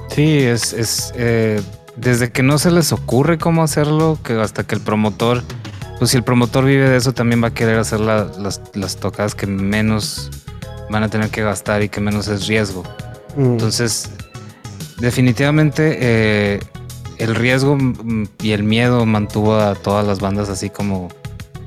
[0.09, 1.61] Sí, es, es eh,
[1.95, 5.41] desde que no se les ocurre cómo hacerlo, que hasta que el promotor,
[5.99, 9.35] pues si el promotor vive de eso, también va a querer hacer las, las tocadas
[9.35, 10.31] que menos
[10.89, 12.83] van a tener que gastar y que menos es riesgo.
[13.35, 13.53] Mm.
[13.53, 14.09] Entonces,
[14.99, 16.59] definitivamente eh,
[17.17, 17.77] el riesgo
[18.41, 21.09] y el miedo mantuvo a todas las bandas así como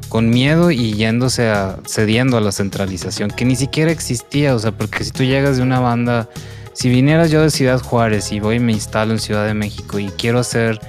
[0.08, 4.72] con miedo y yéndose a cediendo a la centralización que ni siquiera existía, o sea,
[4.72, 6.28] porque si tú llegas de una banda,
[6.72, 9.98] si vinieras yo de Ciudad Juárez y voy y me instalo en Ciudad de México
[9.98, 10.80] y quiero hacer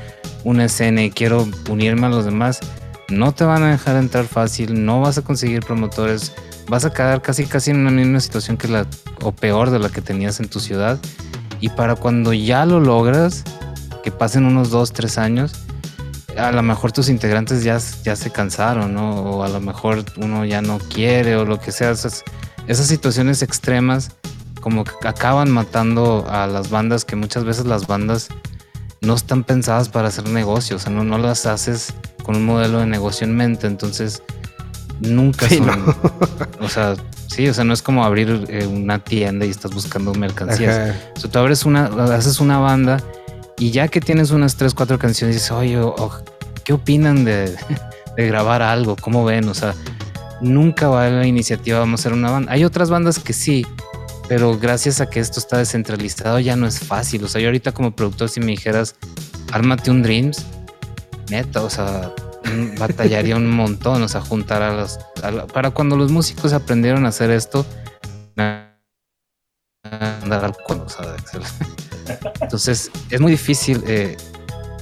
[0.43, 2.59] una escena y quiero unirme a los demás,
[3.09, 6.33] no te van a dejar entrar fácil, no vas a conseguir promotores,
[6.69, 8.87] vas a quedar casi casi en una misma situación que la
[9.21, 10.99] o peor de la que tenías en tu ciudad.
[11.59, 13.43] Y para cuando ya lo logras
[14.03, 15.51] que pasen unos dos tres años
[16.39, 19.21] a lo mejor tus integrantes ya, ya se cansaron ¿no?
[19.21, 21.91] o a lo mejor uno ya no quiere o lo que sea.
[21.91, 22.23] Esas,
[22.67, 24.11] esas situaciones extremas
[24.61, 28.29] como que acaban matando a las bandas que muchas veces las bandas
[29.01, 31.93] no están pensadas para hacer negocios, o sea, no, no las haces
[32.23, 34.21] con un modelo de negocio en mente, entonces
[34.99, 35.95] nunca son.
[36.59, 36.95] o sea,
[37.27, 40.95] sí, o sea, no es como abrir eh, una tienda y estás buscando mercancías.
[41.15, 43.01] O sea, tú abres una, haces una banda
[43.57, 45.77] y ya que tienes unas tres, cuatro canciones, dices, oye,
[46.63, 47.55] ¿qué opinan de,
[48.17, 48.95] grabar algo?
[48.95, 49.47] ¿Cómo ven?
[49.49, 49.75] O sea,
[50.41, 52.51] nunca va a la iniciativa, vamos a hacer una banda.
[52.51, 53.65] Hay otras bandas que sí,
[54.27, 57.23] pero gracias a que esto está descentralizado ya no es fácil.
[57.23, 58.95] O sea, yo ahorita como productor, si me dijeras,
[59.51, 60.45] ármate un Dreams,
[61.29, 62.13] neta, o sea,
[62.77, 64.99] batallaría un montón, o sea, juntar a los...
[65.53, 67.65] para cuando los músicos aprendieron a hacer esto,
[68.35, 70.55] andar al
[72.41, 74.17] Entonces, es muy difícil, eh,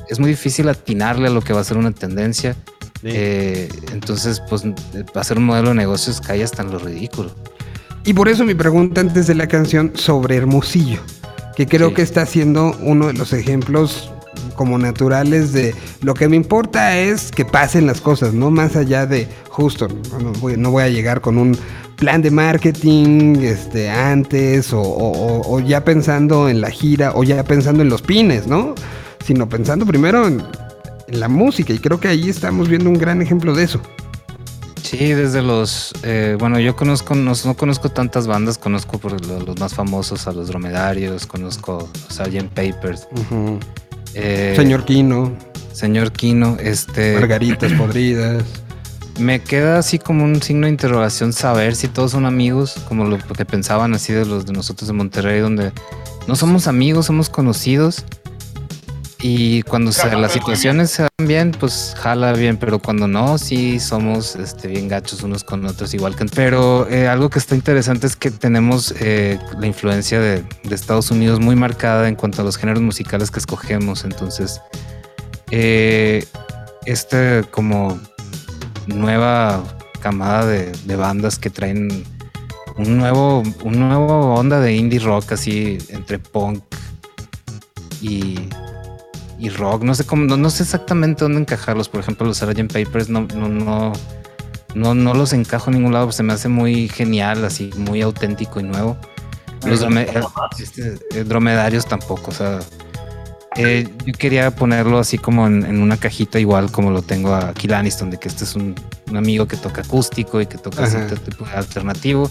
[0.09, 2.55] es muy difícil atinarle a lo que va a ser una tendencia.
[3.03, 4.63] Eh, entonces, pues,
[5.13, 7.35] hacer un modelo de negocios cae hasta en lo ridículo.
[8.05, 11.01] Y por eso mi pregunta antes de la canción sobre Hermosillo,
[11.55, 14.11] que creo que está siendo uno de los ejemplos
[14.55, 19.05] como naturales de lo que me importa es que pasen las cosas, no más allá
[19.05, 19.87] de justo,
[20.21, 21.57] no voy, no voy a llegar con un
[21.97, 27.89] plan de marketing este, antes o, ya pensando en la gira o ya pensando en
[27.89, 28.75] los pines, ¿no?
[29.25, 30.43] Sino pensando primero en,
[31.09, 33.81] la música y creo que ahí estamos viendo un gran ejemplo de eso.
[34.83, 35.93] Sí, desde los.
[36.03, 40.49] Eh, bueno, yo conozco, no, conozco tantas bandas, conozco por los, más famosos, a los
[40.49, 42.49] Dromedarios, conozco a Sgt.
[42.53, 43.07] Papers.
[44.19, 45.31] Eh, señor Kino.
[45.73, 47.13] Señor Kino, este.
[47.13, 48.43] Margaritas podridas.
[49.19, 53.17] Me queda así como un signo de interrogación saber si todos son amigos, como lo
[53.19, 55.71] que pensaban así de los de nosotros de Monterrey, donde
[56.27, 58.03] no somos amigos, somos conocidos
[59.19, 64.35] y cuando las situaciones se dan bien, pues jala bien, pero cuando no, sí somos
[64.35, 66.25] este, bien gachos unos con otros, igual que...
[66.25, 71.39] Pero eh, algo que está interesante es que tenemos eh, la influencia de, Estados Unidos
[71.39, 74.61] muy marcada en cuanto a los géneros musicales que escogemos, entonces...
[75.49, 76.25] Eh,
[76.85, 77.99] este como
[78.85, 79.63] nueva
[80.01, 82.03] camada de, de, bandas que traen
[82.77, 86.63] un nuevo, un nuevo onda de indie rock así entre punk
[88.01, 88.49] y
[89.39, 89.83] y rock.
[89.83, 91.89] No sé cómo, no, sé exactamente dónde encajarlos.
[91.89, 92.71] Por ejemplo, los Sgt.
[92.71, 93.93] Papers no, no, no,
[94.75, 96.11] no, no los encajo en ningún lado.
[96.11, 98.97] Se me hace muy genial, así, muy auténtico y nuevo.
[99.65, 99.81] Los
[100.59, 102.59] este, eh, dromedarios tampoco, o sea.
[103.55, 108.11] Eh, yo quería ponerlo así como en, una cajita igual como lo tengo aquí Laniston,
[108.11, 108.75] de que este es un,
[109.15, 110.85] amigo que toca acústico y que toca
[111.25, 112.29] tipo alternativo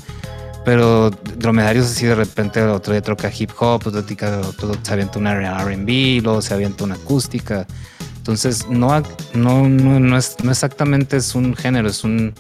[0.67, 4.43] pero dromedarios así de repente otro día toca hip hop, otro día
[4.83, 7.69] se avienta una R&B, luego se avienta una acústica.
[8.17, 9.01] Entonces no,
[9.33, 12.35] no, no, es, no exactamente es un género, es un,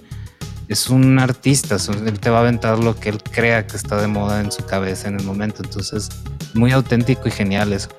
[0.66, 4.08] es un artista, él te va a aventar lo que él crea que está de
[4.08, 5.62] moda en su cabeza en el momento.
[5.62, 6.08] Entonces,
[6.52, 7.90] muy auténtico y genial eso.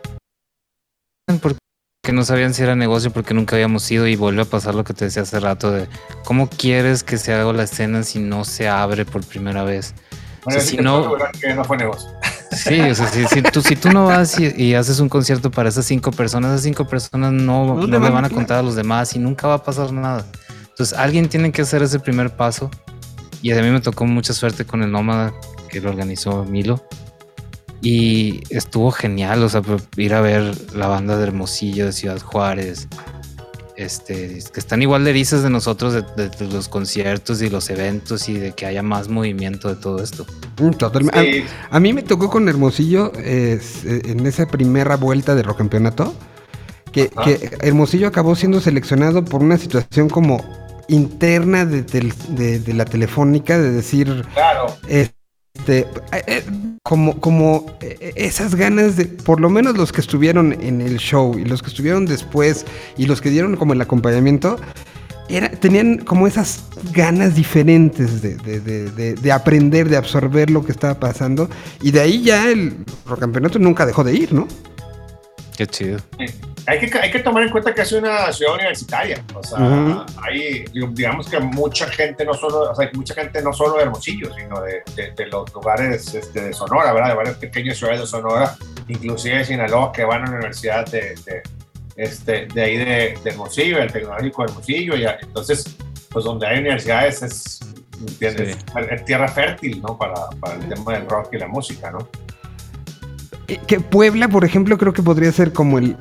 [1.42, 4.84] Porque no sabían si era negocio porque nunca habíamos ido y vuelve a pasar lo
[4.84, 5.88] que te decía hace rato de
[6.26, 9.96] cómo quieres que se haga la escena si no se abre por primera vez
[10.60, 12.10] si no, que no fue negocio.
[12.52, 15.86] Sí, o sea, si, tú, si tú no vas y, haces un concierto para esas
[15.86, 19.20] cinco personas, esas cinco personas no, no, le van a contar a los demás y
[19.20, 20.26] nunca va a pasar nada.
[20.70, 22.70] Entonces, alguien tiene que hacer ese primer paso.
[23.42, 25.34] Y a mí me tocó mucha suerte con el Nómada
[25.70, 26.84] que lo organizó Milo.
[27.82, 29.62] Y estuvo genial, o sea,
[29.98, 32.88] ir a ver la banda de Hermosillo, de Ciudad Juárez,
[33.78, 38.34] este, que están igual de erizas de nosotros, de, los conciertos y los eventos y
[38.34, 40.26] de que haya más movimiento de todo esto.
[40.60, 41.46] Mm, totalmente.
[41.70, 46.14] A, mí me tocó con Hermosillo eh, en esa primera vuelta de rock campeonato,
[46.92, 47.12] que,
[47.62, 50.44] Hermosillo acabó siendo seleccionado por una situación como
[50.88, 54.76] interna de, la telefónica, de decir, claro.
[54.88, 55.10] Eh,
[55.68, 56.44] eh,
[56.84, 61.38] como, como eh, esas ganas de, por lo menos los que estuvieron en el show
[61.38, 62.66] y los que estuvieron después
[62.98, 64.58] y los que dieron como el acompañamiento,
[65.30, 71.50] era, tenían como esas ganas diferentes de, aprender, de absorber lo que estaba pasando.
[71.82, 72.78] Y de ahí ya el
[73.20, 74.48] campeonato nunca dejó de ir, ¿no?
[75.58, 76.00] Qué chido.
[76.68, 79.24] Hay que, hay que tomar en cuenta que es una ciudad universitaria.
[79.34, 83.78] O sea, hay, digamos que mucha gente, no solo, o sea, mucha gente no solo
[83.78, 84.84] de Hermosillo, sino de,
[85.16, 87.12] de, los lugares este, de Sonora, ¿verdad?
[87.12, 88.58] De varias pequeñas ciudades de Sonora,
[88.90, 91.16] inclusive de Sinaloa, que van a la universidad de,
[91.96, 94.98] este, de ahí de, Hermosillo, el Tecnológico de Hermosillo.
[94.98, 95.78] Y, entonces,
[96.10, 97.60] pues donde hay universidades es,
[97.98, 98.58] ¿entiendes?
[98.92, 99.98] Es tierra fértil, ¿no?
[99.98, 102.10] Para, para el tema del rock y la música, ¿no?
[103.48, 105.98] Eh, que Puebla, por ejemplo, creo que podría ser como el,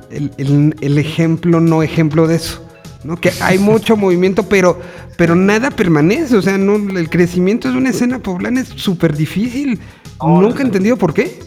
[0.97, 2.63] ejemplo, no ejemplo de eso.
[3.03, 3.17] ¿no?
[3.17, 4.79] Que hay mucho movimiento, pero,
[5.17, 6.35] pero nada permanece.
[6.35, 9.79] O sea, no, el crecimiento de una escena poblana es súper difícil.
[10.21, 11.39] Nunca he entendido por qué.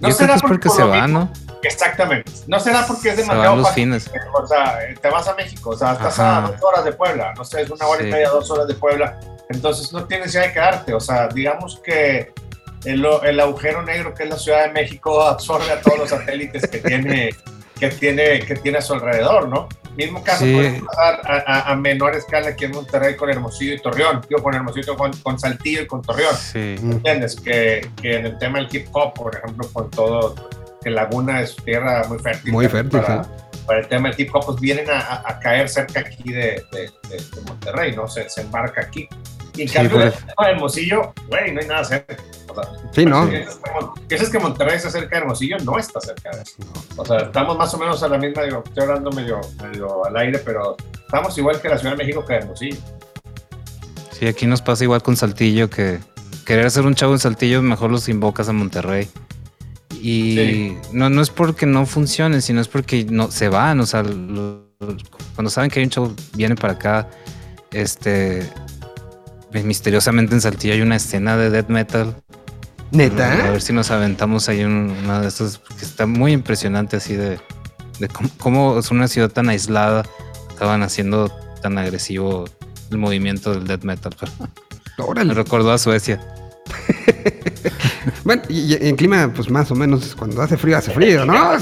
[0.00, 1.30] No será que es porque se va, ¿no?
[1.62, 2.30] Exactamente.
[2.46, 3.92] No será porque es demasiado fácil.
[3.94, 7.44] O sea, te vas a México, o sea, estás a dos horas de Puebla, no
[7.44, 9.18] sé, es una hora y media, dos horas de Puebla.
[9.48, 10.94] Entonces no tienes ya que quedarte.
[10.94, 12.32] O sea, digamos que
[12.86, 16.78] el, agujero negro que es la Ciudad de México absorbe a todos los satélites que
[16.78, 17.30] tiene,
[17.78, 19.68] que tiene, que tiene a su alrededor, ¿no?
[19.96, 24.42] Mismo caso puede pasar a, menor escala aquí en Monterrey con Hermosillo y Torreón, digo
[24.42, 26.36] con Hermosillo, con, con Saltillo y con Torreón.
[26.54, 27.36] ¿Entiendes?
[27.36, 30.34] Que, que, en el tema del hip hop, por ejemplo, con todo,
[30.82, 32.52] que Laguna es tierra muy fértil.
[32.52, 33.26] Muy fértil, para,
[33.66, 36.90] para el tema del hip hop, pues vienen a, a caer cerca aquí de, de,
[37.08, 38.06] de, Monterrey, ¿no?
[38.06, 39.08] Se, se embarca aquí.
[39.56, 40.14] Y en cambio, pues.
[40.38, 42.16] Hermosillo, güey, no hay nada cerca.
[42.92, 43.28] sí, ¿no?
[43.28, 46.56] Que es que Monterrey está cerca de Hermosillo, no está cerca de eso.
[46.96, 50.16] O sea, estamos más o menos a la misma, digo, estoy hablando medio, medio al
[50.16, 52.78] aire, pero estamos igual que la Ciudad de México que Hermosillo.
[54.12, 55.98] Sí, aquí nos pasa igual con Saltillo, que
[56.46, 59.08] querer hacer un chavo en Saltillo, mejor los invocas a Monterrey.
[60.00, 63.80] Y no, no es porque no funcionen, sino es porque no se van.
[63.80, 67.08] O sea, cuando saben que hay un chavo, viene para acá.
[67.72, 68.48] Este,
[69.52, 72.14] misteriosamente en Saltillo hay una escena de death metal.
[72.92, 73.32] ¿Neta?
[73.46, 77.38] A ver si nos aventamos ahí una de estas, que está muy impresionante así de,
[78.38, 80.04] cómo, es una ciudad tan aislada,
[80.48, 81.28] estaban haciendo
[81.62, 82.44] tan agresivo
[82.90, 84.14] el movimiento del death metal.
[85.26, 86.20] Me recordó a Suecia.
[88.24, 91.34] bueno, y, en clima, pues más o menos, cuando hace frío, hace frío, ¿no?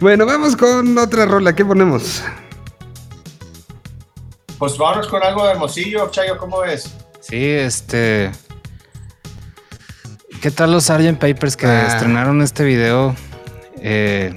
[0.00, 1.54] bueno, vamos con otra rola.
[1.54, 2.22] ¿Qué ponemos?
[4.60, 6.94] Pues vamos con algo de Hermosillo, Chayo, ¿cómo ves?
[7.20, 8.30] Sí, este.
[10.42, 11.18] ¿Qué tal los Sgt.
[11.18, 11.86] Papers que ah.
[11.86, 13.16] estrenaron este video?
[13.78, 14.34] Eh,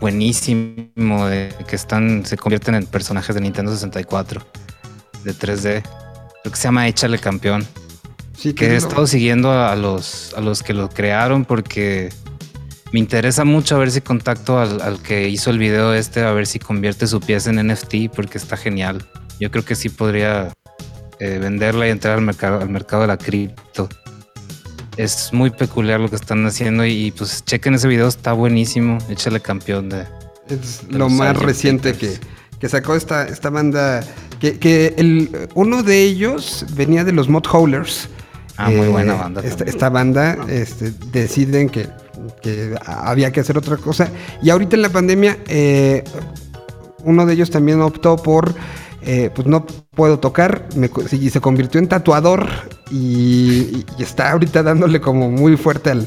[0.00, 4.46] buenísimo, de que están, se convierten en personajes de Nintendo 64,
[5.24, 5.82] de 3D.
[6.44, 7.66] Lo que se llama Échale Campeón.
[8.38, 12.12] Sí, que he estado siguiendo a los, a los que lo crearon porque
[12.92, 16.46] me interesa mucho a ver si contacto al, que hizo el video este, a ver
[16.46, 19.04] si convierte su pieza en NFT porque está genial.
[19.40, 20.52] Yo creo que sí podría
[21.18, 23.88] eh, venderla y entrar al mercado, al mercado de la cripto.
[24.96, 28.98] Es muy peculiar lo que están haciendo y, pues chequen ese video, está buenísimo.
[29.08, 30.06] Échale campeón de...
[30.48, 32.18] Es lo más reciente que,
[32.60, 34.04] que, sacó esta, esta banda.
[34.38, 38.08] Que, que el, uno de ellos venía de los Mod Howlers
[38.56, 39.42] Ah, muy buena eh, banda.
[39.42, 41.88] Esta, banda este, deciden que,
[42.86, 44.10] había que hacer otra cosa.
[44.42, 46.04] Y ahorita en la pandemia, eh,
[47.02, 48.54] uno de ellos también optó por,
[49.06, 50.66] eh, pues no puedo tocar,
[51.12, 52.48] y se convirtió en tatuador
[52.90, 56.06] y, está ahorita dándole como muy fuerte al,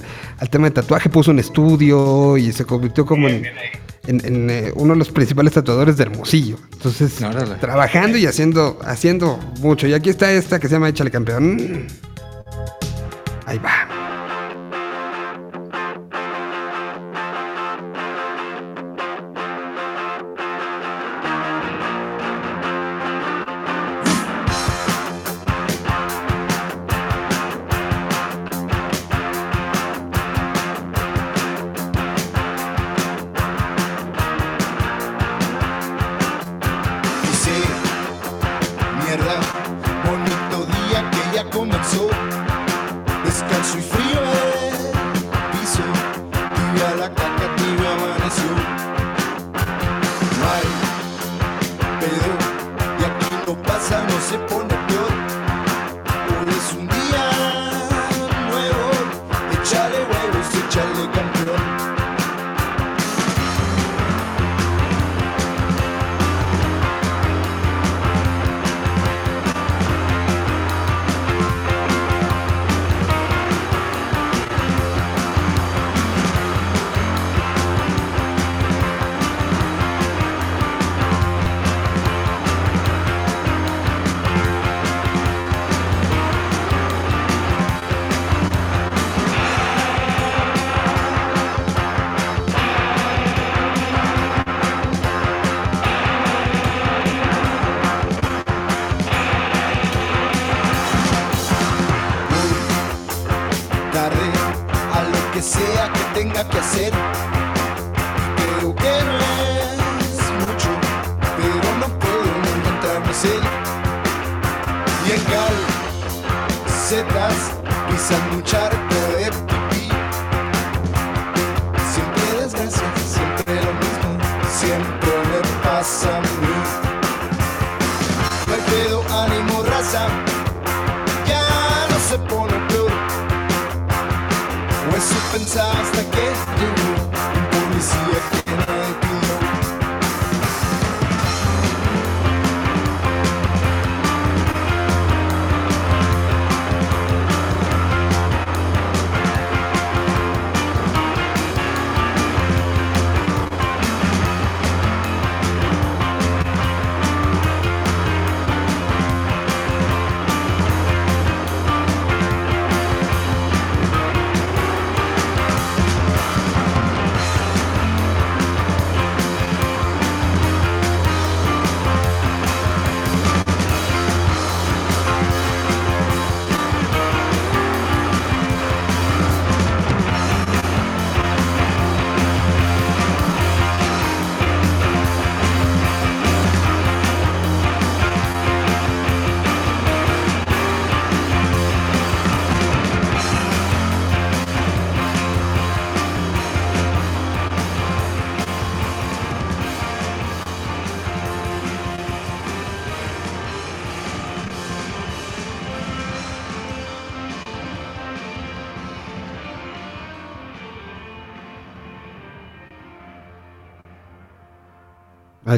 [0.50, 1.10] tema de tatuaje.
[1.10, 3.44] Puso un estudio y se convirtió como en,
[4.76, 6.58] uno de los principales tatuadores de Hermosillo.
[6.74, 7.14] Entonces,
[7.60, 9.86] trabajando y haciendo, haciendo mucho.
[9.88, 11.88] Y aquí está esta que se llama Échale Campeón.
[13.46, 13.97] Ahí va.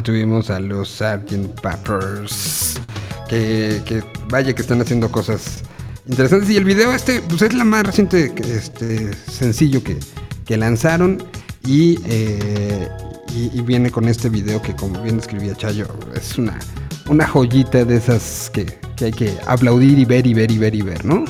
[0.02, 1.60] Tuvimos a los Sgt.
[1.60, 2.80] Peppers.
[3.28, 5.62] Que, vaya que están haciendo cosas
[6.06, 6.50] interesantes.
[6.50, 9.98] Y el video este, pues es la más reciente este, sencillo que,
[10.46, 11.22] que lanzaron.
[11.66, 12.88] Y, eh,
[13.34, 16.58] y, viene con este video que como bien escribía Chayo, es una,
[17.08, 20.74] una joyita de esas que, que hay que aplaudir y ver y ver y ver
[20.74, 21.24] y ver, ¿no?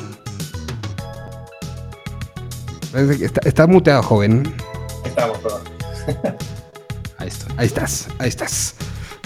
[2.93, 4.53] Está, está muteado, joven.
[5.05, 6.37] Estamos, perdón.
[7.61, 7.81] Ahí está.
[7.81, 8.73] Ahí estás, ahí estás.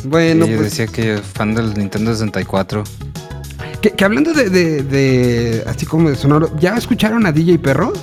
[0.04, 2.84] Bueno, yo pues, decía que fan del Nintendo 64.
[3.82, 7.94] Que, que hablando de, de, de, así como de sonoro, ¿ya escucharon a DJ Perro?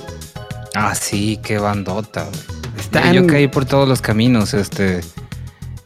[0.73, 3.13] Ah, sí, qué bandota, güey.
[3.13, 5.01] Yo caí por todos los caminos, este.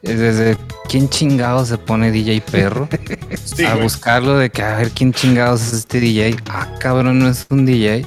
[0.02, 0.56] Desde
[0.88, 2.88] quién chingados se pone DJ Perro
[3.68, 6.38] a buscarlo de que a ver quién chingados es este DJ.
[6.48, 8.06] Ah, cabrón, no es un DJ.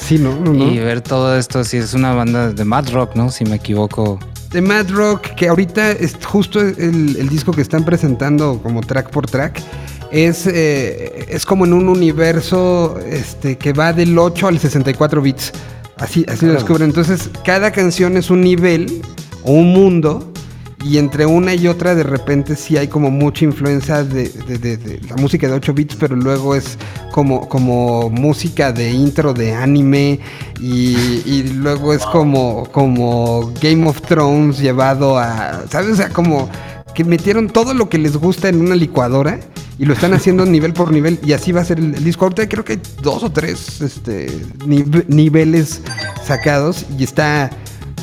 [0.00, 3.30] Sí, no, no, Y ver todo esto, si es una banda de Mad Rock, ¿no?
[3.30, 4.18] Si me equivoco.
[4.56, 9.26] De Mad Rock, que ahorita es justo el, disco que están presentando como track por
[9.26, 9.60] track.
[10.10, 15.52] Es, eh, es como en un universo este, que va del 8 al 64 bits.
[15.98, 16.88] Así, así lo descubren.
[16.88, 19.02] Entonces, cada canción es un nivel
[19.42, 20.32] o un mundo
[20.84, 25.48] y entre una y otra de repente sí hay como mucha influencia de, la música
[25.48, 26.78] de 8 bits, pero luego es
[27.12, 30.20] como, como música de intro de anime
[30.60, 35.92] y, luego es como, como Game of Thrones llevado a, ¿sabes?
[35.92, 36.48] O sea, como
[36.94, 39.40] que metieron todo lo que les gusta en una licuadora
[39.78, 42.26] y lo están haciendo nivel por nivel y así va a ser el, disco.
[42.26, 44.30] Ahorita creo que hay dos o tres este,
[44.66, 45.80] niveles
[46.24, 47.50] sacados y está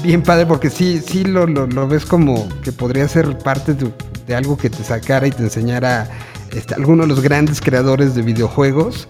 [0.03, 4.57] bien padre porque sí, sí lo, lo, ves como que podría ser parte de, algo
[4.57, 6.09] que te sacara y te enseñara
[6.51, 9.07] este, alguno de los grandes creadores de videojuegos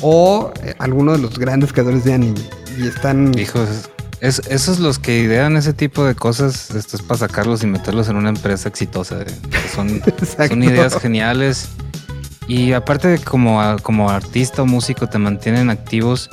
[0.00, 2.40] o eh, alguno de los grandes creadores de anime.
[2.78, 3.36] Y están...
[3.38, 3.90] Hijos,
[4.20, 8.08] es, esos los que idean ese tipo de cosas, esto es para sacarlos y meterlos
[8.08, 9.22] en una empresa exitosa.
[9.22, 9.26] Eh.
[9.74, 10.00] Son,
[10.48, 11.68] son ideas geniales.
[12.48, 16.30] Y aparte de como, como artista o músico te mantienen activos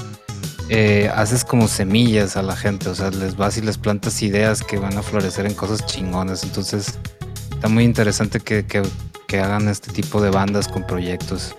[0.70, 4.64] eh, haces como semillas a la gente, o sea, les vas y les plantas ideas
[4.64, 6.44] que van a florecer en cosas chingonas.
[6.44, 7.00] Entonces,
[7.52, 8.66] está muy interesante que,
[9.34, 11.56] hagan este tipo de bandas con proyectos.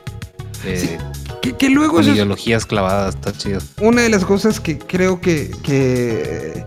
[0.65, 0.97] Eh,
[1.59, 3.61] que, luego con ideologías clavadas, está chido.
[3.81, 6.65] Una de las cosas que creo que, que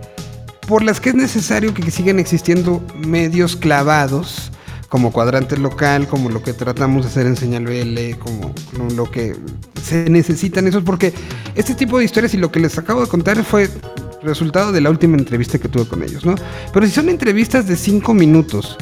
[0.68, 4.52] por las que es necesario que sigan existiendo medios clavados
[4.90, 8.54] como cuadrante local, como lo que tratamos de hacer en Señal BL, como,
[8.96, 9.36] lo que
[9.84, 11.14] se necesitan esos, porque
[11.56, 13.70] este tipo de historias y lo que les acabo de contar fue
[14.24, 16.36] resultado de la última entrevista que tuve con ellos, ¿no?
[16.74, 18.78] Pero si son entrevistas de cinco minutos,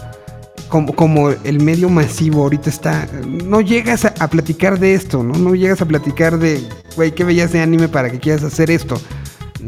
[0.69, 5.33] como, como el medio masivo ahorita está, no llegas a, platicar de esto, ¿no?
[5.37, 6.61] No llegas a platicar de,
[6.95, 8.99] güey, ¿qué veías de anime para que quieras hacer esto?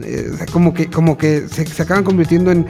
[0.03, 2.67] Eh, como que, como que se acaban convirtiendo en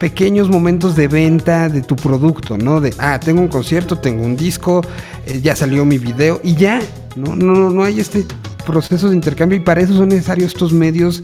[0.00, 2.80] pequeños momentos de venta de tu producto, ¿no?
[2.80, 4.80] De, ah, tengo un concierto, tengo un disco,
[5.26, 6.80] eh, ya salió mi video y ya,
[7.16, 7.36] ¿no?
[7.36, 8.24] No, no hay este
[8.66, 11.22] proceso de intercambio y para eso son necesarios estos medios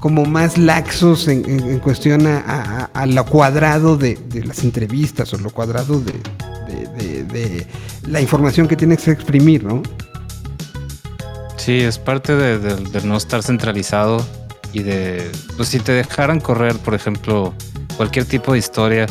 [0.00, 7.66] como más laxos en, cuestión a, lo cuadrado de, las entrevistas o lo cuadrado de,
[8.06, 9.82] la información que tienes que exprimir, ¿no?
[11.56, 14.24] Sí, es parte de, no estar centralizado
[14.74, 17.54] y de, pues si te dejaran correr, por ejemplo,
[18.00, 19.04] cualquier tipo de historia,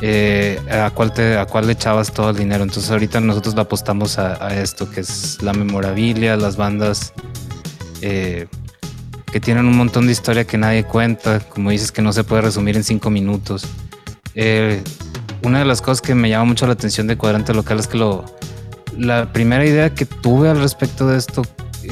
[0.00, 2.62] eh, a, cuál te, a cuál le echabas todo el dinero.
[2.62, 7.12] Entonces ahorita nosotros le apostamos a, esto, que es la memorabilia, las bandas
[8.02, 8.46] eh,
[9.32, 12.42] que tienen un montón de historia que nadie cuenta, como dices que no se puede
[12.42, 13.66] resumir en cinco minutos.
[14.36, 14.80] Eh,
[15.42, 17.98] una de las cosas que me llama mucho la atención de Cuadrante Local es que
[17.98, 18.24] lo,
[18.96, 21.42] la primera idea que tuve al respecto de esto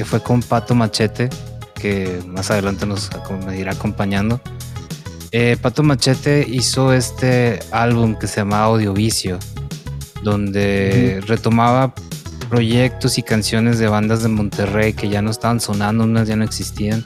[0.05, 1.31] fue con Pato Machete,
[1.75, 3.11] que más adelante nos
[3.57, 4.41] irá acompañando.
[5.35, 9.39] Eh, Pato Machete hizo este álbum que se llama Audiovicio,
[10.23, 11.95] donde retomaba
[12.51, 16.45] proyectos y canciones de bandas de Monterrey que ya no estaban sonando, unas ya no
[16.45, 17.03] existían.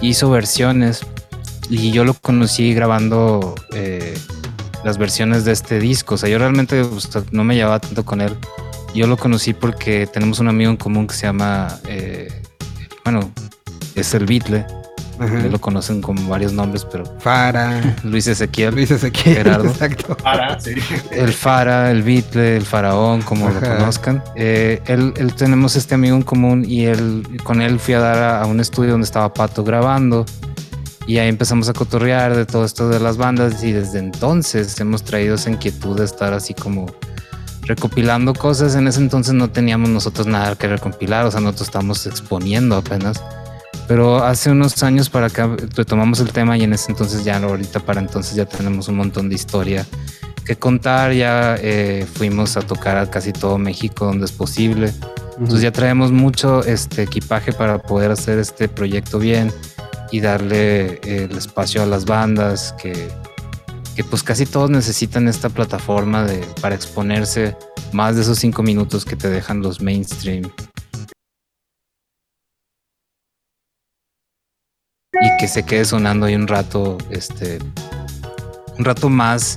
[0.00, 1.04] Hizo versiones
[1.68, 4.16] y yo lo conocí grabando eh,
[4.82, 6.14] las versiones de este disco.
[6.14, 6.82] O sea, yo realmente
[7.30, 8.34] no me llevaba tanto con él.
[8.94, 12.42] Yo lo conocí porque tenemos un amigo en común que se llama, eh,
[13.04, 13.30] bueno,
[13.94, 14.64] es el Beatle
[15.18, 17.04] lo conocen con varios nombres, pero.
[17.18, 17.96] Fara.
[18.02, 18.74] Luis Ezequiel.
[18.74, 19.36] Luis Ezequiel.
[19.36, 19.68] Gerardo.
[19.68, 20.16] Exacto.
[20.16, 20.74] Fara, sí.
[21.10, 24.22] El Fara, el Beatle, el Faraón, como lo conozcan.
[24.34, 28.46] Eh, él, tenemos este amigo en común y él, con él fui a dar a,
[28.46, 30.26] un estudio donde estaba Pato grabando.
[31.06, 35.04] Y ahí empezamos a cotorrear de todo esto de las bandas y desde entonces hemos
[35.04, 36.86] traído esa inquietud de estar así como
[37.62, 38.74] recopilando cosas.
[38.74, 43.22] En ese entonces no teníamos nosotros nada que recompilar, o sea, nosotros estamos exponiendo apenas.
[43.88, 47.80] Pero hace unos años para acá retomamos el tema y en ese entonces ya ahorita
[47.80, 49.86] para entonces ya tenemos un montón de historia
[50.44, 51.12] que contar.
[51.12, 54.92] Ya eh, fuimos a tocar a casi todo México donde es posible.
[55.38, 59.52] Entonces ya traemos mucho este equipaje para poder hacer este proyecto bien
[60.10, 63.08] y darle el espacio a las bandas que,
[63.94, 67.56] que pues casi todos necesitan esta plataforma de, para exponerse
[67.92, 70.50] más de esos cinco minutos que te dejan los mainstream.
[75.20, 77.58] Y que se quede sonando ahí un rato, este,
[78.78, 79.56] un rato más,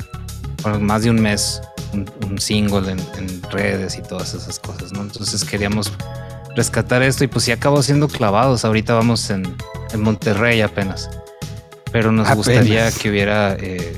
[0.79, 1.61] más de un mes,
[1.93, 5.01] un, single en, redes y todas esas cosas, ¿no?
[5.01, 5.91] Entonces queríamos
[6.55, 8.63] rescatar esto y pues sí acabó siendo clavados.
[8.63, 9.43] Ahorita vamos en,
[9.97, 11.09] Monterrey apenas.
[11.91, 13.97] Pero nos gustaría que hubiera eh,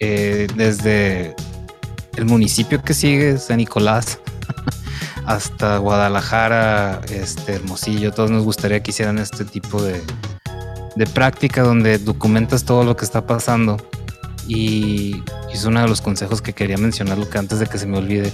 [0.00, 1.34] eh, desde
[2.16, 4.18] el municipio que sigue, San Nicolás,
[5.26, 10.02] hasta Guadalajara, este, Hermosillo, todos nos gustaría que hicieran este tipo de,
[10.98, 13.76] de práctica donde documentas todo lo que está pasando.
[14.48, 15.22] Y
[15.52, 18.32] es uno de los consejos que quería mencionar, que antes de que se me olvide.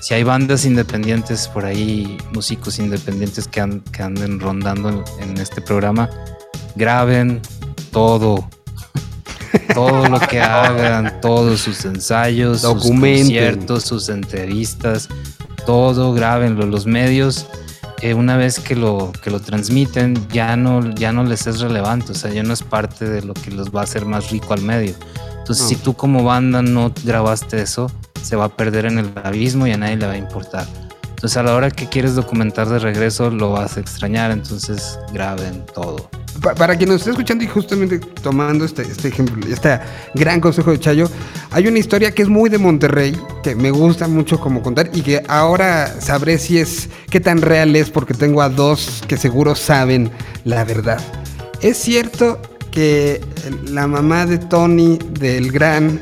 [0.00, 6.08] Si hay bandas independientes por ahí, músicos independientes que, anden rondando en este programa,
[6.76, 7.42] graben
[7.90, 8.48] todo,
[9.74, 15.08] todo lo que hagan, todos sus ensayos, sus conciertos, sus entrevistas,
[15.66, 16.64] todo, grábenlo.
[16.64, 17.46] Los medios,
[18.00, 22.12] eh, una vez que lo, que lo transmiten, ya no, ya no les es relevante,
[22.12, 24.54] o sea, ya no es parte de lo que los va a hacer más rico
[24.54, 24.94] al medio.
[25.38, 27.90] Entonces, si tú como banda no grabaste eso,
[28.22, 30.66] se va a perder en el abismo y a nadie le va a importar.
[31.08, 35.64] Entonces, a la hora que quieres documentar de regreso, lo vas a extrañar, entonces graben
[35.74, 36.08] todo
[36.40, 39.80] para quien nos esté escuchando y justamente tomando este, este ejemplo, este
[40.14, 41.10] gran consejo de Chayo,
[41.50, 45.02] hay una historia que es muy de Monterrey, que me gusta mucho como contar y
[45.02, 49.54] que ahora sabré si es, qué tan real es porque tengo a dos que seguro
[49.54, 50.10] saben
[50.44, 51.00] la verdad.
[51.60, 52.40] Es cierto
[52.70, 53.20] que
[53.64, 56.00] la mamá de Tony, del gran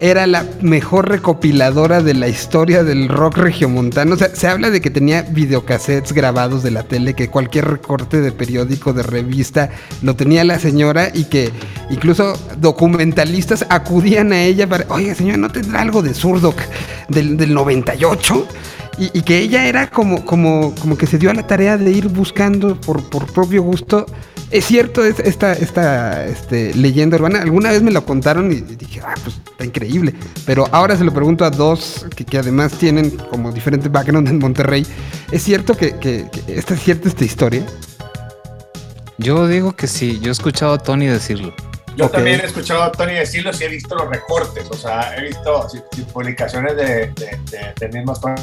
[0.00, 4.14] era la mejor recopiladora de la historia del rock regiomontano.
[4.14, 8.20] O sea, se habla de que tenía videocassettes grabados de la tele, que cualquier recorte
[8.20, 9.70] de periódico, de revista,
[10.02, 11.50] lo tenía la señora y que
[11.90, 16.60] incluso documentalistas acudían a ella para, oiga señora, ¿no tendrá algo de Surdoc
[17.08, 18.46] del, del 98?
[18.98, 21.90] Y, y, que ella era como, como, como que se dio a la tarea de
[21.90, 24.06] ir buscando por, por propio gusto
[24.50, 27.40] es cierto es esta, esta este, leyenda urbana.
[27.40, 30.14] Alguna vez me lo contaron y dije, ah, pues está increíble.
[30.44, 34.86] Pero ahora se lo pregunto a dos que, además tienen como diferente background en Monterrey.
[35.30, 37.66] ¿Es cierto que, que, esta es cierta esta historia?
[39.18, 41.54] Yo digo que sí, yo he escuchado a Tony decirlo.
[41.96, 45.22] Yo también he escuchado a Tony decirlo y he visto los recortes, o sea, he
[45.22, 45.66] visto
[46.12, 47.38] publicaciones de, de,
[47.78, 48.36] de, mismos Tony,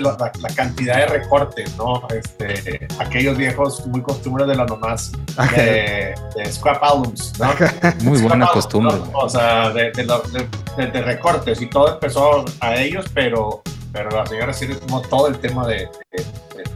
[0.00, 2.02] la, la, cantidad de recortes, ¿no?
[2.08, 5.12] Este, aquellos viejos muy costumbres de las mamás
[5.54, 6.14] de,
[6.50, 7.54] scrap albums, ¿no?
[8.02, 8.96] Muy buena costumbre.
[9.12, 13.62] O sea, de, de, recortes y todo empezó a ellos, pero,
[13.92, 15.88] pero la señora sí tomó todo el tema de,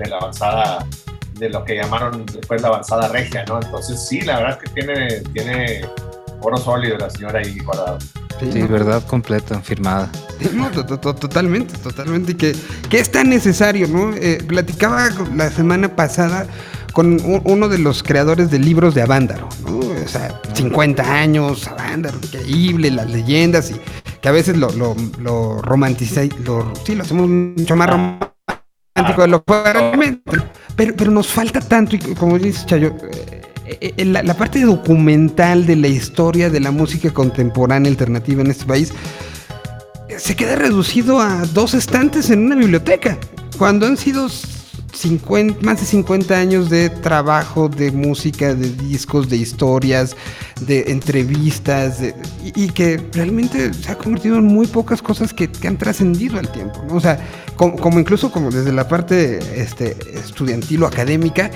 [0.08, 0.86] la avanzada
[1.34, 3.60] de lo que llamaron después la avanzada regia, ¿no?
[3.60, 5.86] Entonces sí, la verdad es que tiene, tiene
[6.40, 7.98] oro sólido la señora ahí guardado.
[8.40, 10.10] Sí, verdad completa, firmada.
[10.52, 12.32] No, totalmente, totalmente.
[12.32, 12.54] Y que,
[12.90, 14.12] que es tan necesario, ¿no?
[14.14, 16.46] Eh, platicaba la semana pasada
[16.92, 19.78] con uno de los creadores de libros de Avándaro, ¿no?
[19.78, 23.80] O sea, 50 años, Avándaro, increíble, las leyendas, y
[24.20, 28.33] que a veces lo, lo, lo romantiza, lo, sí, lo hacemos mucho más romántico
[29.12, 30.38] de lo que realmente.
[30.76, 32.96] Pero, pero nos falta tanto, y como dice Chayo,
[33.66, 38.66] eh, eh, la, parte documental de la historia de la música contemporánea alternativa en este
[38.66, 38.92] país
[40.08, 43.16] eh, se queda reducido a dos estantes en una biblioteca,
[43.56, 49.38] cuando han sido 50, más de 50 años de trabajo, de música, de discos, de
[49.38, 50.14] historias,
[50.60, 51.98] de entrevistas,
[52.54, 56.80] y, que realmente se ha convertido en muy pocas cosas que, han trascendido al tiempo,
[56.90, 57.18] O sea,
[57.56, 61.50] como, incluso como desde la parte este, estudiantil o académica,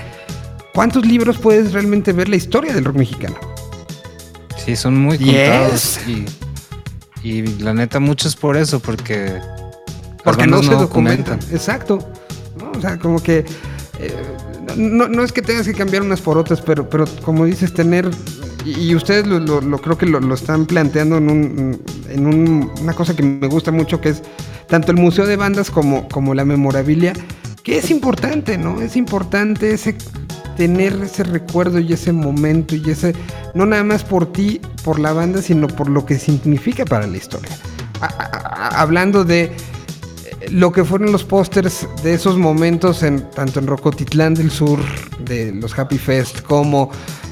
[0.73, 3.35] ¿Cuántos libros puedes realmente ver la historia del rock mexicano?
[4.63, 5.99] Sí, son muy contados.
[7.21, 9.41] Y, la neta, muchos por eso, porque.
[10.23, 11.39] Porque no, se documentan.
[11.51, 11.99] Exacto.
[12.77, 13.39] O sea, como que.
[13.99, 14.13] Eh,
[14.77, 18.09] no, es que tengas que cambiar unas por otras, pero, pero como dices, tener.
[18.77, 22.25] Y, ustedes lo, creo que lo, están planteando en, un, en
[22.81, 24.21] una cosa que me gusta mucho, que es
[24.67, 27.13] tanto el Museo de Bandas como, como la memorabilia,
[27.63, 28.81] que es importante, ¿no?
[28.81, 29.95] Es importante ese
[30.59, 33.15] tener ese recuerdo y ese momento y ese,
[33.53, 37.15] no nada más por ti, por la banda, sino por lo que significa para la
[37.15, 37.57] historia.
[38.75, 39.51] hablando de eh,
[40.51, 44.79] lo que fueron los pósters de esos momentos en tanto en Rocotitlán del Sur
[45.19, 46.91] de los Happy Fest como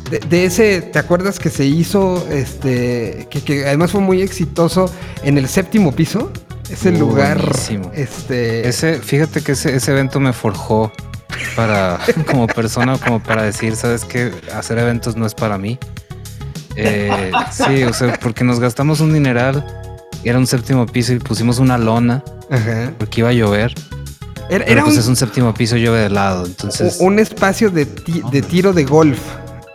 [0.09, 4.91] de, ese, ¿te acuerdas que se hizo, este, que, además fue muy exitoso
[5.23, 6.31] en el séptimo piso?
[6.69, 7.39] Ese lugar,
[7.93, 8.67] este...
[8.67, 10.91] Ese, fíjate que ese, ese evento me forjó
[11.55, 14.31] para, como persona, como para decir, ¿sabes qué?
[14.53, 15.79] Hacer eventos no es para mí.
[16.75, 19.65] Eh, sí, o sea, porque nos gastamos un dineral,
[20.23, 22.23] era un séptimo piso y pusimos una lona,
[22.97, 23.73] porque iba a llover.
[24.49, 26.97] Era, pues es un séptimo piso, llueve de lado, entonces...
[26.99, 29.19] Un espacio de, de tiro de golf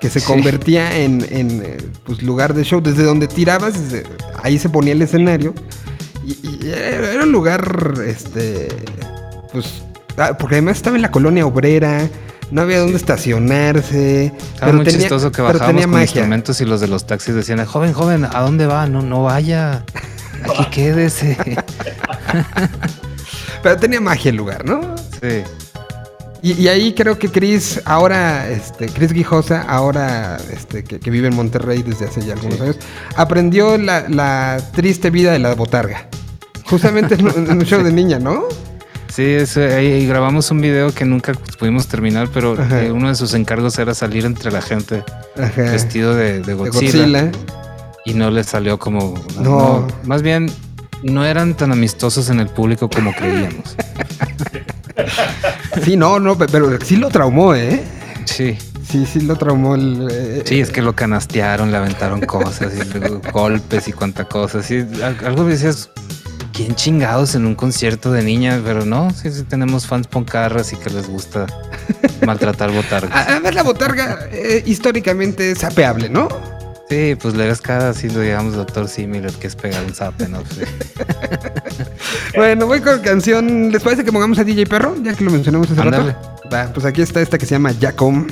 [0.02, 2.80] que se convertía en, en eh, pues, lugar de show.
[2.82, 3.74] Desde donde tirabas,
[4.42, 5.54] ahí se ponía el escenario.
[6.26, 8.68] Y, era un lugar, este,
[9.52, 9.84] pues,
[10.18, 12.10] ah, porque además estaba en la colonia obrera.
[12.50, 14.26] No había dónde estacionarse.
[14.26, 17.64] Estaba pero muy tenía, chistoso que bajábamos con instrumentos y los de los taxis decían,
[17.64, 18.88] joven, joven, ¿a dónde va?
[18.88, 19.84] No, no vaya.
[20.42, 21.38] Aquí quédese.
[23.62, 24.96] pero tenía magia el lugar, ¿no?
[25.22, 25.44] Sí.
[26.42, 31.84] Y, ahí creo que Chris, ahora, este, Chris Guijosa, ahora este, que, vive en Monterrey
[31.84, 32.78] desde hace ya algunos años,
[33.14, 36.08] aprendió la, triste vida de la botarga.
[36.64, 38.48] Justamente en, un show de niña, ¿no?
[39.08, 42.56] Sí, ahí grabamos un video que nunca pudimos terminar, pero
[42.92, 45.04] uno de sus encargos era salir entre la gente
[45.56, 47.30] vestido de, Godzilla,
[48.04, 49.14] Y no le salió como...
[49.40, 49.86] no.
[50.02, 50.50] Más bien,
[51.04, 53.76] no eran tan amistosos en el público como creíamos.
[55.84, 57.82] Sí, no, no, pero sí lo traumó, ¿eh?
[58.26, 58.58] Sí.
[58.88, 59.74] Sí, sí lo traumó.
[59.74, 64.70] El, eh, sí, es que lo canastearon, le aventaron cosas, y golpes y cuanta cosas.
[64.70, 64.86] Y
[65.24, 65.88] algo decías,
[66.52, 68.60] ¿quién chingados en un concierto de niñas?
[68.64, 71.46] Pero no, sí, sí tenemos fans poncarras y que les gusta
[72.26, 73.28] maltratar botargas.
[73.28, 76.28] A, ver, la botarga eh, históricamente es apeable, ¿no?
[76.88, 80.42] Sí, pues le ves cada lo digamos doctor Similar, que es pegar un zape, ¿no?
[82.36, 83.70] bueno, voy con canción.
[83.72, 84.94] ¿Les parece que pongamos a DJ Perro?
[85.02, 86.14] Ya que lo mencionamos hace rato.
[86.52, 88.26] Va, pues aquí está esta que se llama Jacom.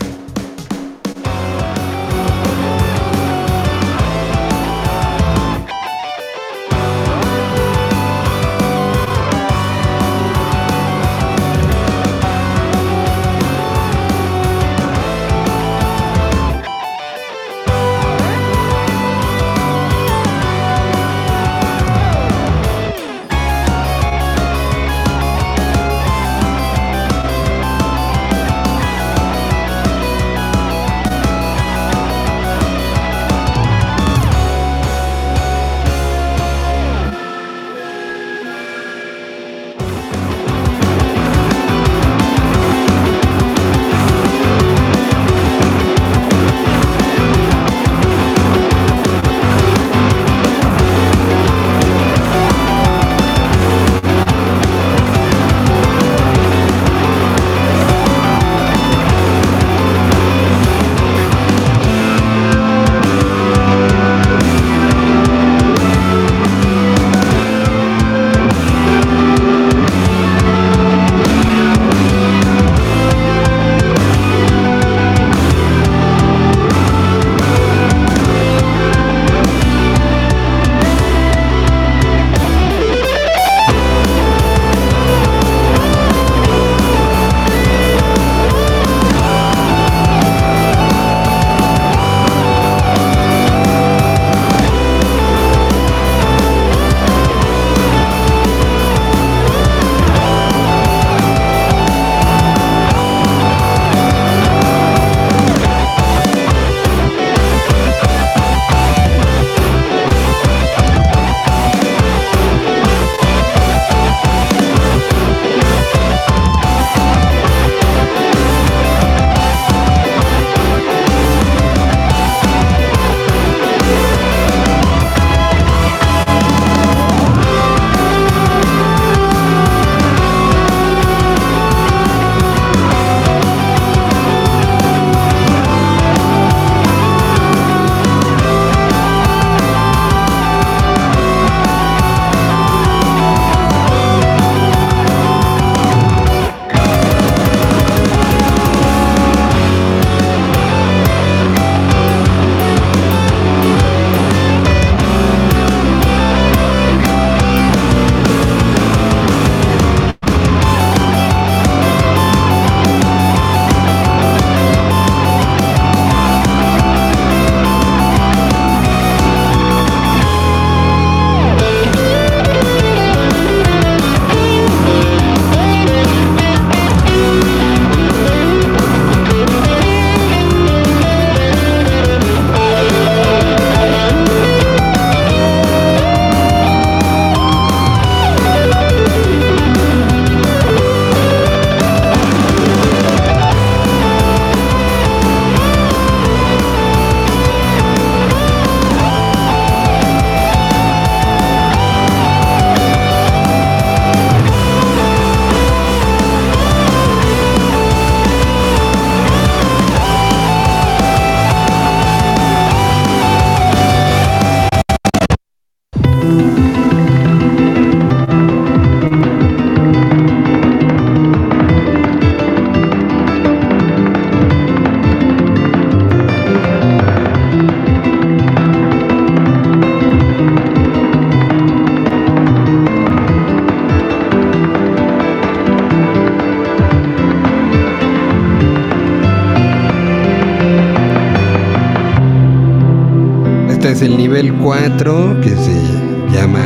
[244.01, 246.63] Es el nivel 4 que se llama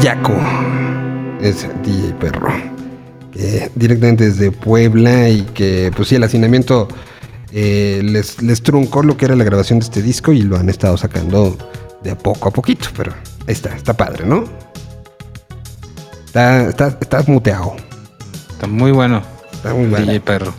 [0.00, 0.36] Yaco.
[1.40, 2.52] Es DJ Perro.
[3.76, 6.88] directamente desde Puebla y que pues sí, el hacinamiento
[7.52, 10.68] eh, les, les truncó lo que era la grabación de este disco y lo han
[10.68, 11.56] estado sacando
[12.02, 13.12] de a poco a poquito, pero
[13.46, 14.44] ahí está, está padre, ¿no?
[16.26, 17.76] Está, está, está muteado.
[18.50, 19.22] Está muy bueno.
[19.52, 20.06] Está muy bueno.
[20.06, 20.52] DJ Perro.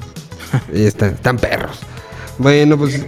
[0.73, 1.79] están, están perros.
[2.37, 3.05] Bueno, pues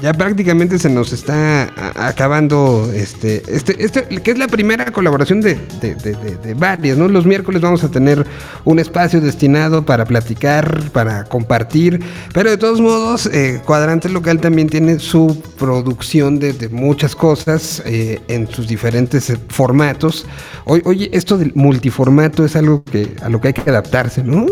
[0.00, 1.72] ya prácticamente se nos está
[2.06, 7.08] acabando este, este, este, que es la primera colaboración de, de, varias, ¿no?
[7.08, 8.24] Los miércoles vamos a tener
[8.64, 12.00] un espacio destinado para platicar, para compartir,
[12.32, 18.20] pero de todos modos, eh, Cuadrante Local también tiene su producción de, muchas cosas eh,
[18.28, 20.26] en sus diferentes eh, formatos.
[20.64, 24.46] Hoy, oye, esto del multiformato es algo que a lo que hay que adaptarse, ¿no?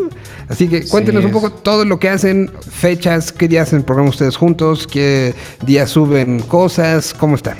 [0.49, 4.11] Así que cuéntenos un poco todo lo que hacen, fechas, qué día hacen el programa
[4.11, 5.35] ustedes juntos, qué
[5.65, 7.57] días suben cosas, ¿cómo están?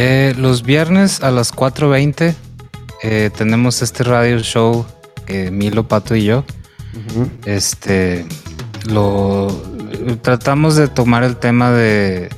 [0.00, 2.32] Eh, los viernes a las 4.20
[3.02, 4.86] eh, tenemos este radio show,
[5.26, 6.44] eh, Milo, Pato y yo.
[7.44, 8.24] Este
[8.86, 9.48] lo
[10.22, 12.28] tratamos de tomar el tema de,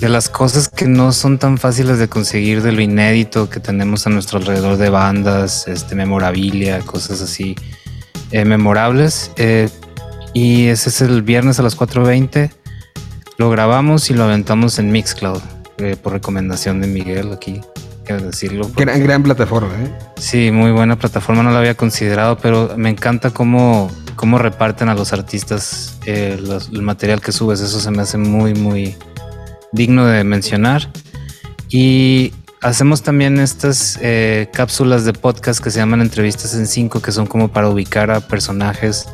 [0.00, 4.06] de las cosas que no son tan fáciles de conseguir, de lo inédito que tenemos
[4.06, 7.56] a nuestro alrededor de bandas, este, memorabilia, cosas así
[8.32, 9.30] memorables.
[10.32, 12.63] y ese es el viernes a las 4.20.
[13.36, 15.42] Lo grabamos y lo aventamos en Mixcloud,
[15.78, 17.60] eh, por recomendación de Miguel aquí,
[18.04, 18.70] quiero decirlo.
[18.76, 19.92] Gran, gran plataforma, ¿eh?
[20.16, 24.94] Sí, muy buena plataforma, no la había considerado, pero me encanta cómo, cómo reparten a
[24.94, 26.38] los artistas eh,
[26.72, 28.96] el material que subes, eso se me hace muy, muy
[29.72, 30.88] digno de mencionar.
[31.68, 32.32] Y
[32.62, 37.26] hacemos también estas eh, cápsulas de podcast que se llaman entrevistas en cinco, que son
[37.26, 39.08] como para ubicar a personajes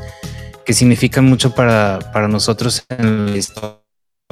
[0.67, 3.80] que significan mucho para, para nosotros en la historia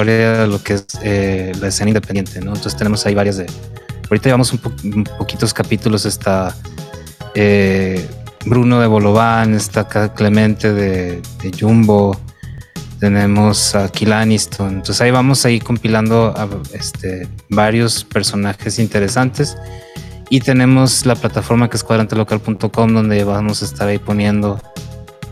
[0.05, 2.49] lo que es eh, la escena independiente, ¿no?
[2.49, 3.47] Entonces tenemos ahí varias de...
[4.09, 6.55] Ahorita llevamos un, poquitos capítulos, está
[7.35, 8.09] eh,
[8.47, 11.21] Bruno de Bolobán, está Clemente de,
[11.59, 12.19] Jumbo,
[13.01, 16.35] tenemos a Kilaniston, entonces ahí vamos ahí compilando
[16.73, 19.57] este, varios personajes interesantes
[20.31, 24.61] y tenemos la plataforma que es cuadrantelocal.com donde vamos a estar ahí poniendo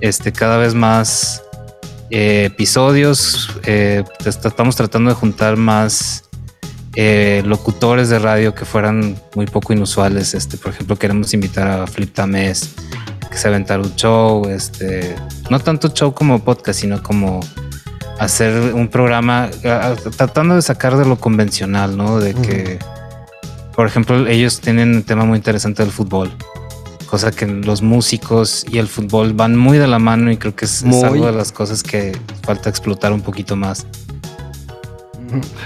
[0.00, 1.42] este, cada vez más
[2.10, 3.50] eh, episodios.
[3.64, 6.24] Eh, estamos tratando de juntar más
[6.94, 10.34] eh, locutores de radio que fueran muy poco inusuales.
[10.34, 12.74] Este, por ejemplo, queremos invitar a Flip Tamés
[13.30, 14.48] que se aventara un show.
[14.48, 15.14] Este,
[15.50, 17.40] no tanto show como podcast, sino como
[18.18, 19.50] hacer un programa
[20.16, 22.18] tratando de sacar de lo convencional, ¿no?
[22.18, 22.78] De que,
[23.74, 26.32] por ejemplo, ellos tienen un tema muy interesante del fútbol
[27.16, 30.66] cosa que los músicos y el fútbol van muy de la mano y creo que
[30.66, 32.12] es, es algo de las cosas que
[32.42, 33.86] falta explotar un poquito más.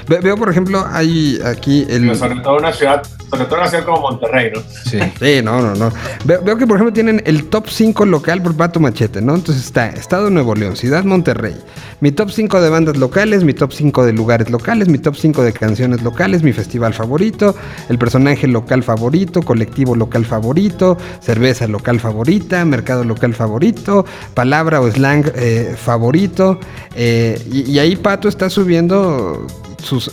[0.06, 2.14] Veo, por ejemplo, hay aquí el.
[2.14, 4.60] sobre todo una ciudad, sobre todo una ciudad como Monterrey, ¿no?
[4.84, 5.92] Sí, sí no, no, no.
[6.24, 9.36] Veo, que, por ejemplo, tienen el top 5 local por Pato Machete, ¿no?
[9.36, 11.56] Entonces está Estado de Nuevo León, Ciudad Monterrey.
[12.00, 15.42] Mi top 5 de bandas locales, mi top 5 de lugares locales, mi top 5
[15.44, 17.54] de canciones locales, mi festival favorito,
[17.88, 24.04] el personaje local favorito, colectivo local favorito, cerveza local favorita, mercado local favorito,
[24.34, 26.58] palabra o slang eh, favorito.
[26.96, 29.46] Eh, y ahí Pato está subiendo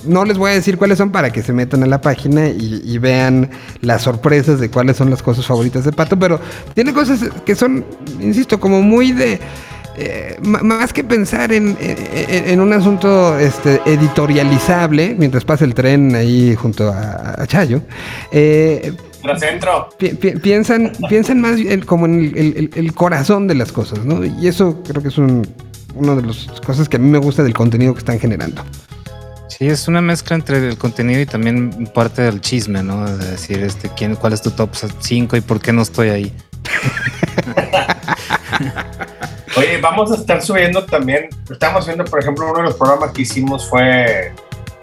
[0.05, 2.97] no les voy a decir cuáles son para que se metan a la página y,
[2.97, 3.49] vean
[3.81, 6.39] las sorpresas de cuáles son las cosas favoritas de Pato, pero
[6.73, 7.85] tiene cosas que son,
[8.19, 9.39] insisto, como muy de...
[9.99, 11.75] Eh, más que pensar en,
[12.59, 17.81] un asunto este, editorializable, mientras pasa el tren ahí junto a, Chayo,
[18.31, 18.93] eh,
[19.39, 19.89] centro.
[20.43, 24.23] piensan, piensan más como en el, corazón de las cosas, ¿no?
[24.23, 25.47] Y eso creo que es un,
[25.95, 28.63] una de las cosas que a mí me gusta del contenido que están generando.
[29.57, 33.17] Sí, es una mezcla entre el contenido y también parte del chisme, ¿no?
[33.17, 34.69] De decir, este, ¿quién, ¿cuál es tu top
[34.99, 36.31] 5 y por qué no estoy ahí?
[39.57, 43.23] Oye, vamos a estar subiendo también, estamos viendo, por ejemplo, uno de los programas que
[43.23, 44.31] hicimos fue,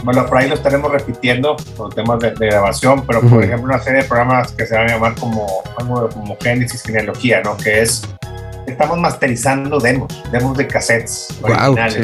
[0.02, 4.02] bueno, por ahí lo estaremos repitiendo por temas de, grabación, pero por ejemplo una serie
[4.02, 7.56] de programas que se van a llamar como, como Génesis Genealogía, ¿no?
[7.56, 8.02] Que es
[8.66, 11.96] estamos masterizando demos, demos de cassettes originales.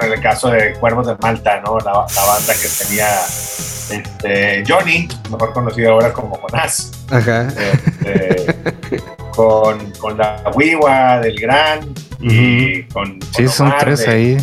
[0.00, 1.78] en el caso de Cuervos de Malta, ¿no?
[1.78, 3.08] La, banda que tenía
[3.90, 6.92] este, Johnny, mejor conocido ahora como Jonás.
[7.10, 7.48] Ajá.
[7.48, 8.54] Este,
[9.34, 11.80] con, con, la Wiwa del Gran
[12.20, 14.36] y con, Sí, son tres ahí.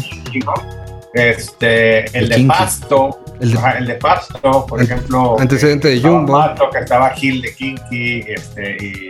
[1.14, 3.22] Este, el, de Pasto.
[3.39, 5.38] El de, Pasto, por ejemplo.
[5.39, 6.34] Antecedente de Jumbo.
[6.34, 9.07] Pasto, que estaba Gil de Kinky este, y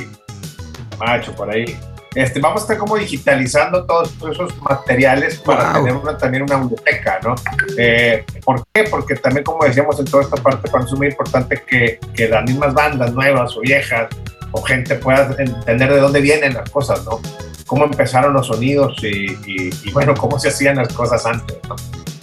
[1.00, 1.78] Macho por ahí.
[2.16, 7.36] Este, vamos a estar como digitalizando todos esos materiales para tener también una biblioteca, ¿no?
[7.78, 8.86] Eh, ¿Por qué?
[8.86, 12.44] Porque también, como decíamos en toda esta parte, para es muy importante que, que las
[12.46, 14.08] mismas bandas nuevas o viejas
[14.54, 17.20] o gente pueda entender de dónde vienen las cosas, ¿no?
[17.68, 21.76] Cómo empezaron los sonidos y, y, bueno, cómo se hacían las cosas antes, ¿no?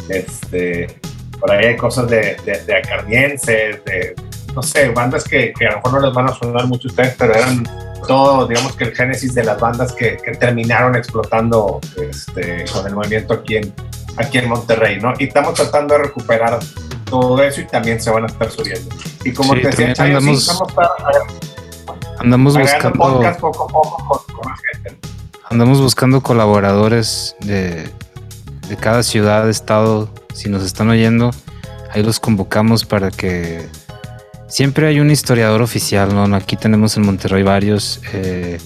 [0.08, 0.86] Este,
[1.38, 4.14] por ahí hay cosas de, de, de acarnienses, de,
[4.54, 6.90] no sé, bandas que, que, a lo mejor no les van a sonar mucho a
[6.90, 7.64] ustedes, pero eran
[8.06, 12.94] todo, digamos que el génesis de las bandas que, que terminaron explotando este, con el
[12.94, 13.72] movimiento aquí en,
[14.16, 15.14] aquí en Monterrey, ¿no?
[15.18, 16.58] Y estamos tratando de recuperar
[17.08, 18.94] todo eso y también se van a estar subiendo.
[19.24, 20.62] Y como te decía, andamos,
[22.18, 23.22] andamos buscando
[25.50, 27.90] Andamos buscando colaboradores de,
[28.68, 31.30] de cada ciudad, estado, si nos están oyendo,
[31.92, 33.68] ahí los convocamos para que
[34.52, 36.36] siempre hay un historiador oficial, ¿no?
[36.36, 38.60] Aquí tenemos en Monterrey varios eh,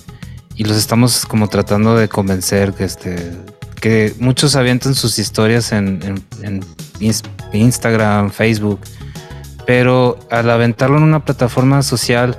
[0.56, 3.32] y los estamos como tratando de convencer que, este,
[3.80, 6.24] que muchos avientan sus historias en,
[7.52, 8.80] Instagram, Facebook,
[9.64, 12.36] pero al aventarlo en una plataforma social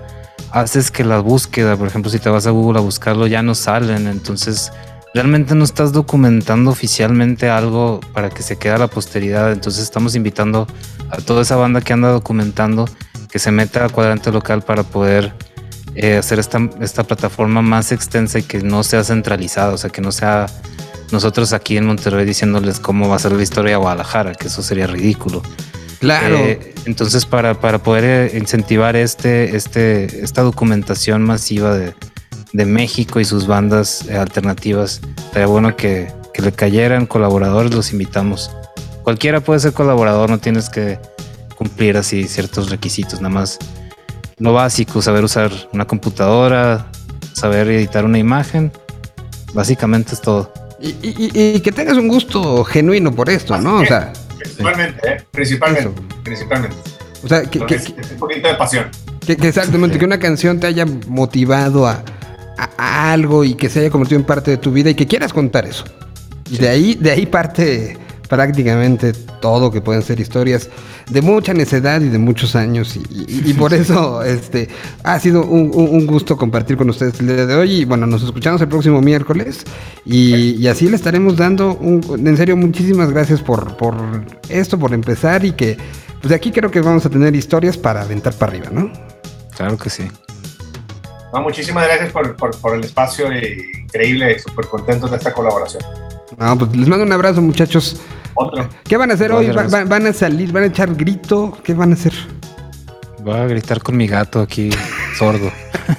[0.52, 3.56] haces que la búsqueda, por ejemplo, si te vas a Google a buscarlo, ya no
[3.56, 4.74] salen, entonces
[5.14, 10.15] realmente no estás documentando oficialmente algo para que se quede a la posteridad, entonces estamos
[10.15, 10.68] invitando
[11.10, 12.90] a toda esa banda que anda documentando
[13.29, 15.33] que se meta a cuadrante local para poder
[15.95, 20.01] eh, hacer esta, esta plataforma más extensa y que no sea centralizada, o sea, que
[20.01, 20.47] no sea
[21.11, 24.61] nosotros aquí en Monterrey diciéndoles cómo va a ser la historia de Guadalajara, que eso
[24.61, 25.41] sería ridículo.
[25.99, 26.35] Claro.
[26.37, 31.95] Eh, entonces, para, para, poder eh, incentivar este, este, esta documentación masiva de,
[32.53, 35.01] de México y sus bandas alternativas,
[35.31, 38.51] sería bueno que, que le cayeran colaboradores, los invitamos.
[39.03, 40.99] Cualquiera puede ser colaborador, no tienes que
[41.57, 43.57] cumplir así ciertos requisitos, nada más
[44.38, 46.91] lo básico, saber usar una computadora,
[47.34, 48.71] saber editar una imagen,
[49.53, 50.53] básicamente es todo.
[50.79, 53.79] Y, que tengas un gusto genuino por esto, ¿no?
[53.79, 55.23] O sea, principalmente, ¿eh?
[55.31, 56.75] principalmente, principalmente.
[57.23, 58.88] O sea, que, un poquito de pasión.
[59.25, 62.03] Que, exactamente, que una canción te haya motivado a,
[62.57, 65.34] a, algo y que se haya convertido en parte de tu vida y que quieras
[65.34, 65.84] contar eso.
[66.51, 67.97] Y de ahí, de ahí parte
[68.27, 70.69] prácticamente todo que pueden ser historias
[71.09, 74.69] de mucha necedad y de muchos años y, por eso este
[75.03, 78.61] ha sido un, gusto compartir con ustedes el día de hoy y bueno nos escuchamos
[78.61, 79.63] el próximo miércoles
[80.05, 83.95] y, así le estaremos dando un, en serio muchísimas gracias por, por
[84.49, 85.77] esto por empezar y que
[86.19, 88.91] pues de aquí creo que vamos a tener historias para aventar para arriba ¿no?
[89.55, 90.07] Claro que sí.
[91.33, 95.83] muchísimas gracias por, por, el espacio increíble y súper contentos de esta colaboración.
[96.37, 97.99] No, pues les mando un abrazo, muchachos.
[98.84, 99.51] ¿Qué van a hacer hoy?
[99.51, 100.51] ¿Van, a salir?
[100.51, 101.57] ¿Van a echar grito?
[101.64, 102.14] ¿Qué van a hacer?
[103.27, 104.69] Voy a gritar con mi gato aquí,
[105.17, 105.51] sordo.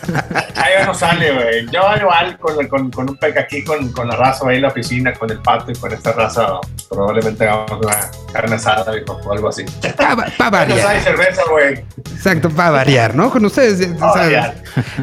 [0.56, 1.66] Ahí no sale, güey.
[1.70, 4.68] Yo igual con, con, con un peca aquí, con, con la raza ahí en la
[4.68, 9.48] oficina, con el pato y con esta raza, probablemente hagamos una carne asada o algo
[9.48, 9.62] así.
[9.94, 10.14] Para
[10.48, 10.78] variar.
[10.78, 11.84] No hay cerveza, güey.
[12.14, 13.30] Exacto, para variar, ¿no?
[13.30, 13.86] Con ustedes.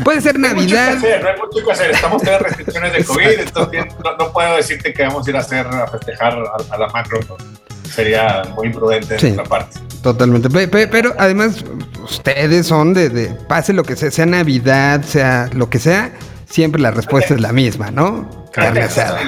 [0.03, 0.95] Puede ser Navidad.
[0.95, 1.91] No hay, no hay mucho que hacer.
[1.91, 3.85] Estamos teniendo restricciones de COVID, entonces
[4.17, 7.19] no, puedo decirte que vamos a ir a hacer a festejar a, la macro.
[7.83, 9.79] Sería muy imprudente de nuestra parte.
[10.05, 10.51] Totalmente.
[10.67, 11.65] Pero, además,
[12.03, 16.11] ustedes son de, pase lo que sea, sea Navidad, sea lo que sea,
[16.47, 18.45] siempre la respuesta es la misma, ¿no?
[18.53, 19.19] Carne asada.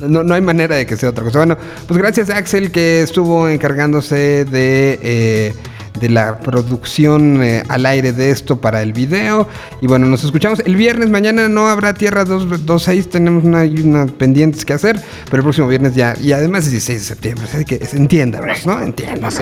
[0.00, 1.40] No, no hay manera de que sea otra cosa.
[1.40, 5.54] Bueno, pues gracias a Axel que estuvo encargándose de eh,
[6.00, 9.48] de la producción eh, al aire de esto para el video.
[9.80, 11.10] Y bueno, nos escuchamos el viernes.
[11.10, 15.94] Mañana no habrá Tierra 226, tenemos una, unas pendientes que hacer, pero el próximo viernes
[15.94, 16.14] ya.
[16.20, 18.80] Y además es 16 de septiembre, así que entiéndanos, ¿no?
[18.80, 19.40] Entiéndanos.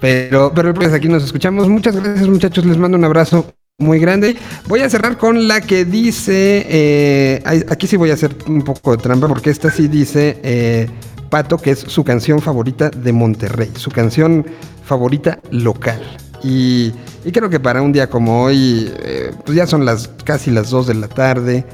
[0.00, 1.68] Pero, pero pues aquí nos escuchamos.
[1.68, 2.64] Muchas gracias, muchachos.
[2.64, 4.36] Les mando un abrazo muy grande.
[4.66, 6.66] Voy a cerrar con la que dice.
[6.68, 10.38] Eh, aquí sí voy a hacer un poco de trampa, porque esta sí dice.
[10.42, 10.88] Eh,
[11.30, 14.44] Pato, que es su canción favorita de Monterrey, su canción
[14.84, 16.02] favorita local.
[16.42, 16.90] Y,
[17.32, 20.88] creo que para un día como hoy, eh, pues ya son las casi las 2
[20.88, 21.64] de la tarde,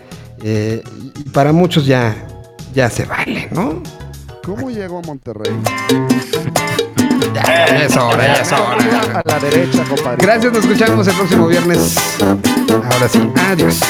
[0.43, 0.83] eh,
[1.17, 2.15] y para muchos ya,
[2.75, 3.83] ya se vale, ¿no?
[4.45, 5.53] ¿Cómo llegó a Monterrey?
[7.35, 9.11] Ya, es hora, ya es hora.
[9.15, 10.19] A la derecha, compadre.
[10.25, 11.97] Gracias, nos escuchamos el próximo viernes.
[12.21, 13.81] Ahora sí, adiós.